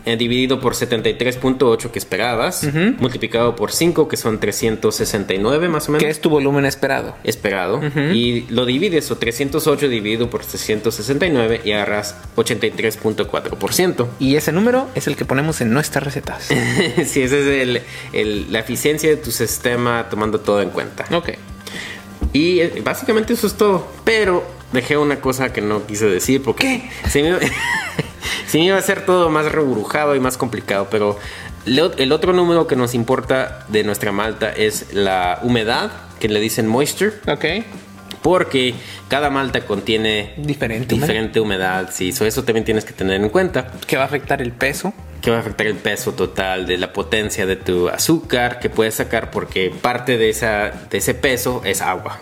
eh, 0.04 0.16
dividido 0.16 0.60
por 0.60 0.74
73.8 0.74 1.90
que 1.90 1.98
esperabas, 1.98 2.66
multiplicado 2.98 3.56
por 3.56 3.72
5 3.72 4.06
que 4.06 4.16
son 4.16 4.38
369 4.60 5.68
más 5.68 5.88
o 5.88 5.92
menos. 5.92 6.04
Que 6.04 6.10
es 6.10 6.20
tu 6.20 6.28
volumen 6.30 6.64
esperado. 6.66 7.16
Esperado 7.24 7.80
y 8.12 8.42
lo 8.50 8.66
divides 8.66 9.10
o 9.10 9.16
308 9.16 9.88
dividido 9.88 10.28
por 10.30 10.42
369 10.44 11.62
y 11.64 11.72
agarras 11.72 12.16
83.4%. 12.36 14.06
Y 14.18 14.36
ese 14.36 14.52
número 14.52 14.88
es 14.94 15.06
el 15.06 15.16
que 15.16 15.24
ponemos 15.24 15.60
en 15.60 15.72
nuestras 15.72 16.04
recetas. 16.04 16.44
sí, 17.06 17.22
esa 17.22 17.36
es 17.36 17.46
el- 17.46 17.82
el- 18.12 18.52
la 18.52 18.58
eficiencia 18.60 19.08
de 19.08 19.16
tu 19.16 19.30
sistema 19.30 20.06
tomando 20.10 20.40
todo 20.40 20.60
en 20.62 20.70
cuenta. 20.70 21.04
ok. 21.16 21.30
Y 22.32 22.60
eh, 22.60 22.80
básicamente 22.84 23.32
eso 23.32 23.46
es 23.46 23.54
todo. 23.54 23.88
Pero 24.04 24.44
dejé 24.72 24.96
una 24.96 25.20
cosa 25.20 25.52
que 25.52 25.60
no 25.60 25.86
quise 25.86 26.06
decir 26.06 26.42
porque 26.42 26.88
se 27.08 27.22
me, 27.22 27.38
se 28.46 28.58
me 28.58 28.64
iba 28.66 28.76
a 28.76 28.78
hacer 28.78 29.04
todo 29.04 29.30
más 29.30 29.50
reburujado 29.50 30.14
y 30.14 30.20
más 30.20 30.36
complicado. 30.36 30.88
Pero 30.90 31.18
el 31.66 32.12
otro 32.12 32.32
número 32.32 32.66
que 32.66 32.76
nos 32.76 32.94
importa 32.94 33.64
de 33.68 33.84
nuestra 33.84 34.12
malta 34.12 34.50
es 34.50 34.92
la 34.92 35.38
humedad, 35.42 35.90
que 36.18 36.28
le 36.28 36.40
dicen 36.40 36.66
moisture. 36.66 37.12
Ok. 37.26 37.44
Porque 38.22 38.74
cada 39.08 39.30
malta 39.30 39.62
contiene 39.62 40.34
Diferente. 40.36 40.94
diferente 40.94 41.40
humedad. 41.40 41.88
Sí, 41.92 42.12
so 42.12 42.26
eso 42.26 42.44
también 42.44 42.64
tienes 42.64 42.84
que 42.84 42.92
tener 42.92 43.20
en 43.20 43.28
cuenta. 43.30 43.68
Que 43.86 43.96
va 43.96 44.02
a 44.02 44.06
afectar 44.06 44.42
el 44.42 44.52
peso. 44.52 44.92
Que 45.20 45.30
va 45.30 45.36
a 45.36 45.40
afectar 45.40 45.66
el 45.66 45.74
peso 45.76 46.12
total 46.12 46.66
de 46.66 46.78
la 46.78 46.92
potencia 46.94 47.44
de 47.44 47.56
tu 47.56 47.88
azúcar 47.90 48.58
que 48.58 48.70
puedes 48.70 48.94
sacar 48.94 49.30
porque 49.30 49.70
parte 49.82 50.16
de, 50.16 50.30
esa, 50.30 50.70
de 50.90 50.98
ese 50.98 51.12
peso 51.14 51.60
es 51.64 51.82
agua. 51.82 52.18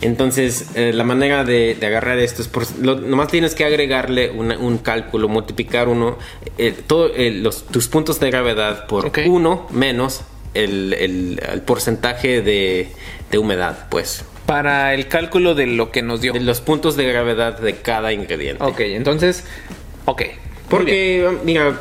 Entonces, 0.00 0.66
eh, 0.74 0.92
la 0.94 1.04
manera 1.04 1.44
de, 1.44 1.74
de 1.78 1.86
agarrar 1.86 2.18
esto 2.18 2.42
es 2.42 2.48
por, 2.48 2.64
lo- 2.80 2.96
nomás 3.00 3.28
tienes 3.28 3.54
que 3.54 3.64
agregarle 3.64 4.30
una- 4.30 4.58
un 4.58 4.78
cálculo, 4.78 5.28
multiplicar 5.28 5.88
uno, 5.88 6.18
eh, 6.58 6.74
todo, 6.86 7.10
eh, 7.14 7.30
los, 7.32 7.64
tus 7.66 7.88
puntos 7.88 8.20
de 8.20 8.30
gravedad 8.30 8.86
por 8.86 9.10
uno 9.26 9.66
menos 9.70 10.22
el, 10.54 10.94
el- 10.94 11.40
el 11.52 11.60
porcentaje 11.62 12.40
de, 12.42 12.88
de 13.30 13.38
humedad, 13.38 13.88
pues. 13.90 14.24
Para 14.46 14.94
el 14.94 15.08
cálculo 15.08 15.54
de 15.54 15.66
lo 15.66 15.90
que 15.90 16.02
nos 16.02 16.20
dio. 16.20 16.32
De 16.32 16.40
los 16.40 16.60
puntos 16.60 16.96
de 16.96 17.04
gravedad 17.04 17.58
de 17.58 17.76
cada 17.76 18.12
ingrediente. 18.12 18.62
Ok, 18.62 18.80
entonces. 18.80 19.44
Ok. 20.04 20.22
Porque, 20.68 21.28
mira, 21.44 21.80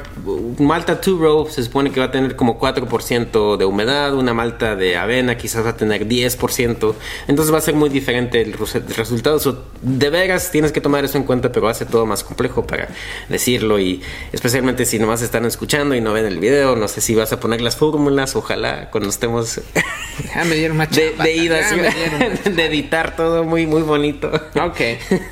Malta 0.60 1.02
Two 1.02 1.18
Row 1.18 1.48
se 1.50 1.64
supone 1.64 1.92
que 1.92 2.00
va 2.00 2.08
a 2.08 2.12
tener 2.12 2.36
como 2.36 2.60
4% 2.60 3.58
de 3.58 3.66
humedad, 3.66 4.14
una 4.14 4.34
malta 4.34 4.76
de 4.76 4.96
avena 4.96 5.38
quizás 5.38 5.66
va 5.66 5.72
a 5.72 5.78
tener 5.78 6.08
10%, 6.08 6.94
entonces 7.28 7.54
va 7.54 7.58
a 7.58 7.62
ser 7.62 7.74
muy 7.74 7.90
diferente 7.90 8.42
el 8.42 8.54
res- 8.54 8.76
el 8.76 8.88
resultado. 8.96 9.40
So, 9.40 9.64
de 9.82 10.10
veras 10.10 10.52
tienes 10.52 10.72
que 10.72 10.82
tomar 10.82 11.04
eso 11.04 11.18
en 11.18 11.24
cuenta, 11.24 11.52
pero 11.52 11.68
hace 11.68 11.86
todo 11.86 12.06
más 12.06 12.24
complejo 12.24 12.68
para 12.68 12.90
decirlo 13.28 13.80
y 13.80 14.02
especialmente 14.32 14.86
si 14.86 15.00
nomás 15.00 15.22
están 15.22 15.46
escuchando 15.46 15.96
y 15.96 16.02
no 16.02 16.14
ven 16.14 16.26
el 16.26 16.40
video, 16.40 16.76
no 16.76 16.88
sé 16.88 17.02
si 17.02 17.16
vas 17.16 17.34
a 17.34 17.40
poner 17.40 17.62
las 17.62 17.76
fórmulas, 17.78 18.36
ojalá 18.36 18.90
cuando 18.92 19.10
estemos 19.10 19.62
Ya 20.36 20.46
me 20.46 20.56
dieron 20.56 20.78
más 20.78 20.92
de, 20.92 21.10
chamba, 21.10 21.24
de 21.26 21.34
ida, 21.36 21.60
ya 21.62 21.70
sí, 21.70 21.76
me 21.76 21.90
dieron 21.90 22.20
más 22.46 22.56
de 22.56 22.66
editar 22.66 23.16
todo 23.16 23.44
muy, 23.44 23.66
muy 23.66 23.82
bonito. 23.82 24.32
Ok. 24.62 24.80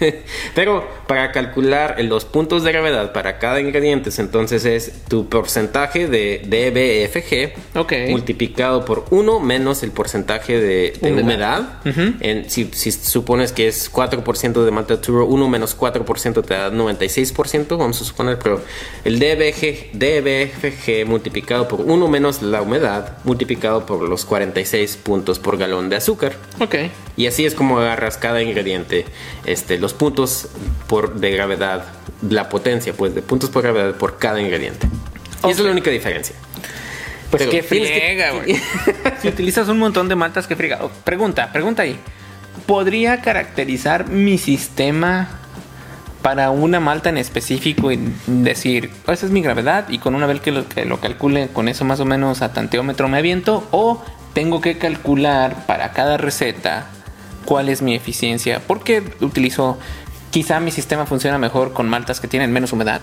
Pero 0.56 0.86
para 1.08 1.32
calcular 1.32 1.96
los 2.04 2.26
puntos 2.26 2.64
de 2.64 2.72
gravedad 2.72 3.14
para 3.14 3.40
cada 3.44 3.60
ingrediente, 3.60 4.10
entonces 4.20 4.64
es 4.64 4.94
tu 5.10 5.28
porcentaje 5.28 6.08
de 6.08 6.40
DBFG 6.46 7.78
Ok. 7.78 7.92
multiplicado 8.10 8.86
por 8.86 9.04
1 9.10 9.42
menos 9.42 9.84
el 9.84 9.92
porcentaje 9.92 10.62
de, 10.62 10.94
de 11.02 11.12
Humedad. 11.12 11.80
humedad. 11.84 12.16
En- 12.22 12.50
si, 12.50 12.70
si 12.72 12.94
supones 12.94 13.52
que 13.52 13.68
es 13.68 13.92
4% 13.92 14.64
de 14.64 14.72
Malta 14.72 15.02
Turo, 15.02 15.26
1 15.26 15.50
menos 15.50 15.78
4% 15.78 16.42
te 16.46 16.54
da 16.54 16.72
96%, 16.72 17.78
vamos 17.78 18.02
a 18.02 18.06
suponer, 18.06 18.40
pero 18.42 18.62
el 19.04 19.20
DBG, 19.20 19.92
DBFG 19.92 21.06
multiplicado 21.06 21.68
por 21.68 21.82
1 21.82 22.08
menos 22.08 22.42
la 22.42 22.62
humedad 22.62 23.18
multiplicado 23.26 23.86
por 23.86 24.08
los 24.08 24.24
46 24.24 24.96
puntos 25.04 25.40
por 25.40 25.58
galón 25.58 25.90
de 25.90 25.98
azúcar. 25.98 26.32
Ok. 26.62 26.76
Y 27.18 27.28
así 27.28 27.46
es 27.46 27.56
como 27.56 27.78
agarras 27.80 28.16
cada 28.18 28.42
ingrediente, 28.42 29.04
este, 29.46 29.78
los 29.80 29.94
puntos 29.94 30.48
por, 30.88 31.16
de 31.16 31.32
gravedad, 31.32 31.86
la 32.30 32.50
potencia, 32.50 32.94
pues, 32.94 33.14
de 33.16 33.22
puntos 33.22 33.50
por 33.50 33.64
gravedad 33.64 33.96
por 33.96 34.18
cada 34.18 34.42
ingrediente. 34.42 34.88
Y 35.46 35.52
esa 35.52 35.62
es 35.62 35.66
la 35.66 35.72
única 35.72 35.92
diferencia. 35.92 36.36
Pues 37.30 37.48
qué 37.48 37.64
friega, 37.64 38.32
güey. 38.32 38.56
si 39.22 39.28
utilizas 39.28 39.68
un 39.68 39.80
montón 39.80 40.08
de 40.08 40.16
maltas, 40.16 40.46
qué 40.48 40.56
friega. 40.56 40.80
Oh, 40.84 40.90
pregunta, 41.04 41.52
pregunta 41.52 41.82
ahí. 41.82 42.00
¿Podría 42.68 43.22
caracterizar 43.22 44.08
mi 44.08 44.38
sistema 44.38 45.40
para 46.22 46.52
una 46.52 46.80
malta 46.80 47.10
en 47.10 47.18
específico 47.18 47.92
y 47.92 48.00
decir, 48.28 48.92
oh, 49.08 49.12
esa 49.12 49.26
es 49.26 49.32
mi 49.32 49.42
gravedad 49.42 49.90
y 49.90 50.00
con 50.00 50.16
una 50.16 50.26
vez 50.26 50.40
que 50.40 50.52
lo, 50.52 50.68
que 50.68 50.86
lo 50.86 51.00
calcule 51.00 51.50
con 51.50 51.68
eso 51.68 51.86
más 51.86 52.00
o 52.00 52.06
menos 52.06 52.42
a 52.42 52.54
tanteómetro 52.54 53.10
me 53.10 53.18
aviento 53.18 53.68
o 53.72 54.02
tengo 54.34 54.62
que 54.62 54.78
calcular 54.78 55.66
para 55.66 55.92
cada 55.92 56.18
receta 56.18 56.88
cuál 57.46 57.68
es 57.68 57.82
mi 57.82 57.94
eficiencia 57.94 58.62
porque 58.66 59.04
utilizo 59.20 59.78
quizá 60.34 60.60
mi 60.60 60.72
sistema 60.72 61.06
funciona 61.06 61.38
mejor 61.38 61.74
con 61.74 61.88
maltas 61.88 62.20
que 62.20 62.28
tienen 62.28 62.52
menos 62.52 62.74
humedad 62.74 63.02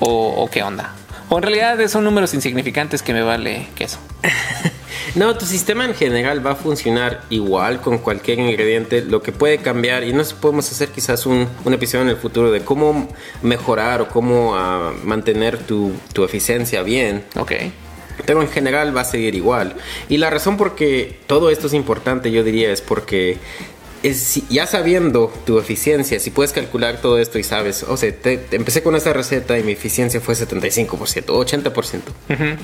o, 0.00 0.34
o 0.36 0.50
qué 0.50 0.62
onda 0.62 0.92
o 1.30 1.38
en 1.38 1.42
realidad 1.42 1.88
son 1.88 2.04
números 2.04 2.34
insignificantes 2.34 3.02
que 3.02 3.14
me 3.14 3.22
vale 3.22 3.68
queso 3.74 3.98
No, 5.16 5.34
tu 5.34 5.46
sistema 5.46 5.86
en 5.86 5.94
general 5.94 6.46
va 6.46 6.50
a 6.50 6.56
funcionar 6.56 7.22
igual 7.30 7.80
con 7.80 7.96
cualquier 7.96 8.38
ingrediente. 8.38 9.00
Lo 9.00 9.22
que 9.22 9.32
puede 9.32 9.56
cambiar, 9.56 10.04
y 10.04 10.12
no 10.12 10.22
podemos 10.38 10.70
hacer 10.70 10.90
quizás 10.90 11.24
un, 11.24 11.48
un 11.64 11.72
episodio 11.72 12.02
en 12.02 12.10
el 12.10 12.18
futuro 12.18 12.50
de 12.50 12.60
cómo 12.60 13.08
mejorar 13.40 14.02
o 14.02 14.08
cómo 14.08 14.52
uh, 14.52 14.92
mantener 15.04 15.56
tu, 15.56 15.92
tu, 16.12 16.22
eficiencia 16.22 16.82
bien. 16.82 17.24
Ok. 17.36 17.52
Pero 18.26 18.42
en 18.42 18.48
general 18.50 18.94
va 18.94 19.02
a 19.02 19.04
seguir 19.04 19.34
igual. 19.34 19.76
Y 20.10 20.18
la 20.18 20.28
razón 20.28 20.58
por 20.58 20.74
que 20.74 21.18
todo 21.26 21.48
esto 21.48 21.68
es 21.68 21.72
importante, 21.72 22.30
yo 22.30 22.44
diría, 22.44 22.70
es 22.70 22.82
porque 22.82 23.38
es, 24.08 24.42
ya 24.48 24.66
sabiendo 24.66 25.32
tu 25.44 25.58
eficiencia, 25.58 26.20
si 26.20 26.30
puedes 26.30 26.52
calcular 26.52 27.00
todo 27.00 27.18
esto 27.18 27.38
y 27.38 27.42
sabes, 27.42 27.82
o 27.82 27.96
sea, 27.96 28.14
te, 28.14 28.36
te 28.36 28.56
empecé 28.56 28.82
con 28.82 28.96
esta 28.96 29.12
receta 29.12 29.58
y 29.58 29.62
mi 29.62 29.72
eficiencia 29.72 30.20
fue 30.20 30.34
75%, 30.34 30.88
80%. 31.26 32.00
Uh 32.28 32.32
-huh. 32.32 32.56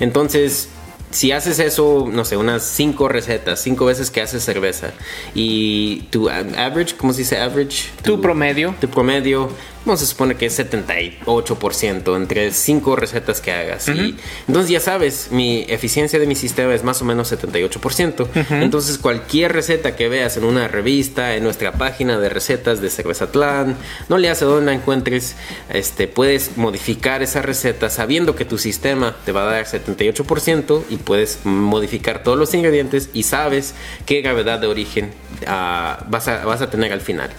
Entonces, 0.00 0.68
si 1.10 1.32
haces 1.32 1.58
eso, 1.58 2.08
no 2.10 2.24
sé, 2.24 2.36
unas 2.36 2.64
cinco 2.64 3.08
recetas, 3.08 3.60
cinco 3.60 3.86
veces 3.86 4.10
que 4.10 4.20
haces 4.20 4.44
cerveza 4.44 4.92
y 5.34 6.02
tu 6.10 6.28
average, 6.28 6.96
¿cómo 6.96 7.12
se 7.12 7.20
dice 7.20 7.38
average? 7.38 7.90
Tu, 8.02 8.16
tu 8.16 8.20
promedio. 8.20 8.74
Tu 8.80 8.88
promedio, 8.88 9.50
no 9.86 9.96
se 9.96 10.06
supone 10.06 10.34
que 10.34 10.46
es 10.46 10.58
78% 10.58 12.16
entre 12.16 12.50
cinco 12.52 12.96
recetas 12.96 13.40
que 13.40 13.52
hagas. 13.52 13.88
Uh 13.88 13.92
-huh. 13.92 14.08
y, 14.08 14.16
entonces 14.48 14.70
ya 14.70 14.80
sabes, 14.80 15.28
mi 15.30 15.64
eficiencia 15.68 16.18
de 16.18 16.26
mi 16.26 16.34
sistema 16.34 16.74
es 16.74 16.84
más 16.84 17.00
o 17.02 17.04
menos 17.04 17.32
78%. 17.32 18.22
Uh 18.22 18.26
-huh. 18.26 18.62
Entonces 18.62 18.98
cualquier 18.98 19.52
receta 19.52 19.96
que 19.96 20.08
veas 20.08 20.36
en 20.36 20.44
una 20.44 20.68
revista, 20.68 21.34
en 21.36 21.44
nuestra 21.44 21.72
página 21.72 22.18
de 22.18 22.28
recetas 22.28 22.80
de 22.80 22.90
Cervezatlán, 22.90 23.76
no 24.08 24.18
le 24.18 24.28
hace 24.28 24.44
donde 24.44 24.66
la 24.66 24.72
encuentres, 24.74 25.36
este, 25.72 26.08
puedes 26.08 26.56
modificar 26.56 27.22
esa 27.22 27.42
receta 27.42 27.90
sabiendo 27.90 28.34
que 28.34 28.44
tu 28.44 28.58
sistema 28.58 29.16
te 29.24 29.32
va 29.32 29.42
a 29.42 29.52
dar 29.52 29.66
78% 29.66 30.82
y 30.90 30.96
puedes 30.96 31.40
modificar 31.44 32.22
todos 32.22 32.38
los 32.38 32.52
ingredientes 32.54 33.10
y 33.12 33.22
sabes 33.22 33.74
qué 34.04 34.20
gravedad 34.20 34.58
de 34.58 34.66
origen 34.66 35.12
uh, 35.42 36.04
vas, 36.08 36.28
a, 36.28 36.44
vas 36.44 36.62
a 36.62 36.70
tener 36.70 36.92
al 36.92 37.00
final. 37.00 37.30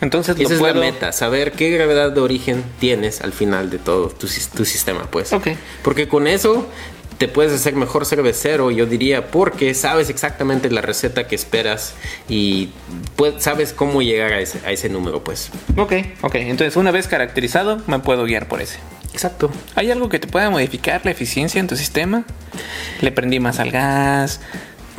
Entonces 0.00 0.38
esa 0.38 0.54
es 0.54 0.60
puedo... 0.60 0.74
la 0.74 0.80
meta, 0.80 1.12
saber 1.12 1.52
qué 1.52 1.70
gravedad 1.70 2.12
de 2.12 2.20
origen 2.20 2.64
tienes 2.78 3.20
al 3.20 3.32
final 3.32 3.70
de 3.70 3.78
todo 3.78 4.08
tu, 4.08 4.26
tu 4.26 4.64
sistema, 4.64 5.04
pues. 5.10 5.32
Ok. 5.32 5.48
Porque 5.82 6.08
con 6.08 6.26
eso 6.26 6.66
te 7.20 7.28
puedes 7.28 7.52
hacer 7.52 7.74
mejor 7.74 8.06
cervecero, 8.06 8.70
yo 8.70 8.86
diría, 8.86 9.30
porque 9.30 9.74
sabes 9.74 10.08
exactamente 10.08 10.70
la 10.70 10.80
receta 10.80 11.26
que 11.26 11.34
esperas 11.34 11.92
y 12.30 12.70
sabes 13.36 13.74
cómo 13.74 14.00
llegar 14.00 14.32
a 14.32 14.40
ese, 14.40 14.58
a 14.64 14.72
ese 14.72 14.88
número, 14.88 15.22
pues. 15.22 15.50
Ok, 15.76 15.92
ok. 16.22 16.34
Entonces, 16.36 16.76
una 16.76 16.90
vez 16.90 17.08
caracterizado, 17.08 17.82
me 17.86 17.98
puedo 17.98 18.24
guiar 18.24 18.48
por 18.48 18.62
ese. 18.62 18.78
Exacto. 19.12 19.50
¿Hay 19.74 19.90
algo 19.90 20.08
que 20.08 20.18
te 20.18 20.28
pueda 20.28 20.48
modificar 20.48 21.02
la 21.04 21.10
eficiencia 21.10 21.60
en 21.60 21.66
tu 21.66 21.76
sistema? 21.76 22.24
Le 23.02 23.12
prendí 23.12 23.38
más 23.38 23.58
al 23.58 23.70
gas. 23.70 24.40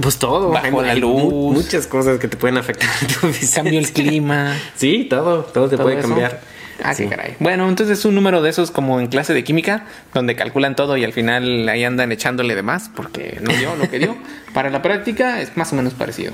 Pues 0.01 0.17
todo. 0.17 0.49
Bajo 0.49 0.81
la 0.81 0.95
luz. 0.95 1.53
Muchas 1.53 1.87
cosas 1.87 2.19
que 2.19 2.27
te 2.27 2.37
pueden 2.37 2.57
afectar 2.57 2.89
tu. 3.07 3.27
Cambio 3.53 3.79
el 3.79 3.91
clima. 3.91 4.55
Sí, 4.75 5.07
todo. 5.09 5.43
Todo 5.43 5.69
te 5.69 5.75
¿Todo 5.77 5.85
puede 5.85 5.99
eso? 5.99 6.07
cambiar. 6.07 6.41
Ah, 6.83 6.95
sí. 6.95 7.05
caray. 7.05 7.35
Bueno, 7.39 7.69
entonces 7.69 7.99
es 7.99 8.05
un 8.05 8.15
número 8.15 8.41
de 8.41 8.49
esos 8.49 8.71
como 8.71 8.99
en 8.99 9.07
clase 9.07 9.33
de 9.35 9.43
química, 9.43 9.85
donde 10.15 10.35
calculan 10.35 10.75
todo 10.75 10.97
y 10.97 11.03
al 11.03 11.13
final 11.13 11.69
ahí 11.69 11.83
andan 11.83 12.11
echándole 12.11 12.55
de 12.55 12.63
más 12.63 12.89
porque 12.95 13.37
no 13.41 13.53
dio 13.53 13.75
lo 13.75 13.87
que 13.89 13.99
dio. 13.99 14.17
Para 14.53 14.69
la 14.71 14.81
práctica 14.81 15.41
es 15.41 15.55
más 15.57 15.71
o 15.73 15.75
menos 15.75 15.93
parecido. 15.93 16.33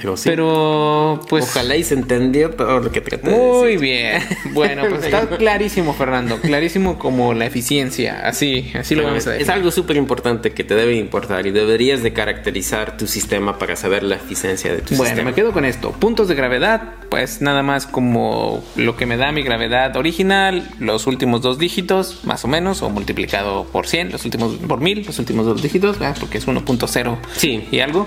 Pero, 0.00 0.16
sí. 0.16 0.28
Pero 0.28 1.20
pues. 1.28 1.44
Ojalá 1.44 1.76
y 1.76 1.84
se 1.84 1.94
entendió 1.94 2.50
todo 2.50 2.80
lo 2.80 2.90
que 2.92 3.00
traté 3.00 3.28
Muy 3.30 3.38
de 3.38 3.72
decir. 3.72 3.80
bien. 3.80 4.22
Bueno, 4.54 4.82
pues 4.88 5.04
está 5.04 5.26
clarísimo, 5.36 5.92
Fernando. 5.94 6.40
Clarísimo 6.40 6.98
como 6.98 7.34
la 7.34 7.46
eficiencia. 7.46 8.20
Así, 8.26 8.70
así 8.74 8.94
lo 8.94 9.04
vamos 9.04 9.26
a 9.26 9.30
decir. 9.30 9.42
Es 9.42 9.48
algo 9.48 9.70
súper 9.70 9.96
importante 9.96 10.52
que 10.52 10.64
te 10.64 10.74
debe 10.74 10.94
importar 10.96 11.46
y 11.46 11.50
deberías 11.50 12.02
de 12.02 12.12
caracterizar 12.12 12.96
tu 12.96 13.06
sistema 13.06 13.58
para 13.58 13.76
saber 13.76 14.02
la 14.02 14.16
eficiencia 14.16 14.72
de 14.72 14.78
tu 14.80 14.94
bueno, 14.96 15.04
sistema. 15.10 15.30
me 15.30 15.34
quedo 15.34 15.52
con 15.52 15.64
esto. 15.64 15.92
Puntos 15.92 16.28
de 16.28 16.34
gravedad, 16.34 16.82
pues 17.10 17.40
nada 17.40 17.62
más 17.62 17.86
como 17.86 18.64
lo 18.76 18.96
que 18.96 19.06
me 19.06 19.16
da 19.16 19.32
mi 19.32 19.42
gravedad 19.42 19.96
original, 19.96 20.68
los 20.78 21.06
últimos 21.06 21.42
dos 21.42 21.58
dígitos, 21.58 22.24
más 22.24 22.44
o 22.44 22.48
menos, 22.48 22.82
o 22.82 22.90
multiplicado 22.90 23.64
por 23.64 23.86
100, 23.86 24.10
los 24.12 24.24
últimos 24.24 24.54
por 24.56 24.80
1000, 24.80 25.06
los 25.06 25.18
últimos 25.18 25.46
dos 25.46 25.62
dígitos, 25.62 25.98
¿verdad? 25.98 26.16
porque 26.18 26.38
es 26.38 26.46
1.0 26.46 27.16
Sí. 27.36 27.66
y 27.70 27.80
algo. 27.80 28.06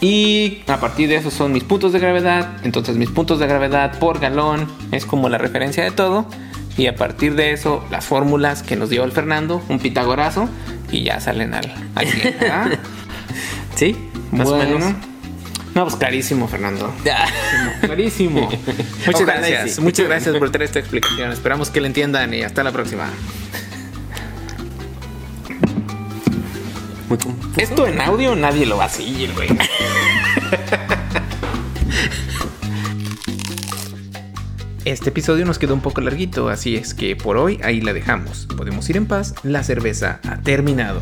Y 0.00 0.62
a 0.66 0.78
partir 0.80 1.08
de 1.08 1.16
eso 1.16 1.30
son 1.30 1.52
mis 1.52 1.64
puntos 1.64 1.92
de 1.92 1.98
gravedad. 1.98 2.58
Entonces 2.64 2.96
mis 2.96 3.10
puntos 3.10 3.38
de 3.38 3.46
gravedad 3.46 3.98
por 3.98 4.20
galón 4.20 4.66
es 4.92 5.06
como 5.06 5.28
la 5.28 5.38
referencia 5.38 5.82
de 5.84 5.90
todo. 5.90 6.26
Y 6.76 6.88
a 6.88 6.96
partir 6.96 7.36
de 7.36 7.52
eso 7.52 7.84
las 7.90 8.04
fórmulas 8.04 8.62
que 8.62 8.76
nos 8.76 8.90
dio 8.90 9.04
el 9.04 9.12
Fernando, 9.12 9.62
un 9.68 9.78
pitagorazo, 9.78 10.48
y 10.90 11.04
ya 11.04 11.20
salen 11.20 11.54
al, 11.54 11.72
al 11.94 12.06
100, 12.06 12.34
¿verdad? 12.40 12.78
Sí, 13.76 13.96
más 14.32 14.48
Bueno. 14.48 14.76
o 14.76 14.78
menos. 14.80 14.94
No, 15.74 15.84
pues 15.84 15.96
clarísimo, 15.96 16.46
Fernando. 16.46 16.92
Clarísimo. 17.80 18.48
Muchas 19.06 19.22
Ojalá 19.22 19.48
y 19.48 19.52
gracias. 19.52 19.74
sí. 19.76 19.80
Muchas 19.80 20.06
gracias 20.06 20.36
por 20.36 20.50
traer 20.50 20.64
esta 20.66 20.78
explicación. 20.78 21.32
Esperamos 21.32 21.70
que 21.70 21.80
la 21.80 21.88
entiendan 21.88 22.32
y 22.32 22.42
hasta 22.42 22.62
la 22.62 22.70
próxima. 22.70 23.08
Esto 27.56 27.86
en 27.86 28.00
audio 28.00 28.34
nadie 28.34 28.66
lo 28.66 28.76
va 28.76 28.86
a 28.86 28.88
seguir, 28.88 29.32
güey. 29.34 29.48
Este 34.84 35.08
episodio 35.08 35.46
nos 35.46 35.58
quedó 35.58 35.72
un 35.72 35.80
poco 35.80 36.02
larguito, 36.02 36.50
así 36.50 36.76
es 36.76 36.92
que 36.92 37.16
por 37.16 37.38
hoy 37.38 37.58
ahí 37.62 37.80
la 37.80 37.94
dejamos. 37.94 38.46
Podemos 38.54 38.88
ir 38.90 38.98
en 38.98 39.06
paz, 39.06 39.34
la 39.42 39.64
cerveza 39.64 40.20
ha 40.28 40.42
terminado. 40.42 41.00